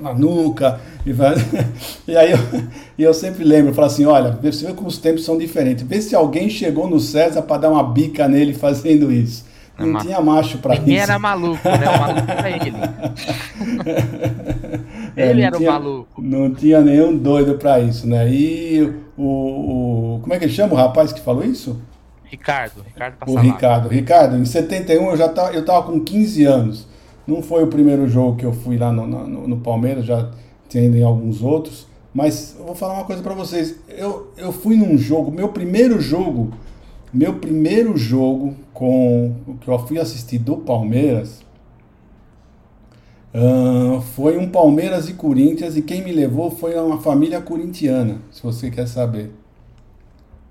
na, 0.00 0.12
nuca. 0.14 0.80
E, 1.06 1.10
e 2.10 2.16
aí 2.16 2.32
eu, 2.32 2.38
e 2.98 3.02
eu 3.04 3.14
sempre 3.14 3.44
lembro, 3.44 3.72
falo 3.72 3.86
assim, 3.86 4.04
olha, 4.04 4.32
você 4.32 4.66
vê 4.66 4.72
como 4.72 4.88
os 4.88 4.98
tempos 4.98 5.24
são 5.24 5.38
diferentes. 5.38 5.84
Vê 5.86 6.02
se 6.02 6.16
alguém 6.16 6.50
chegou 6.50 6.90
no 6.90 6.98
César 6.98 7.42
para 7.42 7.58
dar 7.58 7.70
uma 7.70 7.84
bica 7.84 8.26
nele 8.26 8.52
fazendo 8.52 9.12
isso. 9.12 9.51
Não 9.78 10.00
tinha 10.00 10.20
macho 10.20 10.58
Ninguém 10.68 10.94
isso. 10.94 11.02
era 11.02 11.18
maluco, 11.18 11.68
né? 11.68 11.88
O 11.88 12.00
maluco 12.00 12.30
era 12.30 12.50
ele. 12.50 12.72
É, 15.14 15.28
ele 15.28 15.42
era 15.42 15.58
tinha, 15.58 15.68
o 15.68 15.72
maluco. 15.72 16.22
Não 16.22 16.54
tinha 16.54 16.80
nenhum 16.80 17.16
doido 17.16 17.58
pra 17.58 17.78
isso, 17.80 18.06
né? 18.06 18.32
E 18.32 18.94
o, 19.16 19.24
o. 19.24 20.18
Como 20.22 20.32
é 20.32 20.38
que 20.38 20.46
ele 20.46 20.52
chama 20.52 20.72
o 20.72 20.76
rapaz 20.76 21.12
que 21.12 21.20
falou 21.20 21.44
isso? 21.44 21.78
Ricardo. 22.24 22.82
Ricardo 22.82 23.16
O 23.26 23.36
Ricardo. 23.36 23.88
Ricardo, 23.88 24.36
em 24.38 24.44
71 24.46 25.10
eu 25.10 25.16
já 25.18 25.28
tava, 25.28 25.52
eu 25.52 25.64
tava 25.64 25.82
com 25.82 26.00
15 26.00 26.44
anos. 26.44 26.86
Não 27.26 27.42
foi 27.42 27.62
o 27.62 27.66
primeiro 27.66 28.08
jogo 28.08 28.36
que 28.36 28.46
eu 28.46 28.52
fui 28.52 28.78
lá 28.78 28.90
no, 28.90 29.06
no, 29.06 29.48
no 29.48 29.56
Palmeiras, 29.58 30.06
já 30.06 30.30
tendo 30.68 30.96
em 30.96 31.02
alguns 31.02 31.42
outros. 31.42 31.86
Mas 32.14 32.56
eu 32.58 32.64
vou 32.64 32.74
falar 32.74 32.94
uma 32.94 33.04
coisa 33.04 33.22
para 33.22 33.34
vocês. 33.34 33.76
Eu, 33.88 34.32
eu 34.36 34.50
fui 34.50 34.76
num 34.76 34.96
jogo, 34.96 35.30
meu 35.30 35.48
primeiro 35.48 36.00
jogo 36.00 36.52
meu 37.12 37.34
primeiro 37.34 37.96
jogo 37.96 38.56
com 38.72 39.34
o 39.46 39.54
que 39.54 39.68
eu 39.68 39.78
fui 39.80 39.98
assistir 39.98 40.38
do 40.38 40.56
Palmeiras 40.56 41.42
uh, 43.34 44.00
foi 44.00 44.38
um 44.38 44.48
Palmeiras 44.48 45.08
e 45.08 45.12
Corinthians 45.12 45.76
e 45.76 45.82
quem 45.82 46.02
me 46.02 46.12
levou 46.12 46.50
foi 46.50 46.74
uma 46.74 47.00
família 47.00 47.40
corintiana, 47.40 48.18
se 48.30 48.42
você 48.42 48.70
quer 48.70 48.88
saber, 48.88 49.30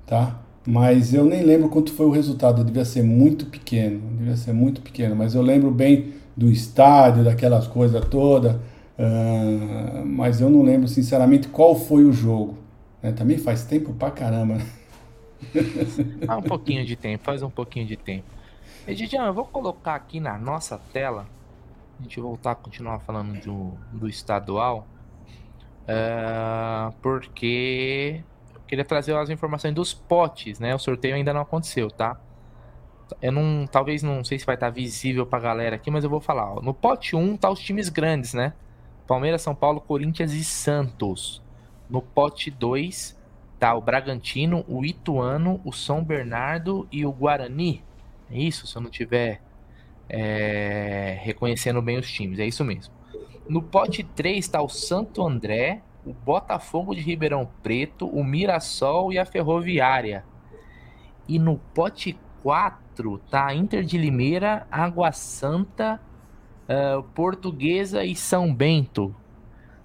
tá? 0.06 0.40
Mas 0.66 1.12
eu 1.14 1.26
nem 1.26 1.42
lembro 1.44 1.70
quanto 1.70 1.92
foi 1.92 2.06
o 2.06 2.12
resultado, 2.12 2.64
devia 2.64 2.86
ser 2.86 3.02
muito 3.02 3.48
pequeno, 3.48 4.00
devia 4.18 4.38
ser 4.38 4.54
muito 4.54 4.82
pequeno, 4.82 5.16
mas 5.16 5.34
eu 5.34 5.42
lembro 5.42 5.72
bem 5.72 6.14
do 6.38 6.52
estádio, 6.52 7.24
daquelas 7.24 7.66
coisas 7.66 8.06
todas, 8.06 8.56
uh, 8.56 10.06
mas 10.06 10.40
eu 10.40 10.50
não 10.50 10.62
lembro 10.62 10.88
sinceramente 10.88 11.48
qual 11.48 11.76
foi 11.76 12.04
o 12.06 12.14
jogo. 12.14 12.58
Né? 13.02 13.12
Também 13.12 13.40
faz 13.40 13.64
tempo 13.64 13.94
pra 13.94 14.12
caramba. 14.12 14.58
Faz 16.26 16.40
um 16.40 16.42
pouquinho 16.42 16.86
de 16.86 16.96
tempo, 16.96 17.24
faz 17.24 17.44
um 17.44 17.50
pouquinho 17.50 17.86
de 17.86 17.98
tempo. 17.98 18.26
Edidião, 18.88 19.26
eu 19.26 19.34
vou 19.34 19.46
colocar 19.46 19.96
aqui 19.96 20.20
na 20.20 20.38
nossa 20.38 20.78
tela, 20.92 21.28
a 22.00 22.04
gente 22.04 22.20
voltar 22.20 22.52
a 22.52 22.56
continuar 22.56 23.00
falando 23.00 23.40
do, 23.42 23.78
do 23.92 24.08
estadual, 24.08 24.88
uh, 25.84 26.94
porque 27.02 28.24
eu 28.54 28.62
queria 28.68 28.86
trazer 28.86 29.16
as 29.16 29.30
informações 29.30 29.74
dos 29.74 29.94
potes, 29.94 30.60
né? 30.60 30.74
O 30.74 30.80
sorteio 30.80 31.16
ainda 31.16 31.34
não 31.34 31.42
aconteceu, 31.42 31.90
tá? 31.90 32.20
Eu 33.22 33.32
não, 33.32 33.68
talvez 33.68 34.02
não 34.02 34.24
sei 34.24 34.40
se 34.40 34.46
vai 34.46 34.56
estar 34.56 34.70
visível 34.70 35.26
pra 35.26 35.40
galera 35.40 35.76
aqui, 35.76 35.92
mas 35.92 36.04
eu 36.04 36.10
vou 36.10 36.22
falar. 36.22 36.54
Ó. 36.54 36.62
No 36.62 36.74
pote 36.74 37.16
1 37.16 37.38
tá 37.38 37.50
os 37.50 37.60
times 37.60 37.90
grandes, 37.90 38.34
né? 38.34 38.54
Palmeiras, 39.06 39.42
São 39.42 39.54
Paulo, 39.54 39.82
Corinthians 39.82 40.32
e 40.32 40.44
Santos. 40.44 41.42
No 41.90 42.02
pote 42.02 42.50
2 42.50 43.20
tá 43.62 43.76
o 43.76 43.82
Bragantino, 43.82 44.66
o 44.68 44.84
Ituano, 44.84 45.62
o 45.64 45.72
São 45.72 46.04
Bernardo 46.04 46.88
e 46.92 47.06
o 47.06 47.12
Guarani. 47.12 47.84
É 48.32 48.40
isso, 48.40 48.66
se 48.66 48.76
eu 48.76 48.82
não 48.82 48.90
tiver 48.90 49.40
é, 50.10 51.20
reconhecendo 51.22 51.80
bem 51.80 52.00
os 52.00 52.12
times, 52.12 52.40
é 52.40 52.48
isso 52.48 52.66
mesmo. 52.66 52.92
No 53.48 53.62
pote 53.62 54.04
3 54.04 54.40
está 54.40 54.64
o 54.64 54.68
Santo 54.68 55.24
André, 55.24 55.84
o 56.04 56.12
Botafogo 56.12 56.96
de 56.96 57.02
Ribeirão 57.02 57.48
Preto, 57.62 58.08
o 58.08 58.24
Mirassol 58.24 59.14
e 59.14 59.20
a 59.20 59.26
Ferroviária. 59.26 60.26
E 61.28 61.38
no 61.38 61.60
pote 61.72 62.18
4 62.42 63.20
tá 63.30 63.54
Inter 63.54 63.84
de 63.84 63.96
Limeira, 63.96 64.66
Água 64.72 65.12
Santa, 65.12 66.02
uh, 66.64 67.04
Portuguesa 67.14 68.04
e 68.04 68.16
São 68.16 68.52
Bento. 68.52 69.16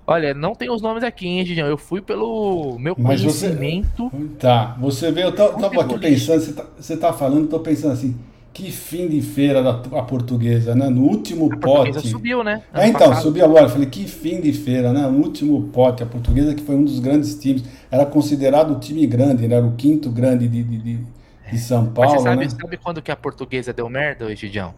Olha, 0.06 0.32
não 0.32 0.54
tem 0.54 0.70
os 0.70 0.80
nomes 0.80 1.02
aqui, 1.02 1.26
hein, 1.26 1.44
Gigião? 1.44 1.66
Eu 1.66 1.76
fui 1.76 2.00
pelo 2.00 2.78
meu 2.78 2.94
Mas 2.96 3.20
conhecimento. 3.20 4.08
Você... 4.08 4.28
Tá, 4.38 4.76
você 4.78 5.10
vê, 5.10 5.24
eu 5.24 5.34
tava 5.34 5.80
aqui 5.80 5.98
pensando, 5.98 6.40
você 6.40 6.52
tá, 6.52 6.66
você 6.78 6.96
tá 6.96 7.12
falando, 7.12 7.48
tô 7.48 7.58
pensando 7.58 7.92
assim, 7.92 8.16
que 8.52 8.70
fim 8.70 9.08
de 9.08 9.20
feira 9.20 9.62
da 9.62 9.70
a 9.98 10.02
portuguesa, 10.02 10.74
né? 10.76 10.88
No 10.88 11.02
último 11.02 11.52
a 11.52 11.56
pote. 11.58 12.08
subiu, 12.08 12.44
né? 12.44 12.62
é, 12.72 12.86
então, 12.86 13.08
passado. 13.08 13.24
subiu 13.24 13.44
agora. 13.44 13.68
Falei, 13.68 13.86
que 13.86 14.06
fim 14.06 14.40
de 14.40 14.52
feira, 14.52 14.92
né? 14.92 15.02
No 15.08 15.18
último 15.18 15.60
pote, 15.64 16.02
a 16.02 16.06
portuguesa, 16.06 16.54
que 16.54 16.62
foi 16.62 16.76
um 16.76 16.84
dos 16.84 17.00
grandes 17.00 17.34
times, 17.38 17.64
era 17.90 18.06
considerado 18.06 18.74
o 18.74 18.78
time 18.78 19.04
grande, 19.06 19.46
né? 19.48 19.56
Era 19.56 19.66
o 19.66 19.72
quinto 19.72 20.08
grande 20.08 20.46
de, 20.46 20.62
de, 20.62 20.78
de, 20.78 21.06
de 21.50 21.58
São 21.58 21.84
Paulo. 21.86 22.12
Mas 22.12 22.22
você 22.22 22.28
sabe, 22.28 22.44
né? 22.44 22.48
sabe 22.48 22.76
quando 22.76 23.02
que 23.02 23.10
a 23.10 23.16
portuguesa 23.16 23.72
deu 23.72 23.90
merda, 23.90 24.34
Gidião? 24.36 24.72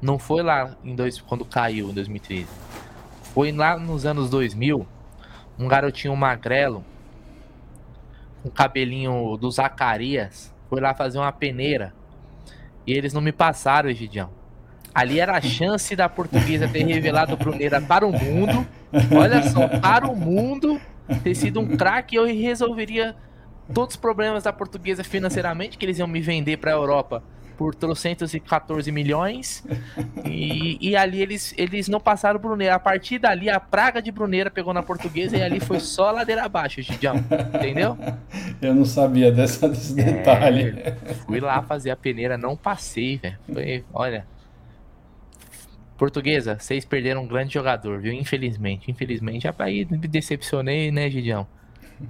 Não 0.00 0.18
foi 0.18 0.42
lá 0.42 0.74
em 0.82 0.96
dois, 0.96 1.20
quando 1.20 1.44
caiu, 1.44 1.90
em 1.90 1.92
2013. 1.92 2.46
Foi 3.34 3.50
lá 3.50 3.76
nos 3.76 4.06
anos 4.06 4.30
2000, 4.30 4.86
um 5.58 5.66
garotinho 5.66 6.14
magrelo, 6.14 6.84
com 8.40 8.48
cabelinho 8.48 9.36
do 9.36 9.50
Zacarias, 9.50 10.54
foi 10.70 10.80
lá 10.80 10.94
fazer 10.94 11.18
uma 11.18 11.32
peneira. 11.32 11.92
E 12.86 12.92
eles 12.92 13.12
não 13.12 13.20
me 13.20 13.32
passaram, 13.32 13.90
Egidião. 13.90 14.30
Ali 14.94 15.18
era 15.18 15.36
a 15.36 15.40
chance 15.40 15.96
da 15.96 16.08
portuguesa 16.08 16.68
ter 16.68 16.84
revelado 16.84 17.36
Bruneira 17.36 17.80
para 17.80 18.06
o 18.06 18.12
mundo. 18.12 18.64
Olha 19.12 19.42
só, 19.42 19.66
para 19.66 20.08
o 20.08 20.14
mundo 20.14 20.80
ter 21.24 21.34
sido 21.34 21.58
um 21.58 21.76
craque, 21.76 22.14
eu 22.14 22.26
resolveria 22.26 23.16
todos 23.72 23.96
os 23.96 24.00
problemas 24.00 24.44
da 24.44 24.52
portuguesa 24.52 25.02
financeiramente, 25.02 25.76
que 25.76 25.84
eles 25.84 25.98
iam 25.98 26.06
me 26.06 26.20
vender 26.20 26.58
para 26.58 26.70
a 26.70 26.74
Europa 26.74 27.20
por 27.56 27.74
314 27.74 28.90
milhões. 28.90 29.64
E, 30.24 30.78
e 30.80 30.96
ali 30.96 31.20
eles, 31.20 31.54
eles 31.56 31.88
não 31.88 32.00
passaram 32.00 32.38
Bruneira. 32.38 32.74
A 32.74 32.78
partir 32.78 33.18
dali, 33.18 33.48
a 33.48 33.60
praga 33.60 34.00
de 34.00 34.10
Bruneira 34.10 34.50
pegou 34.50 34.72
na 34.72 34.82
portuguesa 34.82 35.36
e 35.36 35.42
ali 35.42 35.60
foi 35.60 35.80
só 35.80 36.10
ladeira 36.10 36.44
abaixo, 36.44 36.82
Gidião. 36.82 37.16
Entendeu? 37.54 37.96
Eu 38.60 38.74
não 38.74 38.84
sabia 38.84 39.30
dessa, 39.30 39.68
desse 39.68 39.98
é, 40.00 40.04
detalhe. 40.04 40.74
Fui 41.26 41.40
lá 41.40 41.62
fazer 41.62 41.90
a 41.90 41.96
peneira, 41.96 42.36
não 42.36 42.56
passei, 42.56 43.20
velho. 43.48 43.84
Olha. 43.92 44.26
Portuguesa, 45.96 46.58
vocês 46.58 46.84
perderam 46.84 47.22
um 47.22 47.26
grande 47.26 47.54
jogador, 47.54 48.00
viu? 48.00 48.12
Infelizmente, 48.12 48.90
infelizmente. 48.90 49.48
Aí 49.58 49.86
me 49.88 50.08
decepcionei, 50.08 50.90
né, 50.90 51.08
Gidião? 51.08 51.46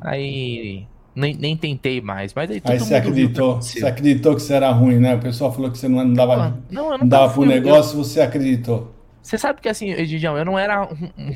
Aí 0.01 0.87
nem, 1.15 1.35
nem 1.35 1.57
tentei 1.57 2.01
mais. 2.01 2.35
Mas 2.35 2.51
aí, 2.51 2.62
aí 2.65 2.79
você 2.79 2.95
acreditou, 2.95 3.57
você 3.62 3.87
acreditou 3.87 4.35
que 4.35 4.43
você 4.43 4.55
era 4.55 4.71
ruim, 4.71 4.99
né? 4.99 5.15
O 5.15 5.21
pessoal 5.21 5.53
falou 5.53 5.71
que 5.71 5.79
você 5.79 5.89
não 5.89 6.12
dava, 6.12 6.62
não, 6.71 6.91
não, 6.91 6.99
não 6.99 7.09
dava 7.09 7.33
pro 7.33 7.45
negócio, 7.45 7.99
eu, 7.99 8.05
você 8.05 8.21
acreditou. 8.21 8.93
Você 9.23 9.39
sabe 9.39 9.61
que 9.61 9.69
assim, 9.69 9.91
Egidião, 9.91 10.37
eu 10.37 10.45
não 10.45 10.59
era 10.59 10.89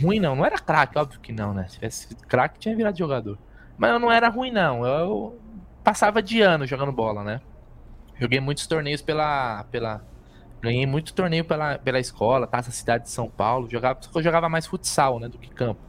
ruim, 0.02 0.20
não. 0.20 0.36
Não 0.36 0.44
era 0.44 0.58
craque, 0.58 0.98
óbvio 0.98 1.20
que 1.20 1.32
não, 1.32 1.54
né? 1.54 1.66
Se 1.68 1.74
tivesse 1.74 2.14
craque, 2.28 2.58
tinha 2.58 2.76
virado 2.76 2.98
jogador. 2.98 3.38
Mas 3.78 3.92
eu 3.92 3.98
não 3.98 4.10
era 4.10 4.28
ruim, 4.28 4.50
não. 4.50 4.84
Eu 4.84 5.38
passava 5.82 6.20
de 6.20 6.40
ano 6.42 6.66
jogando 6.66 6.92
bola, 6.92 7.24
né? 7.24 7.40
Joguei 8.20 8.40
muitos 8.40 8.66
torneios 8.66 9.00
pela. 9.00 9.64
pela 9.70 10.02
ganhei 10.60 10.86
muito 10.86 11.14
torneio 11.14 11.44
pela, 11.44 11.78
pela 11.78 12.00
escola, 12.00 12.46
Taça 12.46 12.70
Cidade 12.72 13.04
de 13.04 13.10
São 13.10 13.28
Paulo. 13.28 13.70
Jogava, 13.70 14.00
eu 14.14 14.22
jogava 14.22 14.48
mais 14.48 14.66
futsal, 14.66 15.20
né? 15.20 15.28
Do 15.28 15.38
que 15.38 15.48
campo. 15.48 15.80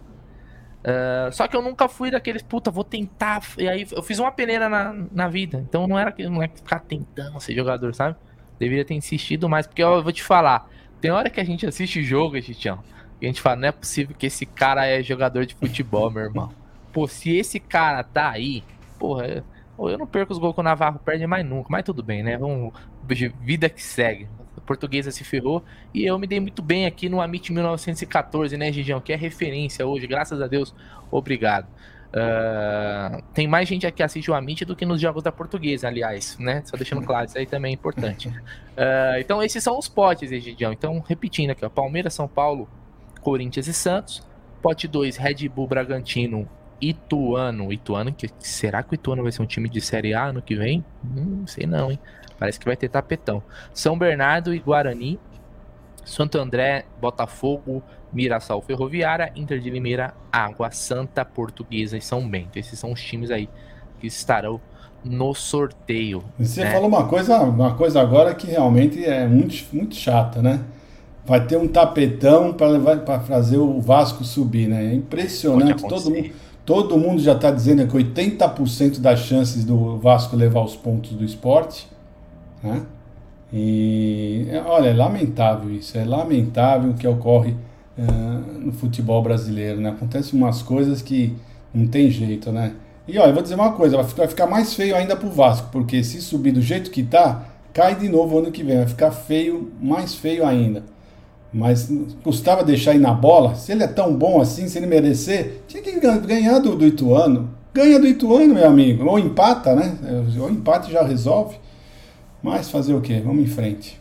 Uh, 0.79 1.31
só 1.31 1.47
que 1.47 1.55
eu 1.55 1.61
nunca 1.61 1.89
fui 1.89 2.09
daqueles, 2.09 2.41
puta, 2.41 2.71
vou 2.71 2.83
tentar. 2.83 3.41
E 3.57 3.67
aí 3.67 3.85
eu 3.91 4.01
fiz 4.01 4.19
uma 4.19 4.31
peneira 4.31 4.69
na, 4.69 4.93
na 5.11 5.27
vida. 5.27 5.63
Então 5.67 5.87
não 5.87 5.99
era 5.99 6.11
que 6.11 6.27
não 6.27 6.41
é 6.41 6.47
ficar 6.47 6.79
tentando 6.79 7.39
ser 7.39 7.53
jogador, 7.53 7.93
sabe? 7.93 8.15
Deveria 8.57 8.85
ter 8.85 8.93
insistido 8.93 9.49
mais, 9.49 9.67
porque 9.67 9.83
eu 9.83 10.01
vou 10.01 10.11
te 10.11 10.23
falar. 10.23 10.69
Tem 11.01 11.11
hora 11.11 11.29
que 11.29 11.39
a 11.39 11.43
gente 11.43 11.65
assiste 11.65 12.03
jogo, 12.03 12.39
Titião, 12.41 12.83
e 13.21 13.25
a 13.25 13.29
gente 13.29 13.41
fala, 13.41 13.55
não 13.55 13.67
é 13.69 13.71
possível 13.71 14.15
que 14.17 14.25
esse 14.25 14.45
cara 14.45 14.85
é 14.85 15.01
jogador 15.01 15.45
de 15.45 15.55
futebol, 15.55 16.09
meu 16.11 16.23
irmão. 16.23 16.51
Pô, 16.91 17.07
se 17.07 17.35
esse 17.35 17.59
cara 17.59 18.03
tá 18.03 18.29
aí, 18.31 18.63
porra, 18.97 19.43
Eu 19.77 19.97
não 19.97 20.07
perco 20.07 20.33
os 20.33 20.39
gols 20.39 20.53
que 20.53 20.59
o 20.59 20.63
Navarro 20.63 20.99
perde 20.99 21.25
mais 21.25 21.45
nunca, 21.45 21.69
mas 21.69 21.83
tudo 21.83 22.03
bem, 22.03 22.21
né? 22.21 22.37
Vamos, 22.37 22.73
vida 23.41 23.69
que 23.69 23.81
segue. 23.81 24.27
Portuguesa 24.69 25.09
se 25.09 25.23
ferrou 25.23 25.63
e 25.91 26.05
eu 26.05 26.19
me 26.19 26.27
dei 26.27 26.39
muito 26.39 26.61
bem 26.61 26.85
aqui 26.85 27.09
no 27.09 27.19
Amit 27.19 27.51
1914, 27.51 28.55
né, 28.55 28.71
Gigião? 28.71 29.01
Que 29.01 29.11
é 29.11 29.15
referência 29.15 29.83
hoje, 29.83 30.05
graças 30.05 30.39
a 30.43 30.45
Deus. 30.45 30.75
Obrigado. 31.09 31.65
Uh, 32.09 33.19
tem 33.33 33.47
mais 33.47 33.67
gente 33.67 33.87
aqui 33.87 33.97
que 33.97 34.03
assiste 34.03 34.29
o 34.29 34.35
Amit 34.35 34.65
do 34.65 34.75
que 34.75 34.85
nos 34.85 35.01
jogos 35.01 35.23
da 35.23 35.31
portuguesa, 35.31 35.87
aliás, 35.87 36.37
né? 36.37 36.61
Só 36.65 36.77
deixando 36.77 37.01
claro, 37.01 37.25
isso 37.25 37.37
aí 37.39 37.47
também 37.47 37.71
é 37.71 37.73
importante. 37.73 38.27
Uh, 38.27 39.17
então, 39.19 39.41
esses 39.41 39.63
são 39.63 39.75
os 39.75 39.87
potes, 39.87 40.31
Egidião. 40.31 40.71
Então, 40.71 40.99
repetindo 40.99 41.49
aqui, 41.49 41.65
ó, 41.65 41.69
Palmeiras, 41.69 42.13
São 42.13 42.27
Paulo, 42.27 42.69
Corinthians 43.21 43.67
e 43.67 43.73
Santos. 43.73 44.23
Pote 44.61 44.87
2, 44.87 45.17
Red 45.17 45.49
Bull, 45.49 45.67
Bragantino, 45.67 46.47
Ituano. 46.81 47.71
Ituano, 47.71 48.13
que, 48.13 48.29
será 48.39 48.83
que 48.83 48.93
o 48.93 48.95
Ituano 48.95 49.23
vai 49.23 49.31
ser 49.31 49.41
um 49.41 49.45
time 49.45 49.69
de 49.69 49.81
Série 49.81 50.13
A 50.13 50.25
ano 50.25 50.41
que 50.41 50.55
vem? 50.55 50.83
Hum, 51.03 51.43
sei 51.45 51.65
não, 51.65 51.91
hein? 51.91 51.99
Parece 52.37 52.59
que 52.59 52.65
vai 52.65 52.77
ter 52.77 52.89
tapetão. 52.89 53.43
São 53.73 53.97
Bernardo 53.97 54.53
e 54.53 54.59
Guarani. 54.59 55.19
Santo 56.05 56.39
André, 56.39 56.85
Botafogo, 56.99 57.83
Mirassol 58.11 58.61
Ferroviária, 58.61 59.31
Inter 59.35 59.59
de 59.59 59.69
Limeira, 59.69 60.13
Água 60.31 60.71
Santa, 60.71 61.23
Portuguesa 61.23 61.97
e 61.97 62.01
São 62.01 62.27
Bento. 62.27 62.57
Esses 62.57 62.79
são 62.79 62.91
os 62.91 63.01
times 63.01 63.29
aí 63.29 63.47
que 63.99 64.07
estarão 64.07 64.59
no 65.03 65.33
sorteio. 65.33 66.23
Você 66.37 66.63
né? 66.63 66.71
falou 66.71 66.87
uma 66.87 67.07
coisa, 67.07 67.39
uma 67.41 67.75
coisa 67.75 68.01
agora 68.01 68.33
que 68.33 68.47
realmente 68.47 69.05
é 69.05 69.27
muito, 69.27 69.55
muito 69.71 69.95
chata, 69.95 70.41
né? 70.41 70.61
Vai 71.25 71.45
ter 71.45 71.57
um 71.57 71.67
tapetão 71.67 72.53
para 72.53 73.19
fazer 73.19 73.57
o 73.57 73.79
Vasco 73.79 74.23
subir, 74.23 74.67
né? 74.67 74.91
É 74.91 74.93
impressionante. 74.93 75.83
Todo 75.87 76.09
mundo, 76.09 76.31
todo 76.69 76.99
mundo 76.99 77.19
já 77.19 77.31
está 77.31 77.49
dizendo 77.49 77.87
que 77.87 77.97
80% 77.97 78.99
das 78.99 79.21
chances 79.21 79.65
do 79.65 79.97
Vasco 79.97 80.35
levar 80.35 80.63
os 80.63 80.75
pontos 80.75 81.13
do 81.13 81.25
esporte. 81.25 81.87
Né? 82.61 82.83
E 83.51 84.45
olha, 84.67 84.89
é 84.89 84.93
lamentável 84.93 85.71
isso, 85.71 85.97
é 85.97 86.05
lamentável 86.05 86.91
o 86.91 86.93
que 86.93 87.07
ocorre 87.07 87.55
uh, 87.97 88.59
no 88.59 88.71
futebol 88.71 89.19
brasileiro, 89.23 89.81
né? 89.81 89.89
Acontecem 89.89 90.39
umas 90.39 90.61
coisas 90.61 91.01
que 91.01 91.35
não 91.73 91.87
tem 91.87 92.11
jeito, 92.11 92.51
né? 92.51 92.73
E 93.07 93.17
olha, 93.17 93.29
eu 93.29 93.33
vou 93.33 93.41
dizer 93.41 93.55
uma 93.55 93.71
coisa, 93.71 94.03
vai 94.03 94.27
ficar 94.27 94.45
mais 94.45 94.75
feio 94.75 94.95
ainda 94.95 95.15
pro 95.15 95.31
Vasco, 95.31 95.69
porque 95.71 96.03
se 96.03 96.21
subir 96.21 96.51
do 96.51 96.61
jeito 96.61 96.91
que 96.91 97.01
tá, 97.01 97.45
cai 97.73 97.95
de 97.95 98.07
novo 98.07 98.37
ano 98.37 98.51
que 98.51 98.61
vem, 98.61 98.77
vai 98.77 98.87
ficar 98.87 99.09
feio, 99.09 99.71
mais 99.81 100.13
feio 100.13 100.45
ainda. 100.45 100.83
Mas 101.51 101.91
custava 102.23 102.63
deixar 102.63 102.93
ir 102.93 102.99
na 102.99 103.11
bola, 103.11 103.55
se 103.55 103.71
ele 103.71 103.83
é 103.83 103.87
tão 103.87 104.15
bom 104.15 104.39
assim, 104.39 104.67
se 104.67 104.77
ele 104.77 104.85
merecer, 104.85 105.63
tinha 105.67 105.81
que 105.81 105.99
ganhar 105.99 106.59
do, 106.59 106.75
do 106.75 106.85
Ituano. 106.85 107.49
Ganha 107.73 107.99
do 107.99 108.07
Ituano, 108.07 108.53
meu 108.53 108.67
amigo. 108.67 109.05
Ou 109.05 109.17
empata, 109.17 109.75
né? 109.75 109.97
Ou 110.39 110.49
empate 110.49 110.91
já 110.91 111.03
resolve. 111.03 111.57
Mas 112.41 112.69
fazer 112.69 112.93
o 112.93 113.01
quê? 113.01 113.19
Vamos 113.23 113.43
em 113.43 113.47
frente. 113.47 113.99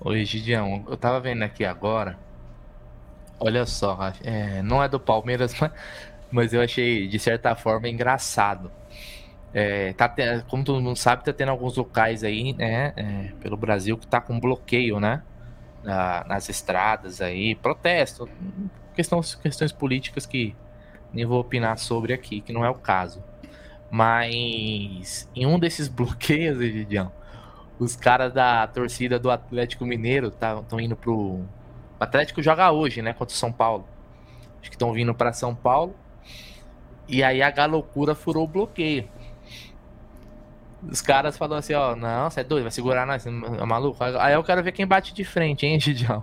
Oi, 0.00 0.24
Gideão, 0.24 0.84
eu 0.88 0.96
tava 0.96 1.20
vendo 1.20 1.42
aqui 1.42 1.64
agora. 1.64 2.18
Olha 3.38 3.64
só, 3.64 4.12
é, 4.22 4.62
não 4.62 4.82
é 4.82 4.88
do 4.88 5.00
Palmeiras, 5.00 5.54
mas 6.30 6.52
eu 6.52 6.60
achei 6.60 7.06
de 7.06 7.18
certa 7.18 7.54
forma 7.54 7.88
engraçado. 7.88 8.70
É, 9.52 9.92
tá 9.94 10.08
como 10.48 10.62
todo 10.62 10.80
mundo 10.80 10.96
sabe, 10.96 11.24
tá 11.24 11.32
tendo 11.32 11.50
alguns 11.50 11.76
locais 11.76 12.22
aí, 12.22 12.52
né, 12.52 12.92
é, 12.96 13.32
pelo 13.40 13.56
Brasil 13.56 13.98
que 13.98 14.06
tá 14.06 14.20
com 14.20 14.38
bloqueio, 14.38 15.00
né, 15.00 15.22
na, 15.82 16.24
nas 16.24 16.48
estradas 16.48 17.20
aí, 17.20 17.54
protesto, 17.54 18.28
questões, 18.94 19.34
questões 19.34 19.72
políticas 19.72 20.26
que 20.26 20.54
nem 21.12 21.24
vou 21.26 21.40
opinar 21.40 21.78
sobre 21.78 22.12
aqui, 22.12 22.40
que 22.40 22.52
não 22.52 22.64
é 22.64 22.70
o 22.70 22.74
caso. 22.74 23.22
Mas 23.90 25.28
em 25.34 25.46
um 25.46 25.58
desses 25.58 25.88
bloqueios, 25.88 26.60
Egidião, 26.60 27.12
os 27.78 27.96
caras 27.96 28.32
da 28.32 28.66
torcida 28.66 29.18
do 29.18 29.30
Atlético 29.30 29.84
Mineiro 29.84 30.28
estão 30.28 30.78
indo 30.78 30.94
pro. 30.94 31.16
O 31.18 31.48
Atlético 31.98 32.42
joga 32.42 32.70
hoje, 32.70 33.02
né? 33.02 33.12
Contra 33.12 33.34
o 33.34 33.36
São 33.36 33.52
Paulo. 33.52 33.86
Acho 34.60 34.70
que 34.70 34.76
estão 34.76 34.92
vindo 34.92 35.14
para 35.14 35.32
São 35.32 35.54
Paulo. 35.54 35.94
E 37.08 37.24
aí 37.24 37.42
a 37.42 37.50
galocura 37.50 38.14
furou 38.14 38.44
o 38.44 38.48
bloqueio. 38.48 39.08
Os 40.88 41.02
caras 41.02 41.36
falaram 41.36 41.58
assim, 41.58 41.74
ó, 41.74 41.94
não, 41.94 42.30
você 42.30 42.40
é 42.40 42.44
doido, 42.44 42.62
vai 42.64 42.70
segurar 42.70 43.06
nós, 43.06 43.26
é 43.26 43.30
maluco. 43.30 44.02
Aí 44.02 44.32
eu 44.32 44.42
quero 44.42 44.62
ver 44.62 44.72
quem 44.72 44.86
bate 44.86 45.12
de 45.12 45.24
frente, 45.24 45.66
hein, 45.66 45.78
Gidião? 45.80 46.22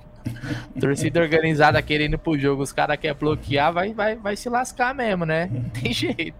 Torcida 0.80 1.22
organizada 1.22 1.82
querendo 1.82 2.18
pro 2.18 2.38
jogo, 2.38 2.64
os 2.64 2.74
caras 2.74 2.97
querem 2.97 3.18
bloquear, 3.18 3.72
vai, 3.72 3.93
vai, 3.93 4.16
vai 4.16 4.36
se 4.36 4.49
lascar 4.49 4.93
mesmo, 4.95 5.26
né? 5.26 5.47
Não 5.51 5.70
tem 5.70 5.93
jeito. 5.93 6.36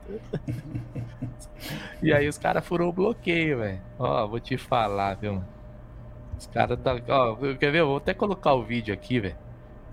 E 2.02 2.14
aí 2.14 2.28
os 2.28 2.38
caras 2.38 2.66
furou 2.66 2.90
o 2.90 2.94
bloqueio, 2.94 3.60
velho. 3.60 3.82
Ó, 3.98 4.28
vou 4.28 4.40
te 4.40 4.58
falar, 4.58 5.16
viu. 5.16 5.42
Os 6.38 6.46
caras 6.48 6.80
tá. 6.80 6.96
Ó, 7.08 7.36
quer 7.56 7.72
ver? 7.72 7.80
Eu 7.80 7.88
vou 7.88 7.98
até 7.98 8.14
colocar 8.14 8.54
o 8.54 8.64
vídeo 8.64 8.94
aqui, 8.94 9.20
velho. 9.20 9.36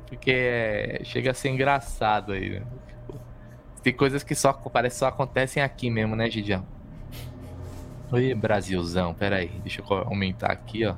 Porque 0.06 0.30
é... 0.30 1.00
chega 1.04 1.30
a 1.30 1.34
ser 1.34 1.48
engraçado 1.48 2.32
aí, 2.32 2.60
né? 2.60 2.62
Tem 3.82 3.92
coisas 3.92 4.22
que 4.22 4.34
só 4.34 4.52
parece 4.52 4.98
só 4.98 5.06
acontecem 5.06 5.62
aqui 5.62 5.90
mesmo, 5.90 6.16
né, 6.16 6.30
Gidião? 6.30 6.66
Oi, 8.14 8.32
Brasilzão, 8.32 9.12
pera 9.12 9.38
aí. 9.38 9.48
Deixa 9.64 9.82
eu 9.82 9.98
aumentar 10.06 10.52
aqui, 10.52 10.86
ó. 10.86 10.94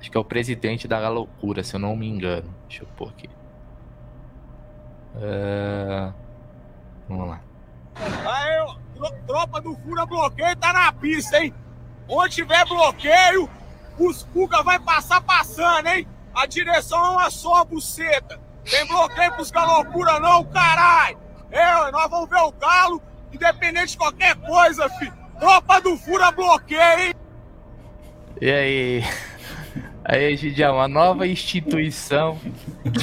Acho 0.00 0.10
que 0.10 0.16
é 0.16 0.20
o 0.20 0.24
presidente 0.24 0.88
da 0.88 1.08
loucura, 1.08 1.62
se 1.62 1.76
eu 1.76 1.78
não 1.78 1.94
me 1.94 2.08
engano. 2.08 2.52
Deixa 2.66 2.82
eu 2.82 2.88
pôr 2.96 3.10
aqui. 3.10 3.30
Uh... 5.14 6.12
Vamos 7.08 7.28
lá. 7.28 7.40
Aí, 7.94 9.12
tropa 9.28 9.60
do 9.60 9.76
Fura 9.76 10.04
Bloqueio 10.06 10.56
tá 10.56 10.72
na 10.72 10.92
pista, 10.92 11.38
hein? 11.38 11.54
Onde 12.08 12.34
tiver 12.34 12.66
bloqueio, 12.66 13.48
os 13.96 14.24
Cuca 14.24 14.60
vai 14.64 14.80
passar 14.80 15.20
passando, 15.20 15.86
hein? 15.86 16.04
A 16.34 16.46
direção 16.46 16.98
é 16.98 17.10
uma 17.10 17.30
só, 17.30 17.64
buceta. 17.64 18.40
Tem 18.68 18.84
bloqueio 18.88 19.34
pros 19.34 19.52
galocura 19.52 20.18
não, 20.18 20.44
caralho. 20.46 21.16
É, 21.48 21.92
nós 21.92 22.10
vamos 22.10 22.28
ver 22.28 22.40
o 22.40 22.50
galo, 22.50 23.00
independente 23.32 23.92
de 23.92 23.98
qualquer 23.98 24.34
coisa, 24.34 24.88
filho. 24.98 25.27
Tropa 25.38 25.80
do 25.80 25.96
Fura 25.96 26.30
Bloqueio, 26.30 26.98
hein? 26.98 27.14
E 28.40 28.50
aí? 28.50 29.04
Aí, 30.04 30.36
Gidião, 30.36 30.80
a 30.80 30.88
nova 30.88 31.26
instituição 31.26 32.38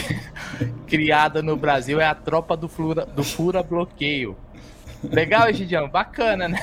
criada 0.87 1.41
no 1.41 1.55
Brasil 1.55 1.99
é 1.99 2.05
a 2.05 2.15
tropa 2.15 2.57
do 2.57 2.67
Fura, 2.67 3.05
do 3.05 3.23
Fura 3.23 3.61
Bloqueio. 3.61 4.35
Legal, 5.11 5.49
Egidião, 5.49 5.89
bacana, 5.89 6.47
né? 6.47 6.59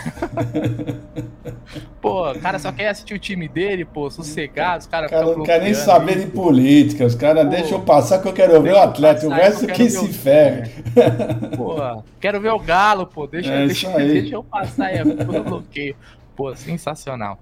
pô, 2.00 2.30
o 2.30 2.40
cara 2.40 2.58
só 2.58 2.72
quer 2.72 2.88
assistir 2.88 3.14
o 3.14 3.18
time 3.18 3.48
dele, 3.48 3.84
pô, 3.84 4.10
sossegado, 4.10 4.80
os 4.80 4.86
caras 4.86 5.10
cara 5.10 5.24
não 5.24 5.42
quer 5.42 5.60
nem 5.60 5.74
saber 5.74 6.18
de 6.18 6.26
política, 6.26 7.04
os 7.04 7.14
caras 7.14 7.48
deixam 7.48 7.78
eu 7.78 7.84
passar 7.84 8.20
que 8.20 8.28
eu 8.28 8.32
quero 8.32 8.60
ver 8.62 8.72
o 8.72 8.78
atleta, 8.78 9.26
o 9.26 9.30
resto 9.30 9.66
que 9.66 9.88
se 9.88 10.12
ferre. 10.12 10.70
Pô, 11.56 12.02
quero 12.20 12.40
ver 12.40 12.50
o 12.50 12.58
Galo, 12.58 13.06
pô, 13.06 13.26
deixa, 13.26 13.52
é 13.52 13.66
deixa, 13.66 13.90
deixa 13.96 14.34
eu 14.34 14.44
passar 14.44 14.86
aí, 14.86 14.98
eu 14.98 15.44
bloqueio. 15.44 15.96
Pô, 16.34 16.54
sensacional. 16.54 17.38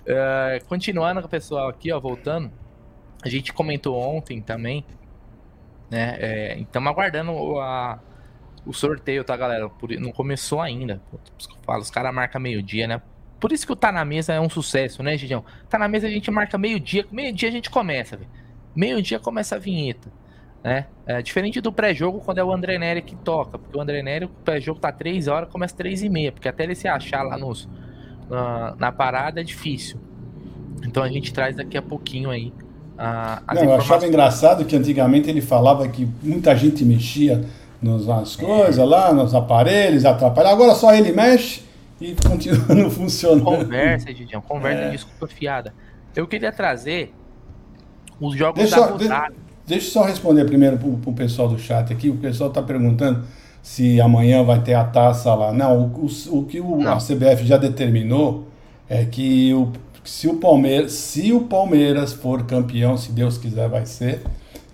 Uh, 0.00 0.64
continuando 0.66 1.20
com 1.20 1.26
o 1.26 1.30
pessoal 1.30 1.68
aqui, 1.68 1.92
ó, 1.92 2.00
voltando, 2.00 2.50
a 3.22 3.28
gente 3.28 3.52
comentou 3.52 3.96
ontem 3.96 4.40
também, 4.40 4.84
né? 5.90 6.16
É, 6.18 6.58
estamos 6.58 6.90
aguardando 6.90 7.60
a 7.60 7.98
o 8.66 8.72
sorteio, 8.72 9.24
tá, 9.24 9.36
galera? 9.36 9.70
Não 9.98 10.12
começou 10.12 10.60
ainda. 10.60 11.00
Falo, 11.64 11.80
os 11.80 11.90
caras 11.90 12.14
marcam 12.14 12.40
meio-dia, 12.40 12.86
né? 12.86 13.00
Por 13.38 13.52
isso 13.52 13.66
que 13.66 13.72
o 13.72 13.76
Tá 13.76 13.90
Na 13.90 14.04
Mesa 14.04 14.34
é 14.34 14.40
um 14.40 14.50
sucesso, 14.50 15.02
né, 15.02 15.16
Gigião? 15.16 15.44
Tá 15.68 15.78
Na 15.78 15.88
Mesa 15.88 16.06
a 16.06 16.10
gente 16.10 16.30
marca 16.30 16.58
meio-dia, 16.58 17.06
meio-dia 17.10 17.48
a 17.48 17.52
gente 17.52 17.70
começa, 17.70 18.16
velho. 18.16 18.28
Meio-dia 18.76 19.18
começa 19.18 19.56
a 19.56 19.58
vinheta, 19.58 20.12
né? 20.62 20.86
É, 21.06 21.22
diferente 21.22 21.60
do 21.60 21.72
pré-jogo, 21.72 22.20
quando 22.20 22.38
é 22.38 22.44
o 22.44 22.52
André 22.52 22.78
Nery 22.78 23.02
que 23.02 23.16
toca. 23.16 23.58
Porque 23.58 23.76
o 23.76 23.80
André 23.80 24.02
Nery, 24.02 24.26
o 24.26 24.28
pré-jogo 24.28 24.78
tá 24.78 24.92
3 24.92 25.26
horas, 25.26 25.48
começa 25.48 25.74
3 25.74 26.02
e 26.02 26.08
meia. 26.08 26.30
Porque 26.30 26.48
até 26.48 26.64
ele 26.64 26.74
se 26.74 26.86
achar 26.86 27.22
lá 27.22 27.38
nos, 27.38 27.68
na, 28.28 28.76
na 28.78 28.92
parada 28.92 29.40
é 29.40 29.44
difícil. 29.44 29.98
Então 30.86 31.02
a 31.02 31.08
gente 31.08 31.32
traz 31.32 31.56
daqui 31.56 31.76
a 31.76 31.82
pouquinho 31.82 32.30
aí 32.30 32.52
a, 33.00 33.42
as 33.46 33.56
Não, 33.56 33.64
Eu 33.64 33.74
achava 33.74 34.06
engraçado 34.06 34.64
que 34.66 34.76
antigamente 34.76 35.30
ele 35.30 35.40
falava 35.40 35.88
que 35.88 36.06
muita 36.22 36.54
gente 36.54 36.84
mexia 36.84 37.42
nas 37.82 38.36
coisas 38.36 38.86
lá, 38.86 39.12
nos 39.12 39.34
aparelhos, 39.34 40.04
atrapalha. 40.04 40.50
Agora 40.50 40.74
só 40.74 40.94
ele 40.94 41.12
mexe 41.12 41.62
e 42.00 42.14
continua 42.26 42.74
não 42.74 42.90
funcionando. 42.90 43.44
Conversa, 43.44 44.12
Gidião, 44.12 44.40
conversa, 44.40 44.82
é. 44.82 44.90
desculpa 44.90 45.26
fiada. 45.26 45.74
Eu 46.14 46.26
queria 46.26 46.52
trazer 46.52 47.14
os 48.20 48.36
jogos 48.36 48.60
deixa 48.60 48.76
da 48.76 48.86
só, 48.86 48.92
rodada. 48.92 49.34
Deixa 49.66 49.86
eu 49.86 49.90
só 49.92 50.02
responder 50.04 50.44
primeiro 50.44 50.76
pro, 50.76 50.92
pro 50.98 51.12
pessoal 51.12 51.48
do 51.48 51.58
chat 51.58 51.92
aqui. 51.92 52.10
O 52.10 52.16
pessoal 52.16 52.50
tá 52.50 52.62
perguntando 52.62 53.24
se 53.62 54.00
amanhã 54.00 54.42
vai 54.42 54.60
ter 54.60 54.74
a 54.74 54.84
taça 54.84 55.32
lá. 55.34 55.52
Não, 55.52 55.78
o, 55.78 56.06
o, 56.06 56.38
o 56.38 56.44
que 56.44 56.60
o, 56.60 56.86
a 56.88 56.96
CBF 56.96 57.44
já 57.46 57.56
determinou 57.56 58.48
é 58.88 59.04
que 59.04 59.54
o, 59.54 59.72
se, 60.04 60.26
o 60.28 60.36
Palmeiras, 60.36 60.92
se 60.92 61.32
o 61.32 61.42
Palmeiras 61.42 62.12
for 62.12 62.44
campeão, 62.44 62.96
se 62.96 63.12
Deus 63.12 63.38
quiser 63.38 63.68
vai 63.68 63.86
ser, 63.86 64.22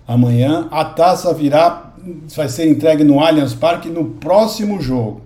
amanhã 0.07 0.67
a 0.71 0.83
taça 0.83 1.33
virá 1.33 1.86
vai 2.35 2.49
ser 2.49 2.69
entregue 2.69 3.03
no 3.03 3.19
Allianz 3.19 3.53
Parque 3.53 3.89
no 3.89 4.05
próximo 4.05 4.81
jogo. 4.81 5.21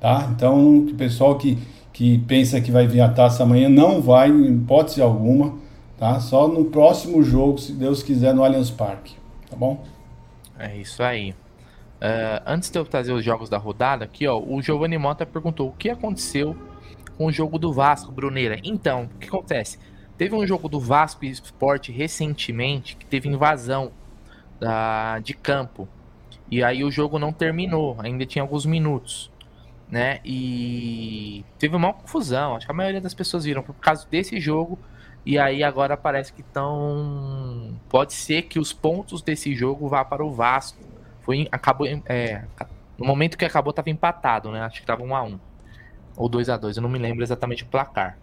Tá? 0.00 0.28
Então, 0.34 0.78
o 0.78 0.94
pessoal 0.94 1.38
que, 1.38 1.58
que 1.92 2.18
pensa 2.18 2.60
que 2.60 2.72
vai 2.72 2.86
vir 2.86 3.00
a 3.00 3.08
taça 3.08 3.42
amanhã, 3.42 3.68
não 3.68 4.00
vai, 4.00 4.28
em 4.28 4.56
hipótese 4.56 5.00
alguma, 5.00 5.58
tá? 5.96 6.18
Só 6.18 6.48
no 6.48 6.64
próximo 6.64 7.22
jogo, 7.22 7.58
se 7.58 7.72
Deus 7.72 8.02
quiser, 8.02 8.34
no 8.34 8.42
Allianz 8.42 8.70
Parque, 8.70 9.14
tá 9.48 9.56
bom? 9.56 9.84
É 10.58 10.76
isso 10.76 11.02
aí. 11.02 11.30
Uh, 11.30 12.42
antes 12.44 12.68
de 12.68 12.76
eu 12.76 12.84
trazer 12.84 13.12
os 13.12 13.24
jogos 13.24 13.48
da 13.48 13.58
rodada, 13.58 14.04
aqui, 14.04 14.26
ó, 14.26 14.36
o 14.36 14.60
Giovanni 14.60 14.98
Mota 14.98 15.24
perguntou 15.24 15.68
o 15.68 15.72
que 15.72 15.88
aconteceu 15.88 16.56
com 17.16 17.26
o 17.26 17.32
jogo 17.32 17.58
do 17.58 17.72
Vasco, 17.72 18.10
Bruneira. 18.10 18.58
Então, 18.64 19.08
o 19.14 19.18
que 19.18 19.28
acontece? 19.28 19.78
Teve 20.18 20.34
um 20.34 20.44
jogo 20.44 20.68
do 20.68 20.80
Vasco 20.80 21.24
Esporte 21.24 21.92
recentemente 21.92 22.96
que 22.96 23.06
teve 23.06 23.28
invasão 23.28 23.92
da, 24.58 25.20
de 25.20 25.34
campo. 25.34 25.88
E 26.52 26.62
aí 26.62 26.84
o 26.84 26.90
jogo 26.90 27.18
não 27.18 27.32
terminou, 27.32 27.96
ainda 28.00 28.26
tinha 28.26 28.42
alguns 28.42 28.66
minutos 28.66 29.32
né? 29.92 30.20
E 30.24 31.44
teve 31.58 31.76
uma 31.76 31.92
confusão. 31.92 32.56
Acho 32.56 32.64
que 32.64 32.72
a 32.72 32.74
maioria 32.74 33.00
das 33.00 33.12
pessoas 33.12 33.44
viram 33.44 33.62
por 33.62 33.74
causa 33.74 34.06
desse 34.10 34.40
jogo. 34.40 34.78
E 35.24 35.38
aí 35.38 35.62
agora 35.62 35.98
parece 35.98 36.32
que 36.32 36.40
estão. 36.40 37.78
Pode 37.90 38.14
ser 38.14 38.42
que 38.42 38.58
os 38.58 38.72
pontos 38.72 39.20
desse 39.20 39.54
jogo 39.54 39.86
vá 39.86 40.02
para 40.02 40.24
o 40.24 40.32
Vasco. 40.32 40.82
Foi 41.20 41.46
acabou 41.52 41.86
é, 41.86 42.42
no 42.98 43.04
momento 43.04 43.36
que 43.36 43.44
acabou 43.44 43.70
estava 43.70 43.90
empatado, 43.90 44.50
né? 44.50 44.62
Acho 44.62 44.76
que 44.76 44.82
estava 44.82 45.02
1 45.02 45.14
a 45.14 45.22
1 45.24 45.40
ou 46.16 46.28
2 46.28 46.48
a 46.48 46.56
2, 46.56 46.76
eu 46.76 46.82
não 46.82 46.88
me 46.88 46.98
lembro 46.98 47.22
exatamente 47.22 47.62
o 47.62 47.66
placar. 47.66 48.18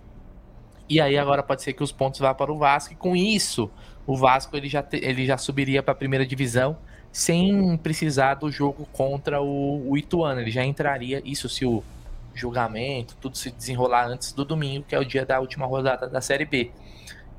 E 0.90 1.00
aí 1.00 1.20
agora 1.20 1.44
pode 1.44 1.62
ser 1.62 1.74
que 1.74 1.84
os 1.84 1.92
pontos 1.92 2.20
vá 2.20 2.34
para 2.34 2.52
o 2.52 2.58
Vasco 2.58 2.94
e 2.94 2.96
com 2.96 3.16
isso 3.16 3.70
o 4.08 4.18
Vasco 4.18 4.58
ele 4.58 4.68
já, 4.68 4.82
te, 4.82 4.98
ele 4.98 5.26
já 5.26 5.38
subiria 5.38 5.84
para 5.84 5.92
a 5.92 5.96
primeira 5.96 6.26
divisão 6.26 6.78
sem 7.12 7.78
precisar 7.78 8.36
do 8.36 8.52
jogo 8.52 8.88
contra 8.94 9.42
o, 9.42 9.90
o 9.90 9.98
Ituano. 9.98 10.42
Ele 10.42 10.52
já 10.52 10.64
entraria, 10.64 11.22
isso 11.26 11.50
se 11.50 11.66
o 11.66 11.84
julgamento, 12.34 13.16
tudo 13.20 13.38
se 13.38 13.52
desenrolar 13.52 14.08
antes 14.08 14.32
do 14.32 14.46
domingo, 14.46 14.86
que 14.88 14.96
é 14.96 15.00
o 15.00 15.06
dia 15.06 15.26
da 15.26 15.40
última 15.40 15.66
rodada 15.66 16.08
da 16.08 16.22
Série 16.22 16.46
B. 16.46 16.72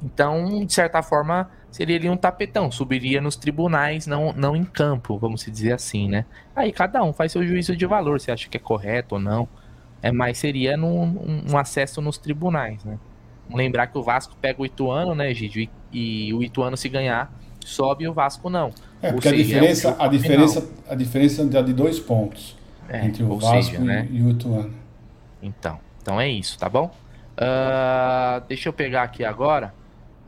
Então, 0.03 0.65
de 0.65 0.73
certa 0.73 1.03
forma, 1.03 1.51
seria 1.71 1.97
ali 1.97 2.09
um 2.09 2.17
tapetão, 2.17 2.71
subiria 2.71 3.21
nos 3.21 3.37
tribunais, 3.37 4.07
não, 4.07 4.33
não 4.33 4.57
em 4.57 4.65
campo, 4.65 5.19
vamos 5.19 5.45
dizer 5.45 5.73
assim, 5.73 6.09
né? 6.09 6.25
Aí 6.57 6.73
cada 6.73 7.03
um 7.03 7.13
faz 7.13 7.33
seu 7.33 7.47
juízo 7.47 7.77
de 7.77 7.87
valor, 7.87 8.21
se 8.21 8.31
acha 8.31 8.49
que 8.49 8.57
é 8.57 8.61
correto 8.61 9.17
ou 9.17 9.21
não. 9.21 9.49
É, 10.03 10.11
mas 10.11 10.39
seria 10.39 10.79
num, 10.79 11.45
um 11.51 11.59
acesso 11.59 12.01
nos 12.01 12.17
tribunais, 12.17 12.83
né? 12.85 12.99
Lembrar 13.53 13.89
que 13.89 13.99
o 13.99 14.03
Vasco 14.03 14.35
pega 14.41 14.63
o 14.63 14.65
Ituano, 14.65 15.15
né, 15.15 15.35
Gidio? 15.35 15.69
E, 15.93 16.29
e 16.29 16.35
o 16.35 16.43
Ituano, 16.43 16.77
se 16.77 16.89
ganhar, 16.89 17.31
sobe 17.65 18.05
e 18.05 18.09
o 18.09 18.13
Vasco 18.13 18.49
não. 18.49 18.73
É, 19.03 19.13
porque 19.13 19.29
seja, 19.29 19.41
a 19.41 19.45
diferença, 19.45 19.89
é 19.89 19.91
um 19.91 20.03
a 20.03 20.09
diferença, 20.09 20.71
a 20.89 20.95
diferença 20.95 21.43
é 21.43 21.63
de 21.63 21.73
dois 21.73 21.99
pontos 21.99 22.57
é, 22.89 23.05
entre 23.05 23.23
o 23.23 23.37
Vasco 23.37 23.63
seja, 23.73 23.79
né? 23.81 24.09
e 24.11 24.23
o 24.23 24.31
Ituano. 24.31 24.73
Então, 25.43 25.79
então 26.03 26.21
é 26.21 26.29
isso, 26.29 26.59
tá 26.59 26.69
bom? 26.69 26.91
Uh, 27.37 28.45
deixa 28.47 28.69
eu 28.69 28.73
pegar 28.73 29.03
aqui 29.03 29.25
agora. 29.25 29.73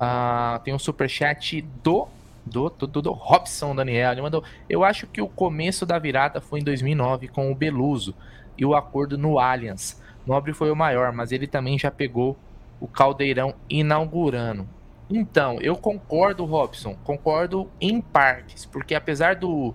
Uh, 0.00 0.58
tem 0.64 0.74
um 0.74 0.78
superchat 0.78 1.62
do 1.82 2.08
do, 2.44 2.68
do, 2.70 2.86
do, 2.86 3.02
do 3.02 3.12
Robson 3.12 3.74
Daniel. 3.74 4.12
Ele 4.12 4.22
mandou: 4.22 4.42
Eu 4.68 4.84
acho 4.84 5.06
que 5.06 5.20
o 5.20 5.28
começo 5.28 5.86
da 5.86 5.98
virada 5.98 6.40
foi 6.40 6.60
em 6.60 6.64
2009 6.64 7.28
com 7.28 7.50
o 7.50 7.54
Beluso 7.54 8.14
e 8.56 8.64
o 8.64 8.74
acordo 8.74 9.16
no 9.16 9.38
Allianz. 9.38 10.00
Nobre 10.26 10.52
foi 10.52 10.70
o 10.70 10.76
maior, 10.76 11.12
mas 11.12 11.32
ele 11.32 11.46
também 11.46 11.78
já 11.78 11.90
pegou 11.90 12.36
o 12.80 12.86
Caldeirão 12.86 13.54
inaugurando. 13.68 14.68
Então, 15.14 15.58
eu 15.60 15.76
concordo, 15.76 16.44
Robson, 16.46 16.96
concordo 17.04 17.70
em 17.78 18.00
partes, 18.00 18.64
porque 18.64 18.94
apesar 18.94 19.36
do, 19.36 19.74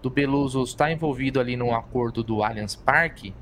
do 0.00 0.08
Beluso 0.08 0.62
estar 0.62 0.90
envolvido 0.90 1.38
ali 1.38 1.54
no 1.54 1.74
acordo 1.74 2.24
do 2.24 2.42
Allianz 2.42 2.76
Parque, 2.76 3.34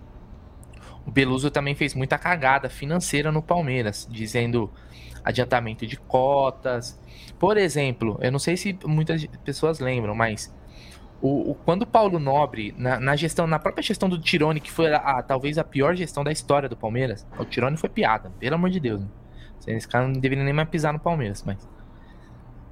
o 1.06 1.12
Beluso 1.12 1.48
também 1.48 1.76
fez 1.76 1.94
muita 1.94 2.18
cagada 2.18 2.68
financeira 2.68 3.30
no 3.30 3.40
Palmeiras, 3.40 4.06
dizendo 4.10 4.68
adiantamento 5.22 5.86
de 5.86 5.96
cotas. 5.96 6.98
Por 7.38 7.56
exemplo, 7.56 8.18
eu 8.20 8.32
não 8.32 8.40
sei 8.40 8.56
se 8.56 8.76
muitas 8.84 9.24
pessoas 9.44 9.78
lembram, 9.78 10.16
mas 10.16 10.52
o, 11.22 11.52
o 11.52 11.54
quando 11.54 11.82
o 11.82 11.86
Paulo 11.86 12.18
Nobre, 12.18 12.74
na, 12.76 12.98
na, 12.98 13.14
gestão, 13.14 13.46
na 13.46 13.60
própria 13.60 13.82
gestão 13.82 14.08
do 14.08 14.18
Tirone, 14.18 14.60
que 14.60 14.72
foi 14.72 14.92
a, 14.92 14.98
a, 14.98 15.22
talvez 15.22 15.56
a 15.56 15.62
pior 15.62 15.94
gestão 15.94 16.24
da 16.24 16.32
história 16.32 16.68
do 16.68 16.76
Palmeiras, 16.76 17.24
o 17.38 17.44
Tirone 17.44 17.76
foi 17.76 17.88
piada, 17.88 18.32
pelo 18.40 18.56
amor 18.56 18.70
de 18.70 18.80
Deus. 18.80 19.00
Né? 19.02 19.08
Esse 19.66 19.86
cara 19.88 20.06
não 20.06 20.14
deveria 20.14 20.44
nem 20.44 20.52
mais 20.52 20.68
pisar 20.68 20.92
no 20.92 20.98
Palmeiras, 20.98 21.42
mas. 21.44 21.56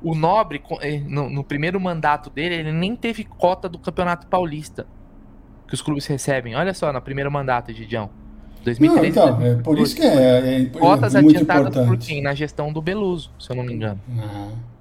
O 0.02 0.14
Nobre, 0.14 0.62
eh, 0.82 1.00
no, 1.00 1.28
no, 1.30 1.42
primeiro 1.42 1.80
mandato 1.80 2.28
dele, 2.30 2.54
ele 2.54 2.72
nem 2.72 2.94
teve 2.94 3.24
cota 3.24 3.68
do 3.68 3.78
Campeonato 3.78 4.26
Paulista 4.26 4.86
que 5.66 5.74
os 5.74 5.82
clubes 5.82 6.06
recebem. 6.06 6.54
Olha 6.54 6.74
só, 6.74 6.92
no 6.92 7.00
primeiro 7.00 7.30
mandato, 7.30 7.72
Gidião. 7.72 8.10
2013, 8.62 9.16
não, 9.16 9.28
então, 9.28 9.46
é 9.46 9.54
por 9.62 9.78
isso 9.78 9.94
que 9.94 10.02
é, 10.02 10.62
é, 10.62 10.64
Cotas 10.66 11.14
é 11.14 11.22
muito 11.22 11.36
adiantadas 11.36 11.68
importante. 11.68 11.88
por 11.88 11.98
quem? 11.98 12.22
Na 12.22 12.34
gestão 12.34 12.72
do 12.72 12.82
Beluso, 12.82 13.30
se 13.38 13.50
eu 13.50 13.56
não 13.56 13.64
me 13.64 13.72
engano. 13.72 14.00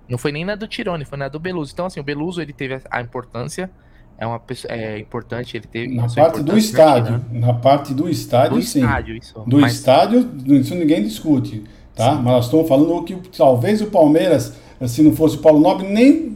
Não 0.08 0.18
foi 0.18 0.32
nem 0.32 0.44
na 0.44 0.56
do 0.56 0.68
Tirone, 0.68 1.06
foi 1.06 1.18
na 1.18 1.28
do 1.28 1.40
Beluso. 1.40 1.72
Então, 1.72 1.86
assim, 1.86 2.00
o 2.00 2.04
Beluso 2.04 2.42
ele 2.42 2.52
teve 2.52 2.82
a 2.90 3.02
importância 3.02 3.70
é 4.18 4.26
uma 4.26 4.40
pessoa 4.40 4.74
é 4.74 4.98
importante 4.98 5.58
ele 5.58 5.68
teve 5.68 5.94
na 5.94 6.08
parte 6.08 6.42
do 6.42 6.58
estádio 6.58 7.26
na 7.32 7.54
parte 7.54 7.94
do 7.94 8.10
estádio 8.10 8.58
do 8.58 8.62
sim 8.62 8.80
estádio, 8.80 9.18
isso. 9.18 9.44
do 9.46 9.60
Mas... 9.60 9.74
estádio 9.74 10.32
isso 10.46 10.74
ninguém 10.76 11.04
discute 11.04 11.64
tá? 11.96 12.16
Mas 12.16 12.26
nós 12.26 12.46
estamos 12.46 12.68
falando 12.68 13.04
que 13.04 13.16
talvez 13.36 13.82
o 13.82 13.88
Palmeiras, 13.88 14.54
se 14.88 15.02
não 15.02 15.16
fosse 15.16 15.38
o 15.38 15.40
Paulo 15.40 15.60
Nobre, 15.60 15.88
nem 15.88 16.36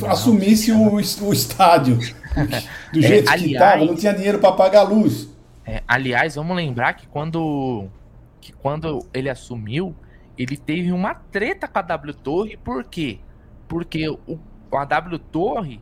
não, 0.00 0.10
assumisse 0.10 0.72
o, 0.72 0.94
o 1.26 1.32
estádio 1.32 1.98
do 2.92 2.98
é, 2.98 3.02
jeito 3.02 3.28
é, 3.28 3.32
aliás, 3.32 3.42
que 3.42 3.52
estava, 3.52 3.84
não 3.84 3.94
tinha 3.94 4.14
dinheiro 4.14 4.38
para 4.38 4.52
pagar 4.52 4.80
a 4.80 4.84
luz. 4.84 5.28
É, 5.66 5.82
aliás, 5.86 6.34
vamos 6.34 6.56
lembrar 6.56 6.94
que 6.94 7.06
quando, 7.06 7.86
que 8.40 8.52
quando 8.52 9.06
ele 9.12 9.28
assumiu, 9.28 9.94
ele 10.36 10.56
teve 10.56 10.92
uma 10.92 11.14
treta 11.14 11.68
com 11.68 11.78
a 11.78 11.82
W 11.82 12.14
Torre, 12.14 12.56
por 12.56 12.84
quê? 12.84 13.18
Porque 13.68 14.08
o, 14.08 14.38
a 14.72 14.84
W 14.84 15.18
Torre 15.18 15.80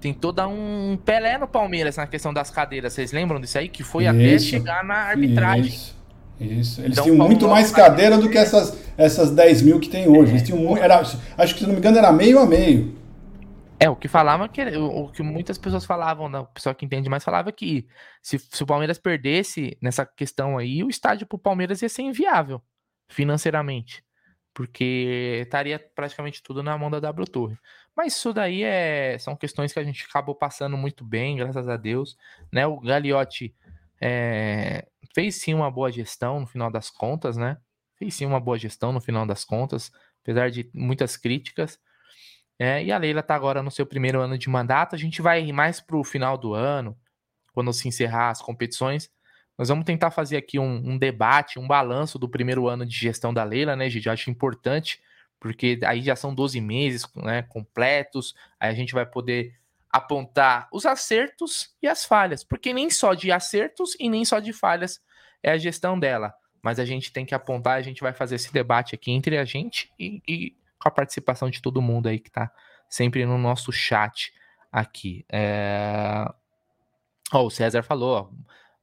tem 0.00 0.14
toda 0.14 0.48
um 0.48 0.98
Pelé 1.04 1.36
no 1.36 1.46
Palmeiras 1.46 1.96
na 1.96 2.06
questão 2.06 2.32
das 2.32 2.50
cadeiras. 2.50 2.94
Vocês 2.94 3.12
lembram 3.12 3.38
disso 3.40 3.58
aí? 3.58 3.68
Que 3.68 3.82
foi 3.82 4.04
isso, 4.04 4.14
até 4.14 4.38
chegar 4.38 4.82
na 4.82 4.94
arbitragem. 4.94 5.66
Isso. 5.66 5.99
Isso. 6.40 6.80
Eles 6.80 6.92
então, 6.92 7.04
tinham 7.04 7.16
muito 7.16 7.46
mais 7.46 7.70
cadeira 7.70 8.16
do 8.16 8.30
que 8.30 8.38
essas, 8.38 8.76
essas 8.96 9.30
10 9.30 9.62
mil 9.62 9.78
que 9.78 9.90
tem 9.90 10.08
hoje. 10.08 10.30
É. 10.30 10.34
Eles 10.34 10.42
tinham 10.42 10.58
muito, 10.58 10.82
era, 10.82 10.98
acho 10.98 11.54
que, 11.54 11.60
se 11.60 11.66
não 11.66 11.74
me 11.74 11.78
engano, 11.78 11.98
era 11.98 12.10
meio 12.10 12.38
a 12.38 12.46
meio. 12.46 12.98
É, 13.78 13.88
o 13.88 13.96
que 13.96 14.08
falava 14.08 14.48
que 14.48 14.62
o, 14.76 15.08
que 15.10 15.22
muitas 15.22 15.56
pessoas 15.56 15.86
falavam, 15.86 16.28
né, 16.28 16.38
o 16.38 16.46
pessoal 16.46 16.74
que 16.74 16.84
entende 16.84 17.08
mais 17.08 17.24
falava 17.24 17.50
que 17.50 17.86
se, 18.22 18.38
se 18.38 18.62
o 18.62 18.66
Palmeiras 18.66 18.98
perdesse 18.98 19.76
nessa 19.80 20.04
questão 20.04 20.58
aí, 20.58 20.84
o 20.84 20.90
estádio 20.90 21.26
pro 21.26 21.38
Palmeiras 21.38 21.80
ia 21.80 21.88
ser 21.88 22.02
inviável 22.02 22.62
financeiramente. 23.08 24.04
Porque 24.52 25.40
estaria 25.42 25.78
praticamente 25.94 26.42
tudo 26.42 26.62
na 26.62 26.76
mão 26.76 26.90
da 26.90 27.00
W 27.00 27.26
Torre. 27.26 27.56
Mas 27.96 28.16
isso 28.16 28.32
daí 28.32 28.64
é, 28.64 29.16
são 29.18 29.36
questões 29.36 29.72
que 29.72 29.78
a 29.78 29.84
gente 29.84 30.04
acabou 30.08 30.34
passando 30.34 30.76
muito 30.76 31.04
bem, 31.04 31.36
graças 31.36 31.68
a 31.68 31.76
Deus. 31.76 32.16
Né? 32.52 32.66
O 32.66 32.80
Gagliotti 32.80 33.54
é, 34.00 34.86
fez 35.14 35.36
sim 35.36 35.54
uma 35.54 35.70
boa 35.70 35.90
gestão 35.90 36.40
no 36.40 36.46
final 36.46 36.70
das 36.70 36.90
contas, 36.90 37.36
né? 37.36 37.58
Fez 37.96 38.14
sim 38.14 38.26
uma 38.26 38.40
boa 38.40 38.58
gestão 38.58 38.92
no 38.92 39.00
final 39.00 39.26
das 39.26 39.44
contas, 39.44 39.90
apesar 40.22 40.50
de 40.50 40.70
muitas 40.74 41.16
críticas. 41.16 41.78
É, 42.58 42.84
e 42.84 42.92
a 42.92 42.98
Leila 42.98 43.20
está 43.20 43.34
agora 43.34 43.62
no 43.62 43.70
seu 43.70 43.86
primeiro 43.86 44.20
ano 44.20 44.36
de 44.36 44.48
mandato. 44.48 44.94
A 44.94 44.98
gente 44.98 45.22
vai 45.22 45.50
mais 45.52 45.80
para 45.80 45.96
o 45.96 46.04
final 46.04 46.36
do 46.36 46.54
ano, 46.54 46.96
quando 47.52 47.72
se 47.72 47.88
encerrar 47.88 48.30
as 48.30 48.42
competições. 48.42 49.10
Nós 49.58 49.68
vamos 49.68 49.84
tentar 49.84 50.10
fazer 50.10 50.36
aqui 50.36 50.58
um, 50.58 50.92
um 50.92 50.98
debate, 50.98 51.58
um 51.58 51.66
balanço 51.66 52.18
do 52.18 52.28
primeiro 52.28 52.66
ano 52.68 52.86
de 52.86 52.96
gestão 52.96 53.32
da 53.32 53.44
Leila, 53.44 53.76
né, 53.76 53.90
gente? 53.90 54.06
Eu 54.06 54.12
acho 54.12 54.30
importante, 54.30 55.00
porque 55.38 55.78
aí 55.84 56.02
já 56.02 56.16
são 56.16 56.34
12 56.34 56.60
meses 56.60 57.06
né, 57.16 57.42
completos, 57.42 58.34
aí 58.58 58.70
a 58.70 58.74
gente 58.74 58.94
vai 58.94 59.04
poder 59.04 59.54
apontar 59.92 60.68
os 60.72 60.86
acertos 60.86 61.74
e 61.82 61.88
as 61.88 62.04
falhas, 62.04 62.44
porque 62.44 62.72
nem 62.72 62.88
só 62.90 63.12
de 63.12 63.32
acertos 63.32 63.96
e 63.98 64.08
nem 64.08 64.24
só 64.24 64.38
de 64.38 64.52
falhas 64.52 65.00
é 65.42 65.50
a 65.50 65.58
gestão 65.58 65.98
dela. 65.98 66.34
Mas 66.62 66.78
a 66.78 66.84
gente 66.84 67.12
tem 67.12 67.24
que 67.24 67.34
apontar, 67.34 67.76
a 67.78 67.82
gente 67.82 68.02
vai 68.02 68.12
fazer 68.12 68.36
esse 68.36 68.52
debate 68.52 68.94
aqui 68.94 69.10
entre 69.10 69.38
a 69.38 69.44
gente 69.44 69.92
e, 69.98 70.22
e 70.28 70.56
com 70.78 70.88
a 70.88 70.92
participação 70.92 71.50
de 71.50 71.60
todo 71.60 71.82
mundo 71.82 72.08
aí 72.08 72.18
que 72.18 72.28
está 72.28 72.52
sempre 72.88 73.24
no 73.24 73.38
nosso 73.38 73.72
chat 73.72 74.32
aqui. 74.70 75.24
É... 75.30 76.24
Oh, 77.32 77.46
o 77.46 77.50
César 77.50 77.82
falou, 77.82 78.32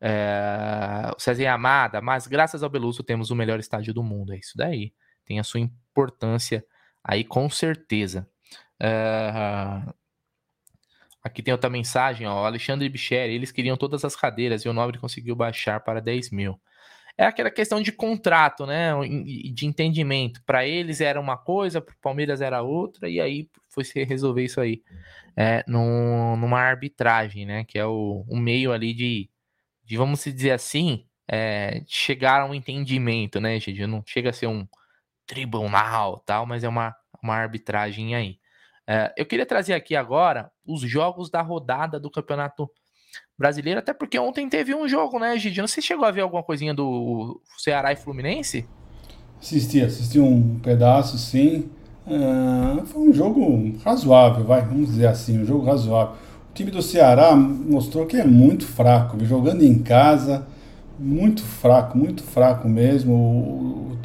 é... 0.02 1.12
o 1.16 1.20
César 1.20 1.50
Amada, 1.50 2.02
mas 2.02 2.28
graças 2.28 2.64
ao 2.64 2.70
Beluso 2.70 3.04
temos 3.04 3.32
o 3.32 3.36
melhor 3.36 3.60
estádio 3.60 3.94
do 3.94 4.04
mundo. 4.04 4.34
É 4.34 4.38
isso 4.38 4.58
daí. 4.58 4.94
Tem 5.26 5.40
a 5.40 5.44
sua 5.44 5.60
importância 5.60 6.66
aí, 7.04 7.24
com 7.24 7.50
certeza. 7.50 8.28
É... 8.80 9.84
Aqui 11.28 11.44
tem 11.44 11.52
outra 11.52 11.70
mensagem, 11.70 12.26
ó. 12.26 12.46
Alexandre 12.46 12.88
Bicheri, 12.88 13.34
eles 13.34 13.52
queriam 13.52 13.76
todas 13.76 14.06
as 14.06 14.16
cadeiras 14.16 14.62
e 14.64 14.70
o 14.70 14.74
Nobre 14.74 14.98
conseguiu 14.98 15.36
baixar 15.36 15.82
para 15.82 16.00
10 16.00 16.32
mil. 16.32 16.60
É 17.18 17.26
aquela 17.26 17.52
questão 17.52 17.82
de 17.82 17.92
contrato, 17.92 18.66
né? 18.66 18.94
De 19.54 19.66
entendimento. 19.66 20.42
Para 20.46 20.66
eles 20.66 21.02
era 21.02 21.20
uma 21.20 21.36
coisa, 21.36 21.82
para 21.82 21.94
o 21.94 21.98
Palmeiras 22.02 22.40
era 22.40 22.62
outra, 22.62 23.10
e 23.10 23.20
aí 23.20 23.50
foi 23.68 23.84
se 23.84 24.04
resolver 24.06 24.44
isso 24.44 24.62
aí 24.62 24.82
é, 25.36 25.64
num, 25.68 26.38
numa 26.38 26.60
arbitragem, 26.62 27.46
né? 27.46 27.66
Que 27.66 27.78
é 27.78 27.86
o, 27.86 28.24
o 28.30 28.38
meio 28.38 28.72
ali 28.72 28.94
de, 28.94 29.30
de, 29.84 29.98
vamos 29.98 30.24
dizer 30.24 30.52
assim, 30.52 31.06
é, 31.28 31.84
chegar 31.88 32.42
a 32.42 32.46
um 32.46 32.54
entendimento, 32.54 33.42
né, 33.42 33.60
gente? 33.60 33.86
Não 33.86 34.02
chega 34.06 34.30
a 34.30 34.34
ser 34.34 34.48
um 34.48 34.66
tribunal 35.26 36.20
tal, 36.26 36.46
mas 36.46 36.64
é 36.64 36.70
uma, 36.70 36.96
uma 37.22 37.36
arbitragem 37.36 38.16
aí. 38.16 38.40
É, 38.88 39.14
eu 39.18 39.26
queria 39.26 39.46
trazer 39.46 39.74
aqui 39.74 39.96
agora 39.96 40.50
os 40.66 40.82
jogos 40.82 41.30
da 41.30 41.42
rodada 41.42 42.00
do 42.00 42.10
Campeonato 42.10 42.70
Brasileiro, 43.38 43.80
até 43.80 43.94
porque 43.94 44.18
ontem 44.18 44.48
teve 44.48 44.74
um 44.74 44.88
jogo, 44.88 45.20
né, 45.20 45.38
Gigi? 45.38 45.62
Você 45.62 45.82
chegou 45.82 46.06
a 46.06 46.12
ver 46.12 46.22
alguma 46.22 46.42
coisinha 46.42 46.74
do 46.74 47.42
Ceará 47.58 47.92
e 47.92 47.96
Fluminense? 47.96 48.68
Assisti, 49.40 49.82
assisti 49.82 50.20
um 50.20 50.60
pedaço, 50.60 51.18
sim. 51.18 51.70
Uh, 52.08 52.86
foi 52.86 53.10
um 53.10 53.14
jogo 53.14 53.78
razoável, 53.84 54.46
vai, 54.46 54.62
vamos 54.62 54.88
dizer 54.88 55.08
assim, 55.08 55.42
um 55.42 55.46
jogo 55.46 55.66
razoável. 55.66 56.16
O 56.50 56.54
time 56.54 56.72
do 56.72 56.82
Ceará 56.82 57.36
mostrou 57.36 58.06
que 58.06 58.18
é 58.18 58.24
muito 58.24 58.66
fraco, 58.66 59.24
jogando 59.26 59.64
em 59.64 59.78
casa, 59.84 60.48
muito 60.98 61.44
fraco, 61.44 61.98
muito 61.98 62.24
fraco 62.24 62.68
mesmo. 62.68 63.98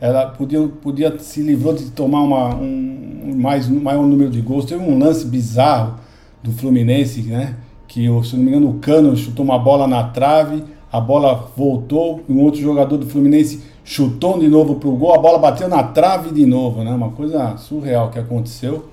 Ela 0.00 0.26
podia, 0.26 0.66
podia 0.68 1.18
se 1.18 1.42
livrou 1.42 1.74
de 1.74 1.90
tomar 1.90 2.22
uma, 2.22 2.54
um 2.54 3.34
mais 3.36 3.68
maior 3.68 4.06
número 4.06 4.30
de 4.30 4.40
gols. 4.40 4.64
Teve 4.64 4.82
um 4.82 4.98
lance 4.98 5.26
bizarro 5.26 5.96
do 6.42 6.52
Fluminense, 6.52 7.22
né? 7.22 7.56
Que, 7.86 8.06
se 8.24 8.36
não 8.36 8.44
me 8.44 8.50
engano, 8.50 8.70
o 8.70 8.74
Cano 8.74 9.16
chutou 9.16 9.44
uma 9.44 9.58
bola 9.58 9.86
na 9.86 10.04
trave, 10.04 10.62
a 10.92 11.00
bola 11.00 11.50
voltou, 11.56 12.20
um 12.28 12.40
outro 12.40 12.60
jogador 12.60 12.96
do 12.96 13.06
Fluminense 13.06 13.62
chutou 13.84 14.38
de 14.38 14.48
novo 14.48 14.76
pro 14.76 14.92
gol, 14.92 15.14
a 15.14 15.18
bola 15.18 15.38
bateu 15.38 15.68
na 15.68 15.82
trave 15.82 16.30
de 16.30 16.44
novo, 16.44 16.84
né? 16.84 16.90
Uma 16.92 17.10
coisa 17.10 17.56
surreal 17.56 18.10
que 18.10 18.18
aconteceu. 18.18 18.88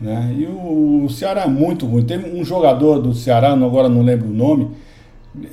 Né? 0.00 0.34
E 0.38 0.46
o, 0.46 1.04
o 1.04 1.10
Ceará 1.10 1.42
é 1.42 1.48
muito 1.48 1.86
ruim. 1.86 2.04
Teve 2.04 2.30
um 2.38 2.44
jogador 2.44 2.98
do 2.98 3.14
Ceará, 3.14 3.52
agora 3.52 3.88
não 3.88 4.02
lembro 4.02 4.28
o 4.28 4.32
nome, 4.32 4.70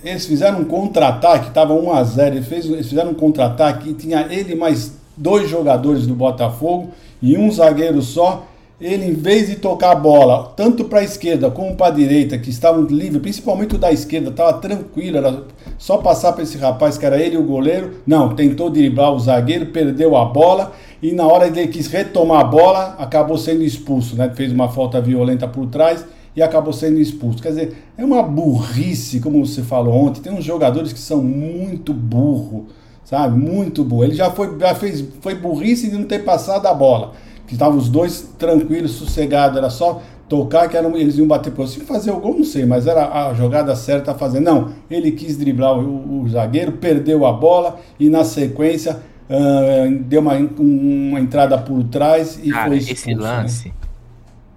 eles 0.04 0.26
fizeram 0.26 0.62
um 0.62 0.66
contra-ataque, 0.66 1.48
estava 1.48 1.74
1 1.74 1.94
a 1.94 2.04
0 2.04 2.36
eles, 2.36 2.88
fizeram 2.88 3.12
um 3.12 3.16
contra-ataque 3.16 3.90
e 3.90 3.94
tinha 3.94 4.28
ele 4.30 4.56
mais 4.56 4.94
dois 5.16 5.50
jogadores 5.50 6.08
do 6.08 6.16
Botafogo 6.16 6.90
e 7.22 7.38
um 7.38 7.52
zagueiro 7.52 8.02
só. 8.02 8.48
Ele, 8.82 9.06
em 9.06 9.14
vez 9.14 9.48
de 9.48 9.56
tocar 9.56 9.92
a 9.92 9.96
bola, 9.96 10.52
tanto 10.58 10.86
para 10.86 11.00
a 11.00 11.04
esquerda 11.04 11.50
como 11.50 11.76
para 11.76 11.88
a 11.88 11.96
direita, 11.96 12.38
que 12.38 12.50
estavam 12.50 12.84
livres, 12.84 13.22
principalmente 13.22 13.76
o 13.76 13.78
da 13.78 13.92
esquerda, 13.94 14.30
estava 14.30 14.54
tranquilo, 14.54 15.18
era 15.18 15.44
só 15.78 15.98
passar 16.00 16.34
para 16.34 16.44
esse 16.44 16.58
rapaz 16.58 16.98
que 16.98 17.06
era 17.06 17.18
ele 17.18 17.38
o 17.38 17.44
goleiro. 17.44 18.02
Não, 18.06 18.36
tentou 18.36 18.70
driblar 18.70 19.14
o 19.14 19.20
zagueiro, 19.20 19.68
perdeu 19.68 20.18
a 20.18 20.26
bola 20.26 20.74
e 21.02 21.14
na 21.14 21.26
hora 21.26 21.48
ele 21.48 21.68
quis 21.68 21.88
retomar 21.88 22.42
a 22.42 22.44
bola, 22.44 22.96
acabou 22.98 23.38
sendo 23.38 23.64
expulso, 23.64 24.18
né? 24.18 24.30
Fez 24.36 24.52
uma 24.52 24.68
falta 24.68 25.00
violenta 25.00 25.48
por 25.48 25.68
trás 25.68 26.04
e 26.36 26.42
acabou 26.42 26.74
sendo 26.74 27.00
expulso. 27.00 27.42
Quer 27.42 27.50
dizer, 27.50 27.78
é 27.98 28.04
uma 28.04 28.24
burrice, 28.24 29.20
como 29.20 29.46
você 29.46 29.62
falou 29.62 29.94
ontem. 29.94 30.22
Tem 30.22 30.34
uns 30.34 30.44
jogadores 30.44 30.92
que 30.92 31.00
são 31.00 31.24
muito 31.24 31.94
burro, 31.94 32.68
sabe? 33.04 33.38
Muito 33.38 33.84
burro. 33.84 34.06
Ele 34.06 34.16
já 34.16 34.32
foi, 34.32 34.58
já 34.60 34.74
fez, 34.76 35.04
foi 35.22 35.36
burrice 35.36 35.90
de 35.90 35.98
não 35.98 36.06
ter 36.06 36.20
passado 36.20 36.66
a 36.66 36.74
bola. 36.74 37.14
Que 37.46 37.54
estavam 37.54 37.78
os 37.78 37.90
dois 37.90 38.34
tranquilos, 38.38 38.92
sossegados, 38.92 39.58
era 39.58 39.70
só 39.70 40.02
tocar 40.28 40.68
que 40.68 40.76
eram, 40.76 40.96
eles 40.96 41.18
iam 41.18 41.28
bater 41.28 41.54
por 41.54 41.68
cima. 41.68 41.86
fazer 41.86 42.12
o 42.12 42.20
gol, 42.20 42.36
não 42.38 42.44
sei, 42.44 42.66
mas 42.66 42.88
era 42.88 43.28
a 43.28 43.34
jogada 43.34 43.76
certa 43.76 44.12
a 44.12 44.16
fazer. 44.16 44.40
Não, 44.40 44.70
ele 44.90 45.12
quis 45.12 45.38
driblar 45.38 45.78
o, 45.78 46.22
o 46.22 46.30
zagueiro, 46.30 46.74
perdeu 46.74 47.26
a 47.26 47.34
bola 47.34 47.80
e 48.00 48.10
na 48.10 48.24
sequência 48.24 49.00
uh, 49.30 50.04
deu 50.06 50.22
uma, 50.22 50.34
uma 50.34 51.20
entrada 51.20 51.58
por 51.58 51.84
trás 51.84 52.40
e 52.42 52.50
Cara, 52.50 52.68
foi 52.68 52.78
expulso, 52.78 53.02
esse 53.02 53.16
né? 53.16 53.22
lance. 53.22 53.68
Né? 53.70 53.74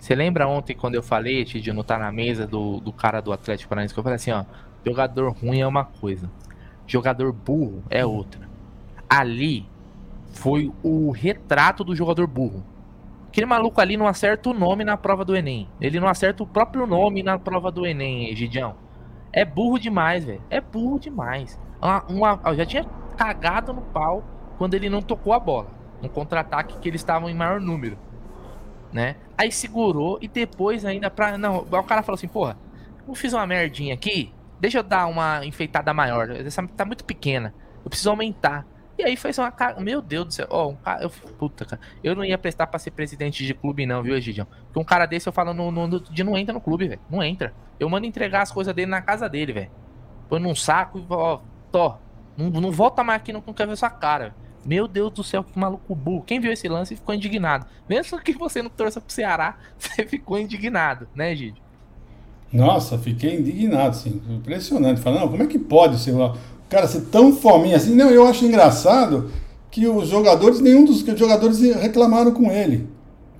Você 0.06 0.14
lembra 0.14 0.46
ontem 0.46 0.72
quando 0.72 0.94
eu 0.94 1.02
falei, 1.02 1.42
de 1.42 1.72
não 1.72 1.82
tá 1.82 1.98
na 1.98 2.12
mesa 2.12 2.46
do, 2.46 2.78
do 2.78 2.92
cara 2.92 3.20
do 3.20 3.32
Atlético 3.32 3.68
Paranaense, 3.68 3.92
que 3.92 3.98
eu 3.98 4.04
falei 4.04 4.14
assim, 4.14 4.30
ó, 4.30 4.44
jogador 4.86 5.32
ruim 5.32 5.58
é 5.58 5.66
uma 5.66 5.84
coisa, 5.84 6.30
jogador 6.86 7.32
burro 7.32 7.82
é 7.90 8.06
outra. 8.06 8.48
Ali 9.10 9.68
foi 10.32 10.72
o 10.80 11.10
retrato 11.10 11.82
do 11.82 11.96
jogador 11.96 12.28
burro. 12.28 12.62
Aquele 13.26 13.46
maluco 13.46 13.80
ali 13.80 13.96
não 13.96 14.06
acerta 14.06 14.48
o 14.48 14.54
nome 14.54 14.84
na 14.84 14.96
prova 14.96 15.24
do 15.24 15.34
Enem. 15.34 15.68
Ele 15.80 15.98
não 15.98 16.06
acerta 16.06 16.40
o 16.40 16.46
próprio 16.46 16.86
nome 16.86 17.24
na 17.24 17.36
prova 17.36 17.72
do 17.72 17.84
Enem, 17.84 18.30
Egidião. 18.30 18.76
É 19.32 19.44
burro 19.44 19.76
demais, 19.76 20.24
velho. 20.24 20.40
É 20.48 20.60
burro 20.60 21.00
demais. 21.00 21.58
Uma, 21.82 22.04
uma, 22.04 22.40
eu 22.46 22.54
já 22.54 22.64
tinha 22.64 22.84
cagado 23.16 23.72
no 23.72 23.82
pau 23.82 24.22
quando 24.56 24.74
ele 24.74 24.88
não 24.88 25.02
tocou 25.02 25.32
a 25.32 25.40
bola. 25.40 25.66
Um 26.00 26.06
contra-ataque 26.06 26.78
que 26.78 26.88
eles 26.88 27.00
estavam 27.00 27.28
em 27.28 27.34
maior 27.34 27.60
número 27.60 27.98
né? 28.96 29.16
Aí 29.36 29.52
segurou 29.52 30.18
e 30.22 30.26
depois 30.26 30.86
ainda 30.86 31.10
pra. 31.10 31.36
Não, 31.36 31.58
o 31.58 31.82
cara 31.84 32.02
falou 32.02 32.16
assim, 32.16 32.26
porra, 32.26 32.56
eu 33.06 33.14
fiz 33.14 33.34
uma 33.34 33.46
merdinha 33.46 33.92
aqui, 33.92 34.32
deixa 34.58 34.78
eu 34.78 34.82
dar 34.82 35.06
uma 35.06 35.44
enfeitada 35.44 35.92
maior. 35.92 36.30
Essa 36.30 36.66
tá 36.66 36.86
muito 36.86 37.04
pequena. 37.04 37.54
Eu 37.84 37.90
preciso 37.90 38.08
aumentar. 38.08 38.66
E 38.98 39.02
aí 39.04 39.14
fez 39.14 39.38
uma 39.38 39.52
cara. 39.52 39.78
Meu 39.78 40.00
Deus 40.00 40.26
do 40.26 40.32
céu. 40.32 40.46
Ó, 40.48 40.70
um 40.70 40.76
cara. 40.76 41.02
Eu, 41.02 41.10
puta, 41.10 41.66
cara. 41.66 41.80
Eu 42.02 42.16
não 42.16 42.24
ia 42.24 42.38
prestar 42.38 42.66
pra 42.66 42.78
ser 42.78 42.90
presidente 42.90 43.44
de 43.44 43.52
clube, 43.52 43.84
não, 43.84 44.02
viu, 44.02 44.16
Egidião? 44.16 44.46
Porque 44.46 44.80
um 44.80 44.84
cara 44.84 45.04
desse 45.04 45.28
eu 45.28 45.32
falo 45.32 45.52
no, 45.52 45.70
no, 45.70 46.00
de 46.00 46.24
não 46.24 46.34
entra 46.38 46.54
no 46.54 46.60
clube, 46.60 46.88
velho. 46.88 47.00
Não 47.10 47.22
entra. 47.22 47.52
Eu 47.78 47.90
mando 47.90 48.06
entregar 48.06 48.40
as 48.40 48.50
coisas 48.50 48.74
dele 48.74 48.90
na 48.90 49.02
casa 49.02 49.28
dele, 49.28 49.52
velho. 49.52 49.70
Põe 50.26 50.40
num 50.40 50.54
saco 50.54 50.98
e, 50.98 51.06
ó, 51.10 51.40
tó. 51.70 52.00
Não, 52.34 52.48
não 52.48 52.72
volta 52.72 53.04
mais 53.04 53.20
aqui, 53.20 53.30
não, 53.30 53.44
não 53.46 53.52
quero 53.52 53.68
ver 53.68 53.76
sua 53.76 53.90
cara. 53.90 54.34
Meu 54.66 54.88
Deus 54.88 55.12
do 55.12 55.22
céu, 55.22 55.44
que 55.44 55.56
maluco 55.56 55.94
burro. 55.94 56.24
Quem 56.26 56.40
viu 56.40 56.52
esse 56.52 56.66
lance 56.66 56.96
ficou 56.96 57.14
indignado. 57.14 57.66
Mesmo 57.88 58.20
que 58.20 58.32
você 58.32 58.60
não 58.60 58.68
torça 58.68 59.00
pro 59.00 59.14
Ceará, 59.14 59.56
você 59.78 60.04
ficou 60.04 60.38
indignado, 60.38 61.06
né, 61.14 61.34
Gide? 61.36 61.62
Nossa, 62.52 62.98
fiquei 62.98 63.38
indignado, 63.38 63.90
assim. 63.90 64.20
Impressionante. 64.28 65.00
Falando, 65.00 65.30
como 65.30 65.42
é 65.42 65.46
que 65.46 65.58
pode 65.58 66.00
ser 66.00 66.12
o 66.12 66.34
cara 66.68 66.88
ser 66.88 67.02
tão 67.02 67.32
fominha 67.32 67.76
assim? 67.76 67.94
Não, 67.94 68.10
eu 68.10 68.26
acho 68.26 68.44
engraçado 68.44 69.30
que 69.70 69.86
os 69.86 70.08
jogadores, 70.08 70.60
nenhum 70.60 70.84
dos 70.84 71.00
jogadores 71.00 71.60
reclamaram 71.60 72.32
com 72.32 72.50
ele. 72.50 72.88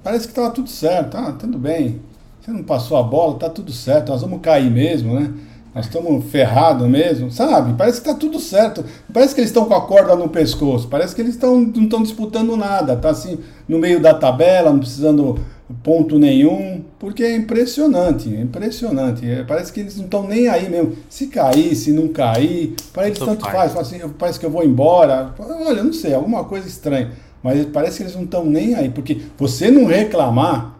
Parece 0.05 0.29
que 0.29 0.35
tava 0.35 0.51
tudo 0.51 0.71
certo. 0.71 1.17
Ah, 1.17 1.33
tudo 1.33 1.59
bem. 1.59 2.01
Você 2.41 2.53
não 2.53 2.63
passou 2.63 2.97
a 2.97 3.03
bola, 3.03 3.37
tá 3.37 3.51
tudo 3.51 3.73
certo. 3.73 4.11
Nós 4.11 4.21
vamos 4.21 4.41
cair 4.41 4.71
mesmo, 4.71 5.19
né? 5.19 5.35
Nós 5.77 5.85
estamos 5.85 6.25
ferrados 6.31 6.89
mesmo, 6.89 7.31
sabe? 7.31 7.75
Parece 7.75 8.01
que 8.01 8.09
está 8.09 8.19
tudo 8.19 8.41
certo. 8.41 8.83
Parece 9.13 9.35
que 9.35 9.43
eles 9.43 9.51
estão 9.51 9.67
com 9.67 9.75
a 9.75 9.83
corda 9.83 10.17
no 10.17 10.27
pescoço. 10.27 10.89
Parece 10.89 11.15
que 11.15 11.21
eles 11.21 11.35
estão 11.35 11.55
não 11.61 11.85
estão 11.85 12.03
disputando 12.03 12.57
nada. 12.57 12.97
Tá 12.97 13.11
assim 13.11 13.41
no 13.69 13.79
meio 13.79 14.01
da 14.01 14.15
tabela, 14.15 14.71
não 14.71 14.79
precisando 14.79 15.39
ponto 15.83 16.19
nenhum, 16.19 16.83
porque 16.99 17.23
é 17.23 17.37
impressionante, 17.37 18.35
é 18.35 18.41
impressionante. 18.41 19.31
É, 19.31 19.45
parece 19.45 19.71
que 19.71 19.81
eles 19.81 19.99
não 19.99 20.07
estão 20.07 20.27
nem 20.27 20.49
aí 20.49 20.71
mesmo. 20.71 20.97
Se 21.11 21.27
cair, 21.27 21.77
se 21.77 21.93
não 21.93 22.09
cair, 22.09 22.75
para 22.91 23.09
eles 23.09 23.19
tanto 23.19 23.45
faz. 23.45 23.75
faz. 23.75 23.93
Assim, 23.93 24.01
parece 24.19 24.41
que 24.41 24.47
eu 24.47 24.51
vou 24.51 24.65
embora. 24.65 25.35
Olha, 25.39 25.85
não 25.85 25.93
sei, 25.93 26.15
alguma 26.15 26.45
coisa 26.45 26.67
estranha. 26.67 27.11
Mas 27.43 27.67
parece 27.67 27.99
que 27.99 28.05
eles 28.05 28.17
não 28.17 28.25
estão 28.25 28.47
nem 28.47 28.75
aí, 28.75 28.89
porque 28.89 29.21
você 29.37 29.71
não 29.71 29.85
reclamar 29.85 30.76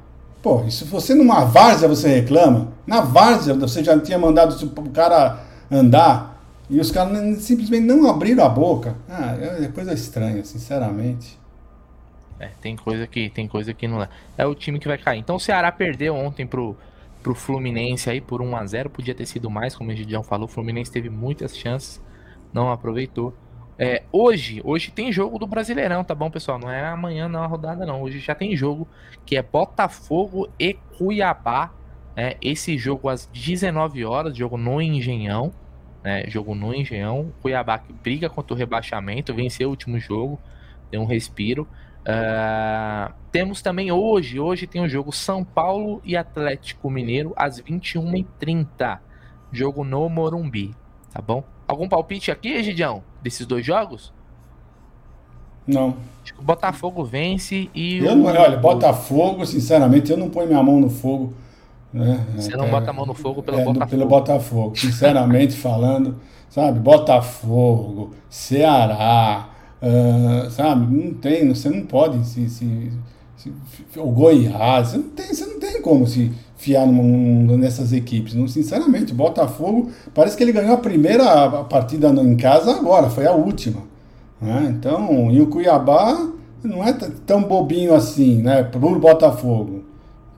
Pô, 0.47 0.63
e 0.65 0.71
se 0.71 0.85
você 0.85 1.13
numa 1.13 1.45
várzea 1.45 1.89
você 1.89 2.07
reclama, 2.21 2.73
na 2.87 3.01
várzea 3.01 3.53
você 3.53 3.83
já 3.83 3.99
tinha 3.99 4.17
mandado 4.17 4.55
o 4.65 4.91
cara 4.91 5.41
andar 5.69 6.41
e 6.71 6.79
os 6.79 6.93
caras 6.93 7.43
simplesmente 7.43 7.83
não 7.85 8.09
abriram 8.09 8.45
a 8.45 8.49
boca. 8.49 8.95
Ah, 9.09 9.37
é, 9.41 9.65
é 9.65 9.69
coisa 9.75 9.93
estranha, 9.93 10.45
sinceramente. 10.45 11.37
É, 12.39 12.51
tem 12.61 12.77
coisa 12.77 13.09
que 13.09 13.29
tem 13.29 13.49
coisa 13.49 13.75
que 13.75 13.89
não 13.89 14.01
é. 14.01 14.09
É 14.39 14.47
o 14.47 14.55
time 14.55 14.79
que 14.79 14.87
vai 14.87 14.97
cair. 14.97 15.19
Então 15.19 15.35
o 15.35 15.41
Ceará 15.41 15.73
perdeu 15.73 16.15
ontem 16.15 16.47
pro, 16.47 16.77
pro 17.25 17.35
Fluminense 17.35 18.09
aí 18.09 18.21
por 18.21 18.41
1 18.41 18.57
a 18.57 18.67
0 18.67 18.91
podia 18.91 19.17
ter 19.17 19.27
sido 19.27 19.51
mais, 19.51 19.75
como 19.75 19.91
o 19.91 19.97
Gideon 19.97 20.23
falou. 20.23 20.45
O 20.45 20.49
Fluminense 20.49 20.93
teve 20.93 21.11
muitas 21.11 21.57
chances, 21.57 22.01
não 22.53 22.71
aproveitou. 22.71 23.35
É, 23.79 24.05
hoje, 24.11 24.63
hoje 24.65 24.91
tem 24.91 25.13
jogo 25.13 25.39
do 25.39 25.47
Brasileirão, 25.47 26.03
tá 26.03 26.15
bom, 26.15 26.31
pessoal? 26.31 26.59
Não 26.59 26.71
é 26.71 26.87
amanhã, 26.87 27.29
não, 27.29 27.43
a 27.43 27.47
rodada, 27.47 27.85
não. 27.85 28.03
Hoje 28.03 28.19
já 28.19 28.35
tem 28.35 28.57
jogo 28.57 28.89
que 29.25 29.37
é 29.37 29.43
Botafogo 29.43 30.49
e 30.59 30.75
Cuiabá. 30.97 31.73
Né? 32.17 32.35
Esse 32.41 32.79
jogo 32.79 33.09
às 33.09 33.27
19 33.27 34.05
horas, 34.05 34.37
jogo 34.37 34.57
no 34.57 34.81
Engenhão. 34.81 35.53
Né? 36.03 36.25
Jogo 36.27 36.55
no 36.55 36.75
Engenhão. 36.75 37.33
Cuiabá 37.43 37.79
que 37.79 37.93
briga 37.93 38.31
contra 38.31 38.55
o 38.55 38.57
rebaixamento, 38.57 39.35
venceu 39.35 39.69
o 39.69 39.71
último 39.71 39.99
jogo, 40.01 40.41
deu 40.91 41.03
um 41.03 41.07
respiro. 41.07 41.69
Uh, 42.03 43.13
temos 43.33 43.61
também 43.61 43.91
hoje, 43.91 44.39
hoje 44.39 44.67
tem 44.67 44.81
o 44.81 44.89
jogo 44.89 45.11
São 45.11 45.45
Paulo 45.45 46.01
e 46.05 46.17
Atlético 46.17 46.89
Mineiro 46.89 47.35
às 47.37 47.61
21h30. 47.61 49.01
Jogo 49.53 49.85
no 49.85 50.09
Morumbi, 50.09 50.75
tá 51.13 51.21
bom? 51.21 51.45
Algum 51.67 51.89
palpite 51.89 52.31
aqui, 52.31 52.49
Egidião, 52.49 53.03
desses 53.23 53.47
dois 53.47 53.65
jogos? 53.65 54.13
Não. 55.67 55.97
Acho 56.23 56.35
que 56.35 56.41
o 56.41 56.45
Botafogo 56.45 57.05
vence 57.05 57.69
e. 57.75 57.99
Eu 57.99 58.15
não, 58.15 58.27
olha, 58.27 58.57
Botafogo, 58.57 59.45
sinceramente, 59.45 60.11
eu 60.11 60.17
não 60.17 60.31
ponho 60.31 60.47
minha 60.47 60.63
mão 60.63 60.81
no 60.81 60.89
fogo. 60.89 61.35
Né? 61.93 62.25
Você 62.37 62.57
não 62.57 62.67
é, 62.67 62.71
bota 62.71 62.91
a 62.91 62.93
mão 62.93 63.07
no 63.07 63.15
fogo 63.15 63.43
pelo 63.43 63.59
é, 63.59 63.65
Botafogo. 63.65 63.91
Pelo 63.91 64.07
Botafogo, 64.07 64.77
sinceramente 64.79 65.55
falando, 65.59 66.17
sabe? 66.49 66.79
Botafogo, 66.79 68.15
Ceará, 68.29 69.49
uh, 69.83 70.51
sabe? 70.51 70.95
Não 70.95 71.15
tem, 71.15 71.49
você 71.49 71.69
não 71.69 71.85
pode 71.85 72.25
se, 72.27 72.49
se, 72.49 72.93
se, 73.37 73.53
o 73.97 74.11
Goiás, 74.11 74.89
você 74.89 74.99
não 74.99 75.09
tem, 75.11 75.27
você 75.27 75.47
não 75.47 75.59
tem 75.59 75.81
como 75.81 76.07
se 76.07 76.33
fiar 76.57 76.87
nessas 76.87 77.93
equipes. 77.93 78.35
Não, 78.35 78.49
sinceramente, 78.49 79.13
o 79.13 79.17
Botafogo 79.17 79.91
parece 80.15 80.37
que 80.37 80.43
ele 80.43 80.53
ganhou 80.53 80.75
a 80.75 80.79
primeira 80.79 81.65
partida 81.65 82.09
em 82.09 82.37
casa 82.37 82.73
agora, 82.73 83.11
foi 83.11 83.27
a 83.27 83.33
última. 83.33 83.83
Né? 84.41 84.75
Então, 84.77 85.31
e 85.31 85.41
o 85.41 85.47
Cuiabá 85.47 86.29
não 86.63 86.83
é 86.83 86.93
tão 87.27 87.43
bobinho 87.43 87.95
assim, 87.95 88.43
né? 88.43 88.63
Pro 88.63 88.99
Botafogo. 88.99 89.85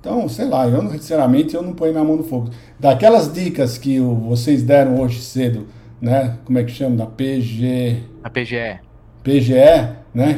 Então, 0.01 0.29
sei 0.29 0.47
lá, 0.47 0.69
eu 0.69 0.89
sinceramente 0.91 1.55
eu 1.55 1.63
não 1.63 1.73
ponho 1.73 1.93
minha 1.93 2.05
mão 2.05 2.17
no 2.17 2.23
fogo. 2.23 2.51
Daquelas 2.79 3.33
dicas 3.33 3.77
que 3.77 3.99
o, 4.01 4.15
vocês 4.15 4.63
deram 4.63 5.01
hoje 5.01 5.21
cedo, 5.21 5.67
né? 6.01 6.37
Como 6.45 6.59
é 6.59 6.65
que 6.65 6.71
chama? 6.71 6.97
Da 6.97 7.07
PG. 7.07 8.03
A 8.23 8.31
PGE. 8.31 8.81
PGE, 9.25 9.55
né? 10.15 10.37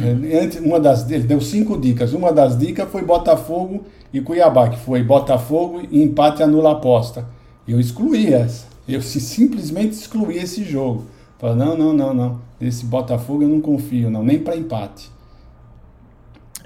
Uma 0.65 0.81
das 0.81 1.09
ele 1.11 1.25
deu 1.25 1.41
cinco 1.41 1.79
dicas. 1.79 2.15
Uma 2.15 2.33
das 2.33 2.57
dicas 2.57 2.89
foi 2.89 3.03
Botafogo 3.03 3.85
e 4.13 4.21
Cuiabá, 4.21 4.69
que 4.69 4.79
foi 4.79 5.03
Botafogo 5.03 5.83
e 5.91 6.03
empate 6.03 6.43
anula 6.43 6.73
aposta. 6.73 7.27
Eu 7.67 7.79
excluí 7.79 8.33
essa. 8.33 8.69
Eu 8.89 9.01
simplesmente 9.01 9.93
excluí 9.93 10.37
esse 10.37 10.65
jogo. 10.65 11.07
Falei, 11.39 11.57
não, 11.57 11.77
não, 11.77 11.93
não, 11.93 12.13
não. 12.13 12.41
Esse 12.61 12.85
Botafogo 12.85 13.43
eu 13.43 13.49
não 13.49 13.61
confio, 13.61 14.11
não, 14.11 14.23
nem 14.23 14.39
para 14.39 14.57
empate. 14.57 15.11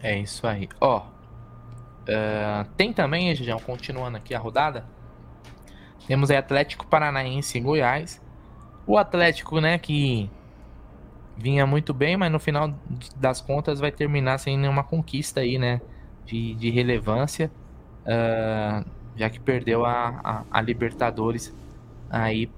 É 0.02 0.18
isso 0.18 0.46
aí. 0.46 0.68
Ó, 0.80 0.98
uh, 0.98 2.64
tem 2.76 2.92
também, 2.92 3.34
Gigião, 3.34 3.58
continuando 3.60 4.16
aqui 4.16 4.34
a 4.34 4.38
rodada, 4.38 4.84
temos 6.06 6.30
aí 6.30 6.36
Atlético 6.36 6.86
Paranaense 6.86 7.56
e 7.56 7.60
Goiás. 7.60 8.20
O 8.86 8.98
Atlético, 8.98 9.60
né, 9.60 9.78
que 9.78 10.30
vinha 11.36 11.66
muito 11.66 11.94
bem, 11.94 12.16
mas 12.16 12.30
no 12.30 12.38
final 12.38 12.74
das 13.16 13.40
contas 13.40 13.80
vai 13.80 13.90
terminar 13.90 14.38
sem 14.38 14.58
nenhuma 14.58 14.84
conquista 14.84 15.40
aí, 15.40 15.58
né, 15.58 15.80
de, 16.24 16.54
de 16.54 16.70
relevância, 16.70 17.50
uh, 18.02 18.84
já 19.16 19.30
que 19.30 19.40
perdeu 19.40 19.84
a, 19.84 20.20
a, 20.22 20.44
a, 20.50 20.60
Libertadores 20.60 21.54
aí 22.10 22.50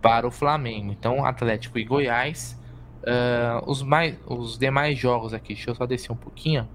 para 0.00 0.26
o 0.26 0.30
Flamengo. 0.30 0.92
Então, 0.92 1.24
Atlético 1.24 1.78
e 1.78 1.84
Goiás. 1.84 2.60
Uh, 3.02 3.68
os, 3.68 3.82
mais, 3.82 4.14
os 4.28 4.56
demais 4.56 4.96
jogos 4.96 5.34
aqui, 5.34 5.54
deixa 5.54 5.70
eu 5.70 5.74
só 5.74 5.86
descer 5.86 6.12
um 6.12 6.16
pouquinho. 6.16 6.68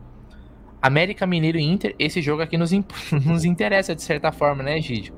América 0.81 1.25
Mineiro 1.25 1.57
e 1.57 1.63
Inter, 1.63 1.95
esse 1.97 2.21
jogo 2.21 2.41
aqui 2.41 2.57
nos, 2.57 2.71
nos 3.25 3.45
interessa 3.45 3.95
de 3.95 4.01
certa 4.01 4.31
forma, 4.31 4.61
né, 4.61 4.79
Gídio? 4.81 5.13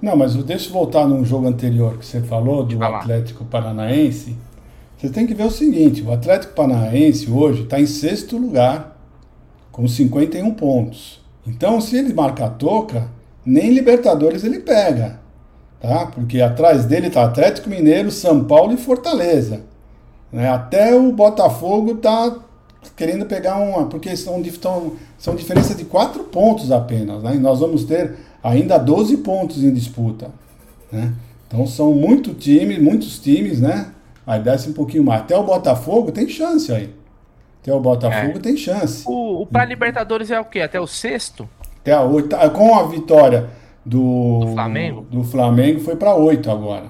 Não, 0.00 0.16
mas 0.16 0.34
deixa 0.36 0.68
eu 0.68 0.72
voltar 0.72 1.06
num 1.06 1.24
jogo 1.24 1.48
anterior 1.48 1.98
que 1.98 2.06
você 2.06 2.20
falou, 2.20 2.64
do 2.64 2.82
Atlético 2.82 3.44
Paranaense. 3.44 4.36
Você 4.96 5.10
tem 5.10 5.26
que 5.26 5.34
ver 5.34 5.44
o 5.44 5.50
seguinte: 5.50 6.02
o 6.02 6.12
Atlético 6.12 6.54
Paranaense 6.54 7.30
hoje 7.30 7.62
está 7.62 7.80
em 7.80 7.86
sexto 7.86 8.36
lugar, 8.36 8.97
com 9.78 9.86
51 9.86 10.54
pontos. 10.54 11.20
Então, 11.46 11.80
se 11.80 11.96
ele 11.96 12.12
marcar 12.12 12.50
toca, 12.50 13.08
nem 13.46 13.72
Libertadores 13.72 14.42
ele 14.42 14.58
pega, 14.58 15.20
tá? 15.80 16.06
Porque 16.06 16.40
atrás 16.40 16.84
dele 16.84 17.06
está 17.06 17.22
Atlético 17.22 17.70
Mineiro, 17.70 18.10
São 18.10 18.42
Paulo 18.42 18.72
e 18.72 18.76
Fortaleza. 18.76 19.60
Né? 20.32 20.48
Até 20.48 20.96
o 20.96 21.12
Botafogo 21.12 21.92
está 21.92 22.38
querendo 22.96 23.24
pegar 23.26 23.54
uma. 23.58 23.86
Porque 23.86 24.16
são, 24.16 24.42
são, 24.60 24.94
são 25.16 25.36
diferenças 25.36 25.76
de 25.76 25.84
quatro 25.84 26.24
pontos 26.24 26.72
apenas. 26.72 27.22
Né? 27.22 27.36
E 27.36 27.38
nós 27.38 27.60
vamos 27.60 27.84
ter 27.84 28.16
ainda 28.42 28.78
12 28.78 29.18
pontos 29.18 29.62
em 29.62 29.72
disputa. 29.72 30.32
Né? 30.90 31.12
Então 31.46 31.64
são 31.68 31.94
muito 31.94 32.34
time, 32.34 32.80
muitos 32.80 33.20
times, 33.20 33.60
né? 33.60 33.92
Aí 34.26 34.42
desce 34.42 34.68
um 34.68 34.72
pouquinho 34.72 35.04
mais. 35.04 35.20
Até 35.20 35.36
o 35.38 35.44
Botafogo 35.44 36.10
tem 36.10 36.28
chance 36.28 36.72
aí. 36.72 36.97
Até 37.68 37.74
o 37.76 37.80
Botafogo 37.80 38.38
é. 38.38 38.40
tem 38.40 38.56
chance. 38.56 39.04
O, 39.06 39.42
o 39.42 39.46
para 39.46 39.64
Libertadores 39.66 40.30
é 40.30 40.40
o 40.40 40.44
quê? 40.44 40.62
Até 40.62 40.80
o 40.80 40.86
sexto? 40.86 41.46
Até 41.80 41.92
a 41.92 42.02
oito. 42.02 42.34
Com 42.54 42.74
a 42.74 42.86
vitória 42.86 43.50
do, 43.84 44.40
do 44.40 44.52
Flamengo, 44.52 45.06
do 45.10 45.22
Flamengo 45.22 45.80
foi 45.80 45.94
para 45.94 46.14
oito 46.14 46.50
agora. 46.50 46.86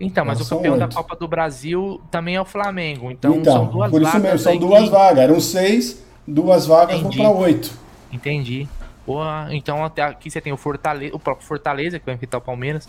Então, 0.00 0.24
mas 0.24 0.40
o 0.40 0.48
campeão 0.48 0.76
da 0.76 0.88
Copa 0.88 1.14
do 1.14 1.28
Brasil 1.28 2.00
também 2.10 2.34
é 2.34 2.40
o 2.40 2.44
Flamengo. 2.44 3.10
Então, 3.10 3.36
então 3.36 3.52
são 3.52 3.66
duas 3.66 3.90
por 3.90 4.02
isso 4.02 4.18
mesmo, 4.18 4.38
são 4.38 4.58
duas 4.58 4.84
que... 4.84 4.90
vagas. 4.90 5.22
Eram 5.22 5.40
seis, 5.40 6.04
duas 6.26 6.66
vagas 6.66 6.98
Entendi. 6.98 7.18
vão 7.18 7.32
para 7.32 7.40
oito. 7.40 7.70
Entendi. 8.12 8.68
Boa. 9.06 9.46
Então, 9.52 9.84
até 9.84 10.02
aqui 10.02 10.28
você 10.28 10.40
tem 10.40 10.52
o 10.52 10.56
Fortaleza, 10.56 11.14
o 11.14 11.20
próprio 11.20 11.46
Fortaleza, 11.46 12.00
que 12.00 12.04
vai 12.04 12.16
enfrentar 12.16 12.38
o 12.38 12.42
Palmeiras. 12.42 12.88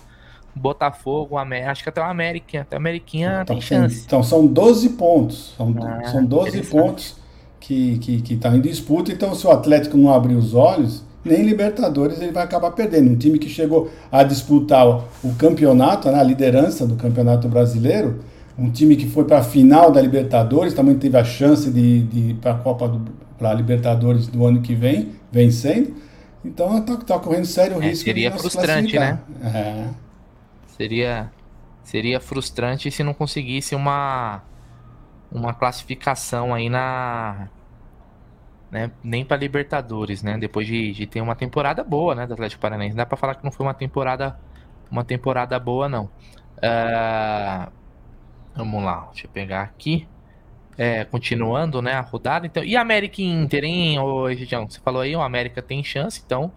Botafogo, 0.55 1.37
América, 1.37 1.71
acho 1.71 1.83
que 1.83 1.89
até 1.89 2.01
o 2.01 2.03
América, 2.03 2.61
até 2.61 2.75
o 2.75 2.79
Ameriquinha 2.79 3.41
então, 3.43 3.55
tem 3.55 3.61
chance. 3.61 4.03
Então 4.07 4.23
são 4.23 4.47
12 4.47 4.89
pontos, 4.89 5.53
são, 5.55 5.75
ah, 5.79 6.07
são 6.07 6.25
12 6.25 6.63
pontos 6.63 7.15
que 7.59 7.97
que, 7.99 8.21
que 8.21 8.35
tá 8.35 8.55
em 8.55 8.61
disputa. 8.61 9.11
Então, 9.11 9.33
se 9.35 9.45
o 9.45 9.51
Atlético 9.51 9.97
não 9.97 10.13
abrir 10.13 10.35
os 10.35 10.53
olhos, 10.53 11.03
nem 11.23 11.43
Libertadores 11.43 12.19
ele 12.21 12.31
vai 12.31 12.43
acabar 12.43 12.71
perdendo. 12.71 13.11
Um 13.11 13.15
time 13.15 13.37
que 13.37 13.49
chegou 13.49 13.91
a 14.11 14.23
disputar 14.23 14.87
o, 14.87 15.35
campeonato, 15.37 16.09
né, 16.09 16.19
a 16.19 16.23
liderança 16.23 16.87
do 16.87 16.95
Campeonato 16.95 17.47
Brasileiro, 17.47 18.19
um 18.57 18.71
time 18.71 18.95
que 18.95 19.07
foi 19.07 19.25
para 19.25 19.39
a 19.39 19.43
final 19.43 19.91
da 19.91 20.01
Libertadores, 20.01 20.73
também 20.73 20.97
teve 20.97 21.17
a 21.17 21.23
chance 21.23 21.69
de, 21.69 22.03
de 22.03 22.19
ir 22.31 22.33
para 22.35 22.51
a 22.51 22.55
Copa 22.55 22.99
para 23.37 23.51
a 23.51 23.53
Libertadores 23.53 24.27
do 24.27 24.45
ano 24.45 24.61
que 24.61 24.73
vem, 24.73 25.11
vencendo. 25.31 25.95
Então 26.43 26.77
está 26.77 26.95
tá 26.97 27.19
correndo 27.19 27.45
sério 27.45 27.81
é, 27.81 27.89
risco. 27.89 28.05
Seria 28.05 28.31
frustrante, 28.31 28.97
né? 28.97 29.19
É. 29.43 29.87
Seria, 30.75 31.31
seria 31.83 32.19
frustrante 32.19 32.89
se 32.89 33.03
não 33.03 33.13
conseguisse 33.13 33.75
uma, 33.75 34.41
uma 35.37 35.53
classificação 35.53 36.53
aí 36.53 36.69
na, 36.69 37.49
né, 38.71 38.91
nem 39.03 39.23
para 39.23 39.37
Libertadores, 39.37 40.21
né? 40.23 40.37
Depois 40.37 40.67
de, 40.67 40.91
de, 40.91 41.07
ter 41.07 41.21
uma 41.21 41.35
temporada 41.35 41.83
boa, 41.83 42.15
né, 42.15 42.27
do 42.27 42.33
Atlético 42.33 42.61
Paranaense. 42.61 42.91
Não 42.91 42.97
dá 42.97 43.05
para 43.05 43.17
falar 43.17 43.35
que 43.35 43.43
não 43.43 43.51
foi 43.51 43.65
uma 43.65 43.73
temporada 43.73 44.37
uma 44.89 45.03
temporada 45.03 45.59
boa, 45.59 45.89
não. 45.89 46.05
Uh, 46.57 47.71
vamos 48.55 48.83
lá, 48.83 49.09
deixa 49.11 49.27
eu 49.27 49.31
pegar 49.31 49.61
aqui. 49.63 50.07
É, 50.77 51.05
continuando, 51.05 51.81
né, 51.81 51.93
a 51.93 52.01
rodada. 52.01 52.45
Então, 52.45 52.63
e 52.63 52.77
América 52.77 53.21
Inter, 53.21 53.63
hein, 53.63 53.99
ô, 53.99 54.31
Gigião? 54.33 54.69
Você 54.69 54.79
falou 54.79 55.01
aí, 55.01 55.15
o 55.15 55.21
América 55.21 55.61
tem 55.61 55.83
chance, 55.83 56.21
então 56.23 56.51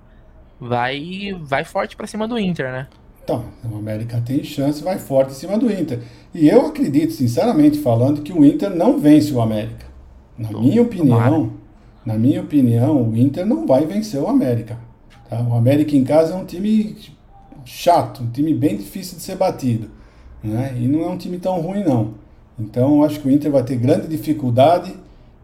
vai 0.61 1.35
vai 1.41 1.65
forte 1.65 1.97
para 1.97 2.07
cima 2.07 2.29
do 2.29 2.39
Inter, 2.39 2.71
né? 2.71 2.89
Então, 3.31 3.73
o 3.73 3.79
América 3.79 4.21
tem 4.25 4.43
chance, 4.43 4.83
vai 4.83 4.99
forte 4.99 5.33
em 5.33 5.35
cima 5.35 5.57
do 5.57 5.71
Inter. 5.71 6.01
E 6.35 6.49
eu 6.49 6.67
acredito, 6.67 7.13
sinceramente 7.13 7.79
falando, 7.79 8.23
que 8.23 8.33
o 8.33 8.45
Inter 8.45 8.71
não 8.71 8.99
vence 8.99 9.33
o 9.33 9.41
América. 9.41 9.87
Na 10.37 10.51
minha 10.51 10.83
opinião, 10.83 11.53
na 12.05 12.15
minha 12.15 12.41
opinião, 12.41 13.03
o 13.03 13.17
Inter 13.17 13.47
não 13.47 13.67
vai 13.67 13.87
vencer 13.87 14.21
o 14.21 14.27
América. 14.27 14.79
Tá? 15.29 15.41
O 15.43 15.55
América 15.55 15.95
em 15.95 16.03
casa 16.03 16.33
é 16.33 16.37
um 16.37 16.45
time 16.45 16.97
chato, 17.65 18.23
um 18.23 18.31
time 18.31 18.55
bem 18.55 18.77
difícil 18.77 19.17
de 19.17 19.23
ser 19.23 19.37
batido. 19.37 19.91
Né? 20.43 20.75
E 20.79 20.89
não 20.89 21.03
é 21.03 21.09
um 21.09 21.19
time 21.19 21.39
tão 21.39 21.61
ruim, 21.61 21.85
não. 21.85 22.15
Então, 22.59 22.97
eu 22.97 23.05
acho 23.05 23.21
que 23.21 23.29
o 23.29 23.31
Inter 23.31 23.51
vai 23.51 23.63
ter 23.63 23.77
grande 23.77 24.09
dificuldade. 24.09 24.93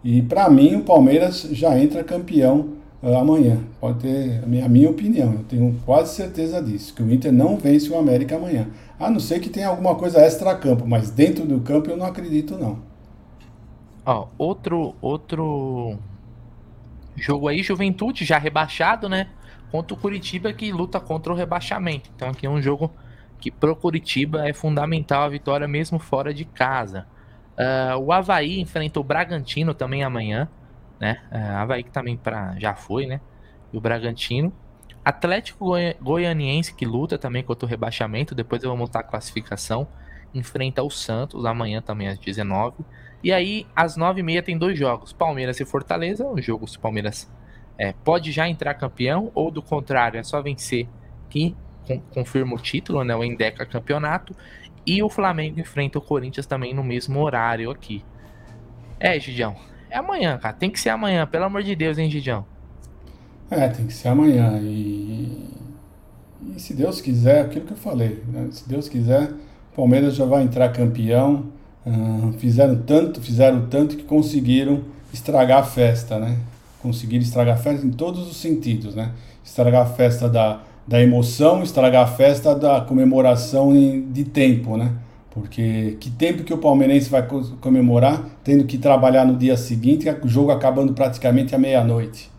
E, 0.02 0.22
para 0.22 0.48
mim, 0.48 0.76
o 0.76 0.82
Palmeiras 0.82 1.48
já 1.52 1.78
entra 1.78 2.02
campeão 2.02 2.70
amanhã. 3.02 3.60
Pode 3.80 4.00
ter 4.00 4.42
a 4.42 4.46
minha, 4.46 4.64
a 4.66 4.68
minha 4.68 4.90
opinião. 4.90 5.32
Eu 5.32 5.44
tenho 5.44 5.80
quase 5.84 6.14
certeza 6.14 6.62
disso. 6.62 6.94
Que 6.94 7.02
o 7.02 7.12
Inter 7.12 7.32
não 7.32 7.56
vence 7.56 7.90
o 7.90 7.98
América 7.98 8.36
amanhã. 8.36 8.68
A 8.98 9.10
não 9.10 9.20
ser 9.20 9.40
que 9.40 9.50
tenha 9.50 9.68
alguma 9.68 9.94
coisa 9.94 10.20
extra-campo. 10.20 10.86
Mas 10.86 11.10
dentro 11.10 11.44
do 11.44 11.60
campo 11.60 11.90
eu 11.90 11.96
não 11.96 12.06
acredito, 12.06 12.56
não. 12.58 12.78
Ó, 14.04 14.28
outro, 14.38 14.94
outro 15.00 15.98
Jogo 17.16 17.48
aí, 17.48 17.62
Juventude 17.62 18.24
já 18.24 18.38
rebaixado, 18.38 19.08
né? 19.08 19.28
Contra 19.70 19.94
o 19.94 19.96
Curitiba 19.96 20.52
que 20.52 20.70
luta 20.70 21.00
contra 21.00 21.32
o 21.32 21.36
rebaixamento. 21.36 22.10
Então 22.14 22.28
aqui 22.28 22.46
é 22.46 22.50
um 22.50 22.60
jogo 22.60 22.92
que 23.40 23.50
pro 23.50 23.74
Curitiba 23.74 24.46
é 24.46 24.52
fundamental 24.52 25.22
a 25.22 25.28
vitória 25.28 25.66
mesmo 25.66 25.98
fora 25.98 26.32
de 26.32 26.44
casa. 26.44 27.06
Uh, 27.56 27.98
o 27.98 28.12
Havaí 28.12 28.60
enfrenta 28.60 29.00
o 29.00 29.04
Bragantino 29.04 29.72
também 29.72 30.04
amanhã, 30.04 30.46
né? 31.00 31.22
Uh, 31.30 31.56
Havaí 31.56 31.82
que 31.82 31.90
também 31.90 32.16
pra, 32.16 32.54
já 32.58 32.74
foi, 32.74 33.06
né? 33.06 33.20
E 33.72 33.76
o 33.76 33.80
Bragantino. 33.80 34.52
Atlético 35.04 35.66
Goi 35.66 35.94
Goianiense 36.00 36.74
que 36.74 36.84
luta 36.84 37.16
também 37.16 37.42
contra 37.42 37.66
o 37.66 37.68
rebaixamento. 37.68 38.34
Depois 38.34 38.62
eu 38.62 38.70
vou 38.70 38.78
montar 38.78 39.00
a 39.00 39.04
classificação. 39.04 39.86
Enfrenta 40.34 40.82
o 40.82 40.90
Santos 40.90 41.44
amanhã 41.44 41.80
também 41.80 42.08
às 42.08 42.18
19 42.18 42.84
e 43.22 43.32
aí, 43.32 43.66
às 43.74 43.96
9h30 43.96 44.42
tem 44.44 44.56
dois 44.56 44.78
jogos: 44.78 45.12
Palmeiras 45.12 45.58
e 45.60 45.64
Fortaleza. 45.64 46.24
O 46.24 46.40
jogo, 46.40 46.66
se 46.68 46.76
o 46.76 46.80
Palmeiras 46.80 47.28
é, 47.78 47.92
pode 47.92 48.30
já 48.30 48.48
entrar 48.48 48.74
campeão, 48.74 49.30
ou 49.34 49.50
do 49.50 49.62
contrário, 49.62 50.18
é 50.18 50.22
só 50.22 50.40
vencer 50.40 50.88
que 51.28 51.56
confirma 52.10 52.54
o 52.54 52.58
título, 52.58 53.02
né? 53.04 53.14
O 53.16 53.24
Endeca 53.24 53.66
campeonato. 53.66 54.32
E 54.86 55.02
o 55.02 55.08
Flamengo 55.08 55.58
enfrenta 55.58 55.98
o 55.98 56.02
Corinthians 56.02 56.46
também 56.46 56.72
no 56.72 56.84
mesmo 56.84 57.20
horário 57.20 57.68
aqui. 57.70 58.04
É, 59.00 59.18
Gidião. 59.18 59.56
É 59.90 59.98
amanhã, 59.98 60.36
cara. 60.38 60.54
Tem 60.54 60.70
que 60.70 60.80
ser 60.80 60.90
amanhã, 60.90 61.26
pelo 61.26 61.44
amor 61.44 61.62
de 61.62 61.74
Deus, 61.74 61.98
hein, 61.98 62.10
Gidião? 62.10 62.44
É, 63.50 63.68
tem 63.68 63.86
que 63.86 63.92
ser 63.92 64.08
amanhã. 64.08 64.58
E, 64.60 65.54
e 66.56 66.60
se 66.60 66.74
Deus 66.74 67.00
quiser, 67.00 67.44
aquilo 67.44 67.66
que 67.66 67.72
eu 67.72 67.76
falei, 67.76 68.22
né? 68.28 68.48
se 68.50 68.68
Deus 68.68 68.88
quiser, 68.88 69.30
o 69.72 69.76
Palmeiras 69.76 70.14
já 70.14 70.24
vai 70.24 70.42
entrar 70.42 70.68
campeão. 70.70 71.46
Uh, 71.86 72.32
fizeram 72.38 72.82
tanto, 72.82 73.20
fizeram 73.20 73.66
tanto 73.68 73.96
que 73.96 74.02
conseguiram 74.02 74.82
estragar 75.12 75.60
a 75.60 75.62
festa, 75.62 76.18
né? 76.18 76.36
Conseguiram 76.82 77.22
estragar 77.22 77.54
a 77.54 77.58
festa 77.58 77.86
em 77.86 77.90
todos 77.90 78.28
os 78.28 78.36
sentidos, 78.36 78.96
né? 78.96 79.12
Estragar 79.44 79.82
a 79.82 79.86
festa 79.86 80.28
da, 80.28 80.62
da 80.86 81.00
emoção, 81.00 81.62
estragar 81.62 82.02
a 82.02 82.06
festa 82.08 82.56
da 82.56 82.80
comemoração 82.80 83.72
de 84.10 84.24
tempo, 84.24 84.76
né? 84.76 84.92
Porque 85.36 85.98
que 86.00 86.08
tempo 86.08 86.44
que 86.44 86.54
o 86.54 86.56
palmeirense 86.56 87.10
vai 87.10 87.22
comemorar 87.60 88.24
tendo 88.42 88.64
que 88.64 88.78
trabalhar 88.78 89.26
no 89.26 89.36
dia 89.36 89.54
seguinte, 89.54 90.08
o 90.22 90.26
jogo 90.26 90.50
acabando 90.50 90.94
praticamente 90.94 91.54
à 91.54 91.58
meia-noite, 91.58 92.30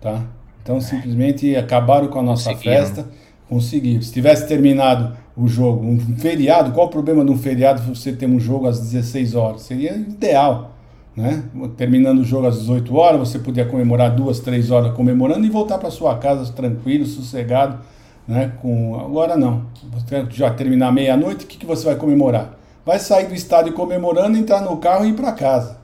tá? 0.00 0.24
Então 0.60 0.80
simplesmente 0.80 1.54
acabaram 1.54 2.08
com 2.08 2.18
a 2.18 2.22
nossa 2.24 2.52
festa, 2.56 3.06
conseguiram. 3.48 4.02
Se 4.02 4.12
tivesse 4.12 4.48
terminado 4.48 5.16
o 5.36 5.46
jogo, 5.46 5.86
um 5.86 6.00
feriado, 6.16 6.72
qual 6.72 6.88
o 6.88 6.90
problema 6.90 7.24
de 7.24 7.30
um 7.30 7.38
feriado 7.38 7.80
você 7.82 8.12
ter 8.12 8.26
um 8.26 8.40
jogo 8.40 8.66
às 8.66 8.80
16 8.80 9.36
horas? 9.36 9.62
Seria 9.62 9.94
ideal, 9.94 10.74
né? 11.14 11.44
Terminando 11.76 12.18
o 12.18 12.24
jogo 12.24 12.48
às 12.48 12.58
18 12.58 12.92
horas, 12.96 13.20
você 13.20 13.38
podia 13.38 13.66
comemorar 13.66 14.12
duas, 14.12 14.40
três 14.40 14.72
horas 14.72 14.92
comemorando 14.94 15.46
e 15.46 15.48
voltar 15.48 15.78
para 15.78 15.92
sua 15.92 16.16
casa 16.18 16.52
tranquilo, 16.52 17.06
sossegado 17.06 17.78
né? 18.26 18.52
Com, 18.60 18.98
agora 18.98 19.36
não. 19.36 19.66
Você 19.92 20.26
já 20.30 20.52
terminar 20.52 20.92
meia-noite, 20.92 21.44
o 21.44 21.48
que, 21.48 21.58
que 21.58 21.66
você 21.66 21.84
vai 21.84 21.96
comemorar? 21.96 22.58
Vai 22.84 22.98
sair 22.98 23.26
do 23.26 23.34
estádio 23.34 23.72
comemorando, 23.72 24.36
entrar 24.36 24.60
no 24.60 24.76
carro 24.76 25.04
e 25.04 25.10
ir 25.10 25.14
para 25.14 25.32
casa. 25.32 25.78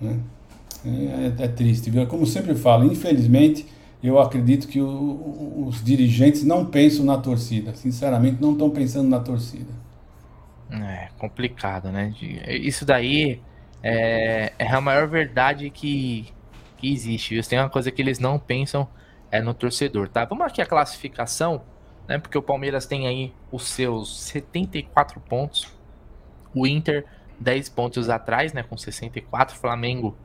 Né? 0.00 0.18
É, 0.84 1.44
é, 1.44 1.48
triste, 1.48 1.90
viu? 1.90 2.06
Como 2.06 2.26
sempre 2.26 2.54
falo, 2.54 2.90
infelizmente, 2.90 3.66
eu 4.02 4.18
acredito 4.18 4.66
que 4.66 4.80
o, 4.80 5.66
os 5.66 5.84
dirigentes 5.84 6.42
não 6.42 6.64
pensam 6.64 7.04
na 7.04 7.18
torcida. 7.18 7.74
Sinceramente, 7.74 8.40
não 8.40 8.52
estão 8.52 8.70
pensando 8.70 9.08
na 9.08 9.20
torcida. 9.20 9.72
É 10.70 11.08
complicado, 11.18 11.90
né? 11.90 12.14
Isso 12.48 12.84
daí 12.84 13.40
é, 13.82 14.52
é 14.58 14.68
a 14.68 14.80
maior 14.80 15.08
verdade 15.08 15.68
que, 15.68 16.28
que 16.78 16.92
existe. 16.92 17.40
Tem 17.48 17.58
uma 17.58 17.68
coisa 17.68 17.90
que 17.90 18.00
eles 18.00 18.18
não 18.18 18.38
pensam 18.38 18.88
é, 19.30 19.40
no 19.40 19.54
torcedor, 19.54 20.08
tá? 20.08 20.24
Vamos 20.24 20.46
aqui 20.46 20.60
a 20.60 20.66
classificação, 20.66 21.62
né? 22.08 22.18
Porque 22.18 22.36
o 22.36 22.42
Palmeiras 22.42 22.86
tem 22.86 23.06
aí 23.06 23.32
os 23.52 23.68
seus 23.68 24.20
74 24.22 25.20
pontos, 25.20 25.72
o 26.54 26.66
Inter 26.66 27.06
10 27.38 27.68
pontos 27.70 28.10
atrás, 28.10 28.52
né? 28.52 28.62
Com 28.62 28.76
64, 28.76 29.56
Flamengo 29.56 30.16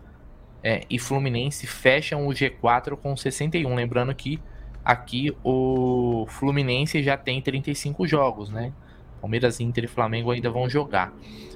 é, 0.64 0.82
e 0.90 0.98
Fluminense 0.98 1.68
fecham 1.68 2.28
o 2.28 2.32
G4 2.32 2.98
com 2.98 3.16
61. 3.16 3.76
Lembrando 3.76 4.14
que 4.16 4.42
aqui 4.84 5.36
o 5.44 6.26
Fluminense 6.28 7.04
já 7.04 7.16
tem 7.16 7.42
35 7.42 8.08
jogos, 8.08 8.50
né? 8.50 8.74
Palmeiras, 9.22 9.60
Inter 9.60 9.86
e 9.86 9.88
Flamengo 9.88 10.32
ainda 10.32 10.50
vão 10.50 10.70
jogar. 10.70 11.14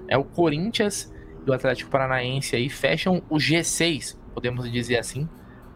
É 0.07 0.17
o 0.17 0.23
Corinthians 0.23 1.13
e 1.45 1.49
o 1.49 1.53
Atlético 1.53 1.89
Paranaense 1.89 2.55
aí 2.55 2.69
fecham 2.69 3.21
o 3.29 3.37
G6, 3.37 4.17
podemos 4.33 4.71
dizer 4.71 4.97
assim, 4.97 5.27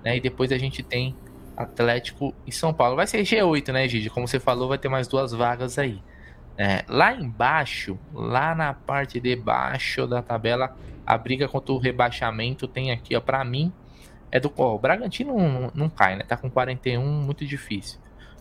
né? 0.03 0.17
E 0.17 0.19
depois 0.19 0.51
a 0.51 0.57
gente 0.57 0.81
tem 0.81 1.15
Atlético 1.55 2.33
e 2.45 2.51
São 2.51 2.73
Paulo. 2.73 2.95
Vai 2.95 3.07
ser 3.07 3.21
G8, 3.21 3.71
né, 3.71 3.87
Gigi? 3.87 4.09
Como 4.09 4.27
você 4.27 4.39
falou, 4.39 4.69
vai 4.69 4.77
ter 4.77 4.89
mais 4.89 5.07
duas 5.07 5.31
vagas 5.31 5.77
aí. 5.77 6.01
É, 6.57 6.83
lá 6.87 7.13
embaixo, 7.13 7.97
lá 8.13 8.53
na 8.53 8.73
parte 8.73 9.19
de 9.19 9.35
baixo 9.35 10.05
da 10.05 10.21
tabela, 10.21 10.75
a 11.05 11.17
briga 11.17 11.47
contra 11.47 11.73
o 11.73 11.77
rebaixamento 11.77 12.67
tem 12.67 12.91
aqui, 12.91 13.15
ó, 13.15 13.21
para 13.21 13.43
mim, 13.43 13.73
é 14.31 14.39
do 14.39 14.51
ó, 14.57 14.75
o 14.75 14.79
Bragantino 14.79 15.37
não, 15.37 15.71
não, 15.73 15.89
cai, 15.89 16.15
né? 16.15 16.23
Tá 16.23 16.37
com 16.37 16.49
41, 16.49 17.03
muito 17.03 17.45
difícil. 17.45 17.99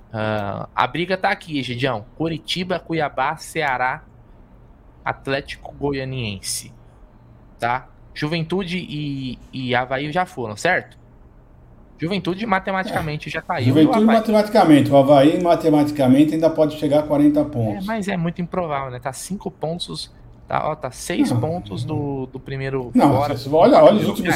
Uh, 0.09 0.69
a 0.75 0.87
briga 0.87 1.17
tá 1.17 1.31
aqui, 1.31 1.63
Gidião. 1.63 2.05
Curitiba, 2.17 2.79
Cuiabá, 2.79 3.37
Ceará, 3.37 4.05
Atlético 5.05 5.73
Goianiense. 5.73 6.73
Tá? 7.59 7.89
Juventude 8.15 8.79
e, 8.79 9.39
e 9.53 9.75
Havaí 9.75 10.13
já 10.13 10.27
foram, 10.27 10.57
certo? 10.57 10.99
Juventude 12.03 12.45
matematicamente 12.47 13.29
é. 13.29 13.31
já 13.31 13.41
caiu. 13.41 13.69
Juventude 13.69 14.05
matematicamente. 14.05 14.91
O 14.91 14.97
Havaí 14.97 15.41
matematicamente 15.41 16.35
ainda 16.35 16.51
pode 16.51 16.77
chegar 16.77 16.99
a 16.99 17.03
40 17.05 17.45
pontos. 17.45 17.85
É, 17.85 17.87
mas 17.87 18.09
é 18.09 18.17
muito 18.17 18.43
improvável, 18.43 18.91
né? 18.91 18.99
Tá 18.99 19.13
5 19.13 19.49
pontos. 19.53 20.11
Tá, 20.49 20.69
ó, 20.69 20.75
tá 20.75 20.91
6 20.91 21.31
pontos 21.35 21.85
do, 21.85 22.27
do 22.27 22.41
primeiro. 22.41 22.91
Não, 22.93 23.13
fora, 23.13 23.37
olha, 23.53 23.85
olha 23.85 24.01
os 24.01 24.09
últimos. 24.09 24.35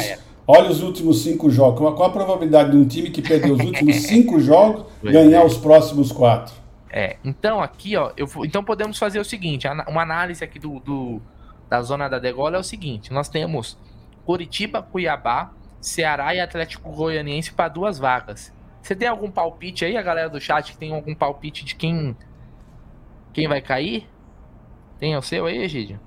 Olha 0.49 0.69
os 0.69 0.81
últimos 0.81 1.23
cinco 1.23 1.49
jogos. 1.49 1.77
Qual 1.77 2.07
a 2.07 2.09
probabilidade 2.09 2.71
de 2.71 2.77
um 2.77 2.87
time 2.87 3.09
que 3.09 3.21
perdeu 3.21 3.55
os 3.55 3.59
últimos 3.65 3.97
cinco 3.97 4.39
jogos 4.39 4.85
ganhar 5.03 5.41
é. 5.41 5.45
os 5.45 5.57
próximos 5.57 6.09
quatro? 6.09 6.55
É, 6.89 7.17
então 7.21 7.59
aqui, 7.59 7.97
ó, 7.97 8.13
eu, 8.15 8.29
então 8.45 8.63
podemos 8.63 8.97
fazer 8.97 9.19
o 9.19 9.25
seguinte: 9.25 9.67
uma 9.89 10.03
análise 10.03 10.41
aqui 10.41 10.57
do, 10.57 10.79
do 10.79 11.21
da 11.69 11.81
zona 11.81 12.07
da 12.07 12.17
degola 12.17 12.55
é 12.55 12.59
o 12.61 12.63
seguinte: 12.63 13.11
nós 13.11 13.27
temos 13.27 13.77
Curitiba, 14.25 14.81
Cuiabá, 14.81 15.51
Ceará 15.87 16.35
e 16.35 16.39
Atlético 16.39 16.91
Goianiense 16.91 17.53
para 17.53 17.69
duas 17.69 17.97
vagas. 17.97 18.53
Você 18.81 18.95
tem 18.95 19.07
algum 19.07 19.29
palpite 19.29 19.83
aí, 19.83 19.97
a 19.97 20.01
galera 20.01 20.29
do 20.29 20.39
chat 20.39 20.71
que 20.71 20.77
tem 20.77 20.93
algum 20.93 21.15
palpite 21.15 21.65
de 21.65 21.75
quem 21.75 22.15
quem 23.33 23.47
vai 23.47 23.61
cair? 23.61 24.07
Tem 24.97 25.15
o 25.15 25.21
seu 25.21 25.45
aí, 25.45 25.57
Egídio? 25.59 25.99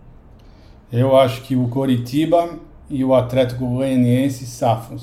Eu 0.91 1.16
acho 1.16 1.43
que 1.43 1.55
o 1.55 1.68
Coritiba 1.68 2.59
e 2.89 3.05
o 3.05 3.14
Atlético 3.14 3.66
Goianiense 3.66 4.47
safam. 4.47 4.97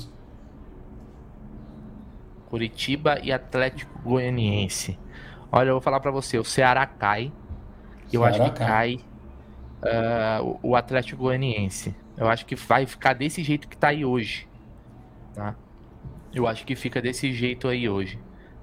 Curitiba 2.50 3.18
e 3.22 3.32
Atlético 3.32 3.98
Goianiense. 4.02 4.98
Olha, 5.50 5.68
eu 5.68 5.74
vou 5.74 5.80
falar 5.80 6.00
para 6.00 6.10
você, 6.10 6.38
o 6.38 6.44
Ceará 6.44 6.84
cai. 6.84 7.32
Eu 8.12 8.22
Ceará 8.22 8.28
acho 8.28 8.52
que 8.52 8.58
cai, 8.58 9.00
cai 9.80 10.40
uh, 10.42 10.58
o 10.62 10.76
Atlético 10.76 11.22
Goianiense. 11.22 11.94
Eu 12.16 12.28
acho 12.28 12.44
que 12.44 12.56
vai 12.56 12.86
ficar 12.86 13.14
desse 13.14 13.42
jeito 13.42 13.68
que 13.68 13.76
tá 13.76 13.88
aí 13.88 14.04
hoje 14.04 14.47
tá? 15.38 15.54
Eu 16.34 16.46
acho 16.46 16.66
que 16.66 16.74
fica 16.74 17.00
desse 17.00 17.32
jeito 17.32 17.68
aí 17.68 17.88
hoje. 17.88 18.18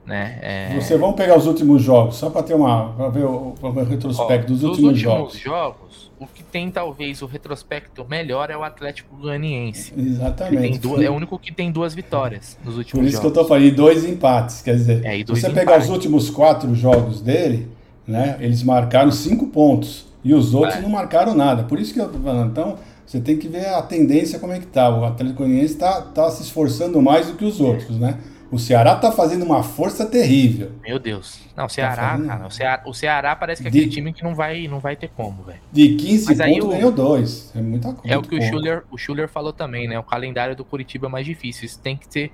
Né? 0.05 0.37
É... 0.41 0.79
Você 0.79 0.97
vamos 0.97 1.15
pegar 1.15 1.35
os 1.35 1.47
últimos 1.47 1.81
jogos, 1.81 2.17
só 2.17 2.29
para 2.29 2.43
ter 2.43 2.53
uma. 2.53 2.93
para 2.93 3.09
ver 3.09 3.25
o, 3.25 3.55
o 3.59 3.83
retrospecto 3.83 4.51
Ó, 4.51 4.55
dos 4.55 4.63
últimos, 4.63 4.91
últimos 4.91 4.99
jogos. 4.99 5.37
jogos. 5.39 6.11
O 6.19 6.27
que 6.27 6.43
tem 6.43 6.69
talvez 6.69 7.21
o 7.21 7.25
retrospecto 7.25 8.05
melhor 8.07 8.49
é 8.49 8.55
o 8.55 8.63
Atlético 8.63 9.15
Goianiense. 9.17 9.93
Exatamente. 9.97 10.77
Duas, 10.77 11.01
é 11.01 11.09
o 11.09 11.13
único 11.13 11.39
que 11.39 11.51
tem 11.51 11.71
duas 11.71 11.95
vitórias 11.95 12.57
nos 12.63 12.77
últimos 12.77 12.91
jogos. 12.91 12.91
Por 12.91 13.03
isso 13.03 13.17
jogos. 13.17 13.33
que 13.33 13.39
eu 13.39 13.43
tô 13.43 13.47
falando, 13.49 13.65
e 13.65 13.71
dois 13.71 14.05
empates. 14.05 14.61
Quer 14.61 14.75
dizer, 14.75 15.05
é, 15.05 15.17
se 15.17 15.23
você 15.23 15.49
pegar 15.49 15.79
os 15.79 15.89
últimos 15.89 16.29
quatro 16.29 16.73
jogos 16.75 17.19
dele, 17.19 17.67
né? 18.07 18.37
Eles 18.39 18.61
marcaram 18.63 19.11
cinco 19.11 19.47
pontos. 19.47 20.05
E 20.23 20.33
os 20.33 20.53
outros 20.53 20.75
é. 20.75 20.81
não 20.81 20.89
marcaram 20.89 21.35
nada. 21.35 21.63
Por 21.63 21.79
isso 21.79 21.93
que 21.93 21.99
eu 21.99 22.07
tô 22.07 22.19
falando. 22.19 22.51
Então, 22.51 22.77
você 23.05 23.19
tem 23.19 23.37
que 23.37 23.47
ver 23.47 23.67
a 23.67 23.81
tendência 23.81 24.39
como 24.39 24.51
é 24.53 24.59
que 24.59 24.65
tá. 24.65 24.89
O 24.89 25.05
Atlético 25.05 25.43
Goianiense 25.43 25.73
está 25.73 26.01
tá 26.01 26.29
se 26.31 26.41
esforçando 26.41 27.01
mais 27.01 27.27
do 27.27 27.35
que 27.35 27.45
os 27.45 27.61
outros, 27.61 27.99
né? 27.99 28.17
O 28.51 28.57
Ceará 28.57 28.93
está 28.93 29.11
fazendo 29.11 29.43
uma 29.43 29.63
força 29.63 30.05
terrível. 30.05 30.71
Meu 30.81 30.97
Deus. 30.97 31.41
Não, 31.55 31.65
o 31.65 31.69
Ceará, 31.69 31.95
tá 31.95 32.09
fazendo... 32.11 32.27
cara, 32.27 32.47
o 32.47 32.51
Ceará, 32.51 32.83
o 32.85 32.93
Ceará 32.93 33.35
parece 33.35 33.61
que 33.61 33.67
é 33.67 33.69
aquele 33.69 33.89
time 33.89 34.13
que 34.13 34.23
não 34.23 34.33
vai, 34.33 34.67
não 34.67 34.79
vai 34.79 34.95
ter 34.95 35.09
como, 35.09 35.43
velho. 35.43 35.59
De 35.71 35.95
15 35.95 36.25
Mas 36.27 36.37
pontos 36.37 36.65
o... 36.65 36.69
ganhou 36.69 36.91
dois. 36.91 37.51
É 37.55 37.61
muita 37.61 37.93
coisa. 37.93 38.15
É 38.15 38.17
o 38.17 38.21
que 38.21 38.35
o 38.35 38.41
Schuller, 38.41 38.83
o 38.89 38.97
Schuller 38.97 39.27
falou 39.27 39.51
também, 39.51 39.87
né? 39.87 39.99
O 39.99 40.03
calendário 40.03 40.55
do 40.55 40.63
Curitiba 40.63 41.07
é 41.07 41.09
mais 41.09 41.25
difícil. 41.25 41.65
Isso 41.65 41.79
tem 41.79 41.97
que 41.97 42.05
ser, 42.11 42.31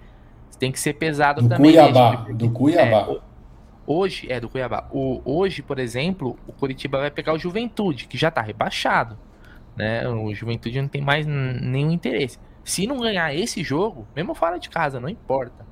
tem 0.60 0.72
que 0.72 0.80
ser 0.80 0.94
pesado 0.94 1.42
do 1.42 1.50
também. 1.50 1.72
Cuiabá, 1.72 2.26
né, 2.28 2.34
do 2.34 2.50
Cuiabá. 2.52 3.08
É, 3.10 3.20
hoje, 3.88 4.32
é 4.32 4.40
do 4.40 4.50
Cuiabá. 4.50 4.88
O, 4.92 5.22
hoje, 5.26 5.62
por 5.62 5.80
exemplo, 5.80 6.38
o 6.46 6.52
Curitiba 6.52 7.00
vai 7.00 7.10
pegar 7.10 7.34
o 7.34 7.40
Juventude, 7.40 8.06
que 8.06 8.18
já 8.18 8.30
tá 8.30 8.42
rebaixado 8.42 9.18
né? 9.76 10.08
O 10.08 10.34
Juventude 10.34 10.82
não 10.82 10.88
tem 10.88 11.02
mais 11.02 11.26
nenhum 11.26 11.92
interesse. 11.92 12.38
Se 12.64 12.86
não 12.86 13.00
ganhar 13.00 13.34
esse 13.34 13.64
jogo, 13.64 14.06
mesmo 14.16 14.36
fora 14.36 14.58
de 14.58 14.70
casa, 14.70 15.00
não 15.00 15.10
importa. 15.10 15.66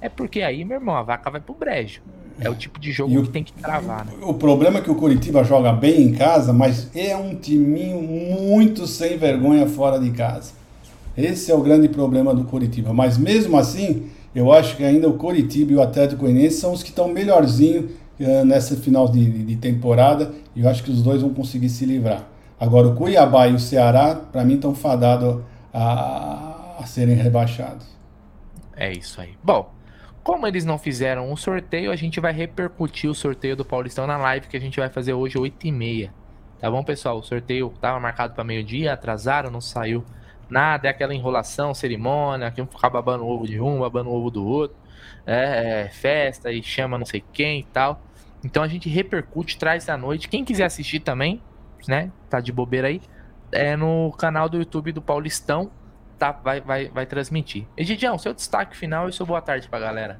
É 0.00 0.08
porque 0.08 0.42
aí, 0.42 0.64
meu 0.64 0.78
irmão, 0.78 0.94
a 0.94 1.02
vaca 1.02 1.30
vai 1.30 1.40
pro 1.40 1.54
brejo. 1.54 2.02
É 2.38 2.50
o 2.50 2.54
tipo 2.54 2.80
de 2.80 2.90
jogo 2.90 3.22
que 3.22 3.28
tem 3.30 3.44
que 3.44 3.52
travar, 3.52 4.04
né? 4.04 4.12
O 4.20 4.34
problema 4.34 4.78
é 4.78 4.82
que 4.82 4.90
o 4.90 4.96
Curitiba 4.96 5.44
joga 5.44 5.72
bem 5.72 6.02
em 6.02 6.12
casa, 6.12 6.52
mas 6.52 6.94
é 6.94 7.16
um 7.16 7.34
timinho 7.34 8.02
muito 8.02 8.86
sem 8.86 9.16
vergonha 9.16 9.66
fora 9.66 9.98
de 9.98 10.10
casa. 10.10 10.52
Esse 11.16 11.52
é 11.52 11.54
o 11.54 11.62
grande 11.62 11.88
problema 11.88 12.34
do 12.34 12.44
Curitiba. 12.44 12.92
Mas 12.92 13.16
mesmo 13.16 13.56
assim, 13.56 14.08
eu 14.34 14.52
acho 14.52 14.76
que 14.76 14.82
ainda 14.82 15.08
o 15.08 15.14
Curitiba 15.14 15.72
e 15.72 15.76
o 15.76 15.82
Atlético 15.82 16.22
Goianiense 16.22 16.56
são 16.56 16.72
os 16.72 16.82
que 16.82 16.88
estão 16.90 17.08
melhorzinho 17.08 17.90
uh, 18.18 18.44
nessa 18.44 18.74
final 18.76 19.08
de, 19.08 19.44
de 19.44 19.56
temporada. 19.56 20.34
E 20.56 20.62
eu 20.62 20.68
acho 20.68 20.82
que 20.82 20.90
os 20.90 21.02
dois 21.02 21.22
vão 21.22 21.32
conseguir 21.32 21.68
se 21.68 21.86
livrar. 21.86 22.28
Agora, 22.64 22.88
o 22.88 22.94
Cuiabá 22.94 23.46
e 23.46 23.52
o 23.52 23.58
Ceará, 23.58 24.14
para 24.14 24.42
mim, 24.42 24.54
estão 24.54 24.74
fadados 24.74 25.42
a, 25.70 26.76
a 26.80 26.86
serem 26.86 27.14
rebaixados. 27.14 27.86
É 28.74 28.90
isso 28.90 29.20
aí. 29.20 29.36
Bom, 29.42 29.70
como 30.22 30.46
eles 30.46 30.64
não 30.64 30.78
fizeram 30.78 31.30
um 31.30 31.36
sorteio, 31.36 31.92
a 31.92 31.96
gente 31.96 32.20
vai 32.20 32.32
repercutir 32.32 33.10
o 33.10 33.14
sorteio 33.14 33.54
do 33.54 33.66
Paulistão 33.66 34.06
na 34.06 34.16
live 34.16 34.48
que 34.48 34.56
a 34.56 34.60
gente 34.60 34.80
vai 34.80 34.88
fazer 34.88 35.12
hoje, 35.12 35.38
8h30. 35.38 36.08
Tá 36.58 36.70
bom, 36.70 36.82
pessoal? 36.82 37.18
O 37.18 37.22
sorteio 37.22 37.70
estava 37.74 38.00
marcado 38.00 38.32
para 38.32 38.42
meio-dia, 38.42 38.94
atrasaram, 38.94 39.50
não 39.50 39.60
saiu 39.60 40.02
nada. 40.48 40.88
É 40.88 40.90
aquela 40.90 41.14
enrolação, 41.14 41.74
cerimônia, 41.74 42.50
que 42.50 42.64
ficar 42.64 42.88
babando 42.88 43.26
ovo 43.26 43.46
de 43.46 43.60
um, 43.60 43.80
babando 43.80 44.08
ovo 44.08 44.30
do 44.30 44.42
outro. 44.42 44.74
É, 45.26 45.82
é, 45.82 45.88
festa 45.90 46.50
e 46.50 46.62
chama 46.62 46.96
não 46.96 47.04
sei 47.04 47.22
quem 47.30 47.60
e 47.60 47.64
tal. 47.64 48.00
Então 48.42 48.62
a 48.62 48.68
gente 48.68 48.88
repercute, 48.88 49.58
traz 49.58 49.84
da 49.84 49.98
noite. 49.98 50.30
Quem 50.30 50.46
quiser 50.46 50.64
assistir 50.64 51.00
também, 51.00 51.42
né? 51.88 52.10
Tá 52.28 52.40
de 52.40 52.52
bobeira 52.52 52.88
aí. 52.88 53.00
É 53.52 53.76
no 53.76 54.12
canal 54.12 54.48
do 54.48 54.56
YouTube 54.56 54.92
do 54.92 55.02
Paulistão, 55.02 55.70
tá? 56.18 56.32
Vai, 56.32 56.60
vai, 56.60 56.88
vai 56.88 57.06
transmitir. 57.06 57.66
Egidião, 57.76 58.18
seu 58.18 58.34
destaque 58.34 58.76
final 58.76 59.08
e 59.08 59.12
seu 59.12 59.24
boa 59.24 59.40
tarde 59.40 59.68
pra 59.68 59.78
galera. 59.78 60.18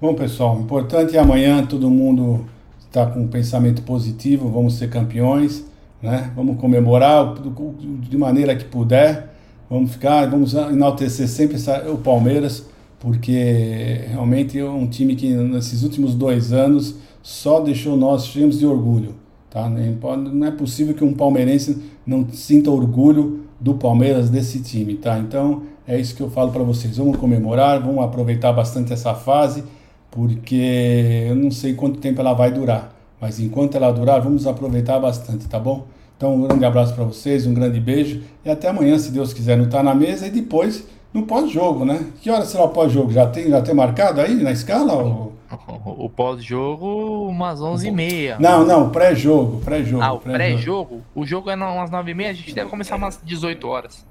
Bom, 0.00 0.14
pessoal, 0.14 0.58
importante 0.60 1.16
é 1.16 1.20
amanhã 1.20 1.64
todo 1.64 1.90
mundo 1.90 2.46
está 2.86 3.06
com 3.06 3.20
um 3.20 3.28
pensamento 3.28 3.82
positivo, 3.82 4.48
vamos 4.48 4.74
ser 4.74 4.88
campeões, 4.88 5.64
né? 6.00 6.30
Vamos 6.34 6.58
comemorar 6.58 7.34
de 7.34 8.16
maneira 8.16 8.54
que 8.54 8.64
puder. 8.64 9.34
Vamos 9.68 9.90
ficar, 9.90 10.26
vamos 10.30 10.54
enaltecer 10.54 11.26
sempre 11.26 11.56
o 11.90 11.98
Palmeiras, 11.98 12.64
porque 13.00 14.04
realmente 14.08 14.58
é 14.58 14.64
um 14.64 14.86
time 14.86 15.16
que 15.16 15.28
nesses 15.28 15.82
últimos 15.82 16.14
dois 16.14 16.52
anos 16.52 16.94
só 17.20 17.58
deixou 17.60 17.96
nós 17.96 18.26
cheios 18.26 18.60
de 18.60 18.66
orgulho. 18.66 19.15
Tá? 19.56 19.70
Não 19.70 20.46
é 20.46 20.50
possível 20.50 20.94
que 20.94 21.02
um 21.02 21.14
palmeirense 21.14 21.82
não 22.06 22.28
sinta 22.28 22.70
orgulho 22.70 23.46
do 23.58 23.72
Palmeiras 23.72 24.28
desse 24.28 24.60
time. 24.60 24.96
Tá? 24.96 25.18
Então 25.18 25.62
é 25.88 25.98
isso 25.98 26.14
que 26.14 26.20
eu 26.22 26.28
falo 26.28 26.52
para 26.52 26.62
vocês. 26.62 26.98
Vamos 26.98 27.16
comemorar, 27.16 27.80
vamos 27.80 28.04
aproveitar 28.04 28.52
bastante 28.52 28.92
essa 28.92 29.14
fase, 29.14 29.64
porque 30.10 31.24
eu 31.26 31.34
não 31.34 31.50
sei 31.50 31.72
quanto 31.72 31.98
tempo 32.00 32.20
ela 32.20 32.34
vai 32.34 32.52
durar. 32.52 32.94
Mas 33.18 33.40
enquanto 33.40 33.76
ela 33.76 33.90
durar, 33.90 34.20
vamos 34.20 34.46
aproveitar 34.46 34.98
bastante, 34.98 35.48
tá 35.48 35.58
bom? 35.58 35.86
Então, 36.18 36.34
um 36.34 36.46
grande 36.46 36.64
abraço 36.66 36.94
para 36.94 37.04
vocês, 37.04 37.46
um 37.46 37.54
grande 37.54 37.80
beijo 37.80 38.24
e 38.44 38.50
até 38.50 38.68
amanhã, 38.68 38.98
se 38.98 39.10
Deus 39.10 39.32
quiser, 39.32 39.56
não 39.56 39.70
tá 39.70 39.82
na 39.82 39.94
mesa 39.94 40.26
e 40.26 40.30
depois 40.30 40.84
no 41.16 41.22
pós-jogo, 41.24 41.84
né? 41.84 42.06
Que 42.20 42.30
hora 42.30 42.44
será 42.44 42.64
o 42.64 42.68
pós-jogo? 42.68 43.10
Já 43.10 43.26
tem, 43.26 43.48
já 43.48 43.62
tem 43.62 43.74
marcado 43.74 44.20
aí 44.20 44.34
na 44.34 44.52
escala? 44.52 44.92
Ou... 44.92 45.32
O 45.98 46.10
pós-jogo, 46.10 47.28
umas 47.28 47.60
11h30. 47.60 48.38
Não, 48.38 48.66
não, 48.66 48.90
pré-jogo, 48.90 49.60
pré-jogo. 49.64 50.02
Ah, 50.02 50.12
o 50.12 50.18
pré-jogo? 50.18 51.02
O 51.14 51.24
jogo 51.24 51.48
é 51.48 51.54
umas 51.54 51.90
9h30, 51.90 52.28
a 52.28 52.32
gente 52.32 52.54
deve 52.54 52.68
começar 52.68 52.96
umas 52.96 53.18
18 53.22 53.66
horas. 53.66 54.04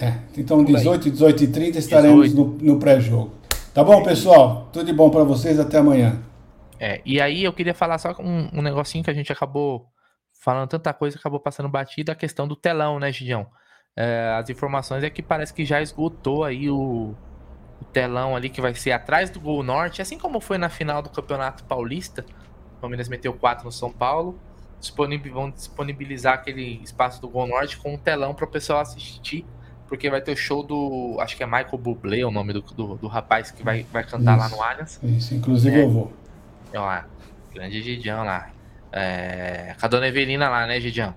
É, 0.00 0.14
então 0.36 0.64
18, 0.64 1.10
18 1.10 1.44
e 1.44 1.46
30 1.46 1.78
estaremos 1.78 2.30
18. 2.30 2.64
no, 2.64 2.72
no 2.74 2.80
pré-jogo. 2.80 3.30
Tá 3.72 3.84
bom, 3.84 4.02
pessoal? 4.02 4.68
Tudo 4.72 4.86
de 4.86 4.92
bom 4.92 5.10
para 5.10 5.22
vocês, 5.22 5.60
até 5.60 5.78
amanhã. 5.78 6.18
É, 6.80 7.00
e 7.04 7.20
aí 7.20 7.44
eu 7.44 7.52
queria 7.52 7.74
falar 7.74 7.98
só 7.98 8.14
um, 8.18 8.48
um 8.52 8.62
negocinho 8.62 9.04
que 9.04 9.10
a 9.10 9.14
gente 9.14 9.30
acabou 9.30 9.86
falando 10.32 10.68
tanta 10.68 10.92
coisa, 10.92 11.18
acabou 11.18 11.40
passando 11.40 11.68
batido, 11.68 12.10
a 12.10 12.14
questão 12.14 12.48
do 12.48 12.56
telão, 12.56 12.98
né, 12.98 13.12
Gidião? 13.12 13.46
É, 14.00 14.36
as 14.38 14.48
informações 14.48 15.02
é 15.02 15.10
que 15.10 15.20
parece 15.20 15.52
que 15.52 15.64
já 15.64 15.82
esgotou 15.82 16.44
aí 16.44 16.70
o, 16.70 17.16
o, 17.80 17.84
telão 17.92 18.36
ali 18.36 18.48
que 18.48 18.60
vai 18.60 18.72
ser 18.72 18.92
atrás 18.92 19.28
do 19.28 19.40
Gol 19.40 19.60
Norte, 19.64 20.00
assim 20.00 20.16
como 20.16 20.40
foi 20.40 20.56
na 20.56 20.68
final 20.68 21.02
do 21.02 21.10
Campeonato 21.10 21.64
Paulista. 21.64 22.24
O 22.76 22.80
Palmeiras 22.80 23.08
meteu 23.08 23.34
4 23.34 23.64
no 23.64 23.72
São 23.72 23.90
Paulo. 23.90 24.38
vão 25.32 25.50
disponibilizar 25.50 26.34
aquele 26.34 26.80
espaço 26.84 27.20
do 27.20 27.28
Gol 27.28 27.48
Norte 27.48 27.76
com 27.76 27.94
um 27.94 27.98
telão 27.98 28.32
para 28.34 28.44
o 28.44 28.48
pessoal 28.48 28.78
assistir, 28.78 29.44
porque 29.88 30.08
vai 30.08 30.20
ter 30.20 30.30
o 30.30 30.36
show 30.36 30.62
do. 30.62 31.16
Acho 31.18 31.36
que 31.36 31.42
é 31.42 31.46
Michael 31.46 31.78
Bublé, 31.78 32.24
o 32.24 32.30
nome 32.30 32.52
do, 32.52 32.60
do, 32.60 32.94
do 32.98 33.08
rapaz 33.08 33.50
que 33.50 33.64
vai, 33.64 33.84
vai 33.92 34.04
cantar 34.04 34.38
isso, 34.38 34.44
lá 34.44 34.48
no 34.48 34.62
Allianz. 34.62 35.00
Isso, 35.02 35.34
inclusive 35.34 35.76
é, 35.76 35.82
eu 35.82 35.90
vou. 35.90 36.12
Ó, 36.72 37.00
grande 37.52 37.82
Gidião 37.82 38.22
lá. 38.22 38.48
É, 38.92 39.74
com 39.76 39.84
a 39.84 39.88
dona 39.88 40.06
Evelina 40.06 40.48
lá, 40.48 40.68
né, 40.68 40.80
Gidião? 40.80 41.12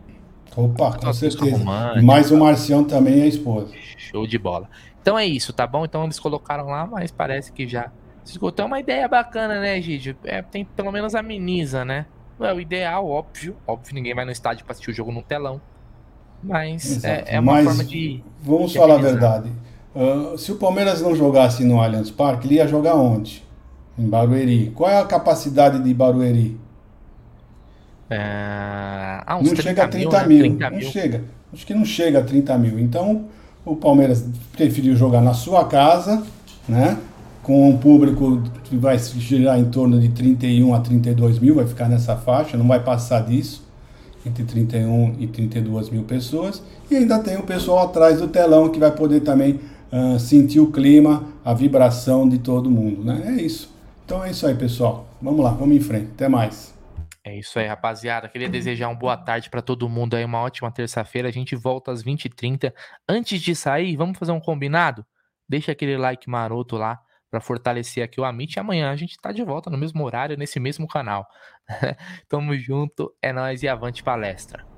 Opa, 0.55 0.97
com 0.97 1.13
certeza. 1.13 1.63
Mais 2.03 2.31
o 2.31 2.37
Marcião 2.37 2.83
também 2.83 3.21
é 3.21 3.27
esposa. 3.27 3.73
Show 3.97 4.27
de 4.27 4.37
bola. 4.37 4.69
Então 5.01 5.17
é 5.17 5.25
isso, 5.25 5.53
tá 5.53 5.65
bom? 5.65 5.85
Então 5.85 6.03
eles 6.03 6.19
colocaram 6.19 6.67
lá, 6.67 6.85
mas 6.85 7.11
parece 7.11 7.51
que 7.51 7.67
já 7.67 7.91
se 8.23 8.33
esgotou. 8.33 8.63
É 8.63 8.67
uma 8.67 8.79
ideia 8.79 9.07
bacana, 9.07 9.59
né, 9.59 9.81
Gidio? 9.81 10.15
É, 10.23 10.41
tem 10.41 10.65
pelo 10.65 10.91
menos 10.91 11.15
ameniza, 11.15 11.83
né? 11.85 12.05
Não 12.39 12.47
é 12.47 12.53
o 12.53 12.59
ideal, 12.59 13.07
óbvio. 13.07 13.55
Óbvio, 13.65 13.95
ninguém 13.95 14.13
vai 14.13 14.25
no 14.25 14.31
estádio 14.31 14.65
pra 14.65 14.73
assistir 14.73 14.91
o 14.91 14.93
jogo 14.93 15.11
no 15.11 15.21
telão. 15.21 15.61
Mas 16.43 17.03
é, 17.03 17.23
é, 17.27 17.39
uma 17.39 17.53
mas 17.53 17.65
forma 17.65 17.83
de. 17.83 18.23
Vamos 18.41 18.71
de 18.71 18.77
falar 18.77 18.95
a 18.95 18.97
verdade. 18.97 19.51
Uh, 19.95 20.37
se 20.37 20.51
o 20.51 20.55
Palmeiras 20.55 21.01
não 21.01 21.15
jogasse 21.15 21.63
no 21.63 21.81
Allianz 21.81 22.09
Parque, 22.09 22.47
ele 22.47 22.55
ia 22.55 22.67
jogar 22.67 22.95
onde? 22.95 23.43
Em 23.97 24.07
Barueri. 24.07 24.71
Qual 24.75 24.89
é 24.89 24.99
a 24.99 25.05
capacidade 25.05 25.83
de 25.83 25.93
Barueri? 25.93 26.59
É... 28.11 29.23
Ah, 29.25 29.39
não 29.41 29.55
chega 29.55 29.85
a 29.85 29.87
30 29.87 29.97
mil, 29.97 30.11
né? 30.11 30.27
mil. 30.27 30.39
30 30.57 30.69
não 30.69 30.77
mil. 30.77 30.89
chega. 30.89 31.23
Acho 31.53 31.65
que 31.65 31.73
não 31.73 31.85
chega 31.85 32.19
a 32.19 32.21
30 32.21 32.57
mil. 32.57 32.79
Então, 32.79 33.25
o 33.65 33.75
Palmeiras 33.75 34.25
preferiu 34.51 34.95
jogar 34.95 35.21
na 35.21 35.33
sua 35.33 35.65
casa, 35.65 36.23
né? 36.67 36.97
Com 37.41 37.69
um 37.69 37.77
público 37.77 38.41
que 38.65 38.75
vai 38.75 38.97
girar 38.99 39.59
em 39.59 39.65
torno 39.65 39.99
de 39.99 40.09
31 40.09 40.73
a 40.73 40.79
32 40.79 41.39
mil, 41.39 41.55
vai 41.55 41.65
ficar 41.65 41.87
nessa 41.87 42.15
faixa, 42.15 42.57
não 42.57 42.67
vai 42.67 42.81
passar 42.81 43.25
disso, 43.25 43.63
entre 44.25 44.43
31 44.43 45.15
e 45.19 45.27
32 45.27 45.89
mil 45.89 46.03
pessoas. 46.03 46.61
E 46.89 46.95
ainda 46.95 47.19
tem 47.19 47.37
o 47.37 47.43
pessoal 47.43 47.85
atrás 47.85 48.19
do 48.19 48.27
telão 48.27 48.69
que 48.69 48.79
vai 48.79 48.91
poder 48.91 49.21
também 49.21 49.59
uh, 49.91 50.19
sentir 50.19 50.59
o 50.59 50.67
clima, 50.67 51.23
a 51.43 51.53
vibração 51.53 52.27
de 52.27 52.37
todo 52.37 52.69
mundo, 52.69 53.03
né? 53.03 53.35
É 53.37 53.41
isso. 53.41 53.69
Então 54.05 54.23
é 54.23 54.31
isso 54.31 54.45
aí, 54.45 54.53
pessoal. 54.53 55.07
Vamos 55.21 55.43
lá, 55.43 55.51
vamos 55.51 55.75
em 55.75 55.79
frente. 55.79 56.09
Até 56.13 56.27
mais. 56.27 56.73
É 57.23 57.37
isso 57.37 57.59
aí, 57.59 57.67
rapaziada. 57.67 58.27
Queria 58.27 58.49
desejar 58.49 58.87
uma 58.87 58.95
boa 58.95 59.15
tarde 59.15 59.49
para 59.49 59.61
todo 59.61 59.87
mundo 59.87 60.15
aí, 60.15 60.25
uma 60.25 60.41
ótima 60.41 60.71
terça-feira. 60.71 61.27
A 61.27 61.31
gente 61.31 61.55
volta 61.55 61.91
às 61.91 62.03
20h30. 62.03 62.73
Antes 63.07 63.41
de 63.41 63.55
sair, 63.55 63.95
vamos 63.95 64.17
fazer 64.17 64.31
um 64.31 64.39
combinado? 64.39 65.05
Deixa 65.47 65.71
aquele 65.71 65.97
like 65.97 66.27
maroto 66.27 66.77
lá 66.77 66.99
para 67.29 67.39
fortalecer 67.39 68.03
aqui 68.03 68.19
o 68.19 68.25
Amit. 68.25 68.55
E 68.55 68.59
amanhã 68.59 68.91
a 68.91 68.95
gente 68.95 69.17
tá 69.21 69.31
de 69.31 69.43
volta 69.43 69.69
no 69.69 69.77
mesmo 69.77 70.03
horário, 70.03 70.35
nesse 70.35 70.59
mesmo 70.59 70.87
canal. 70.87 71.27
Tamo 72.27 72.57
junto, 72.57 73.15
é 73.21 73.31
nóis 73.31 73.61
e 73.61 73.67
avante 73.67 74.03
palestra. 74.03 74.70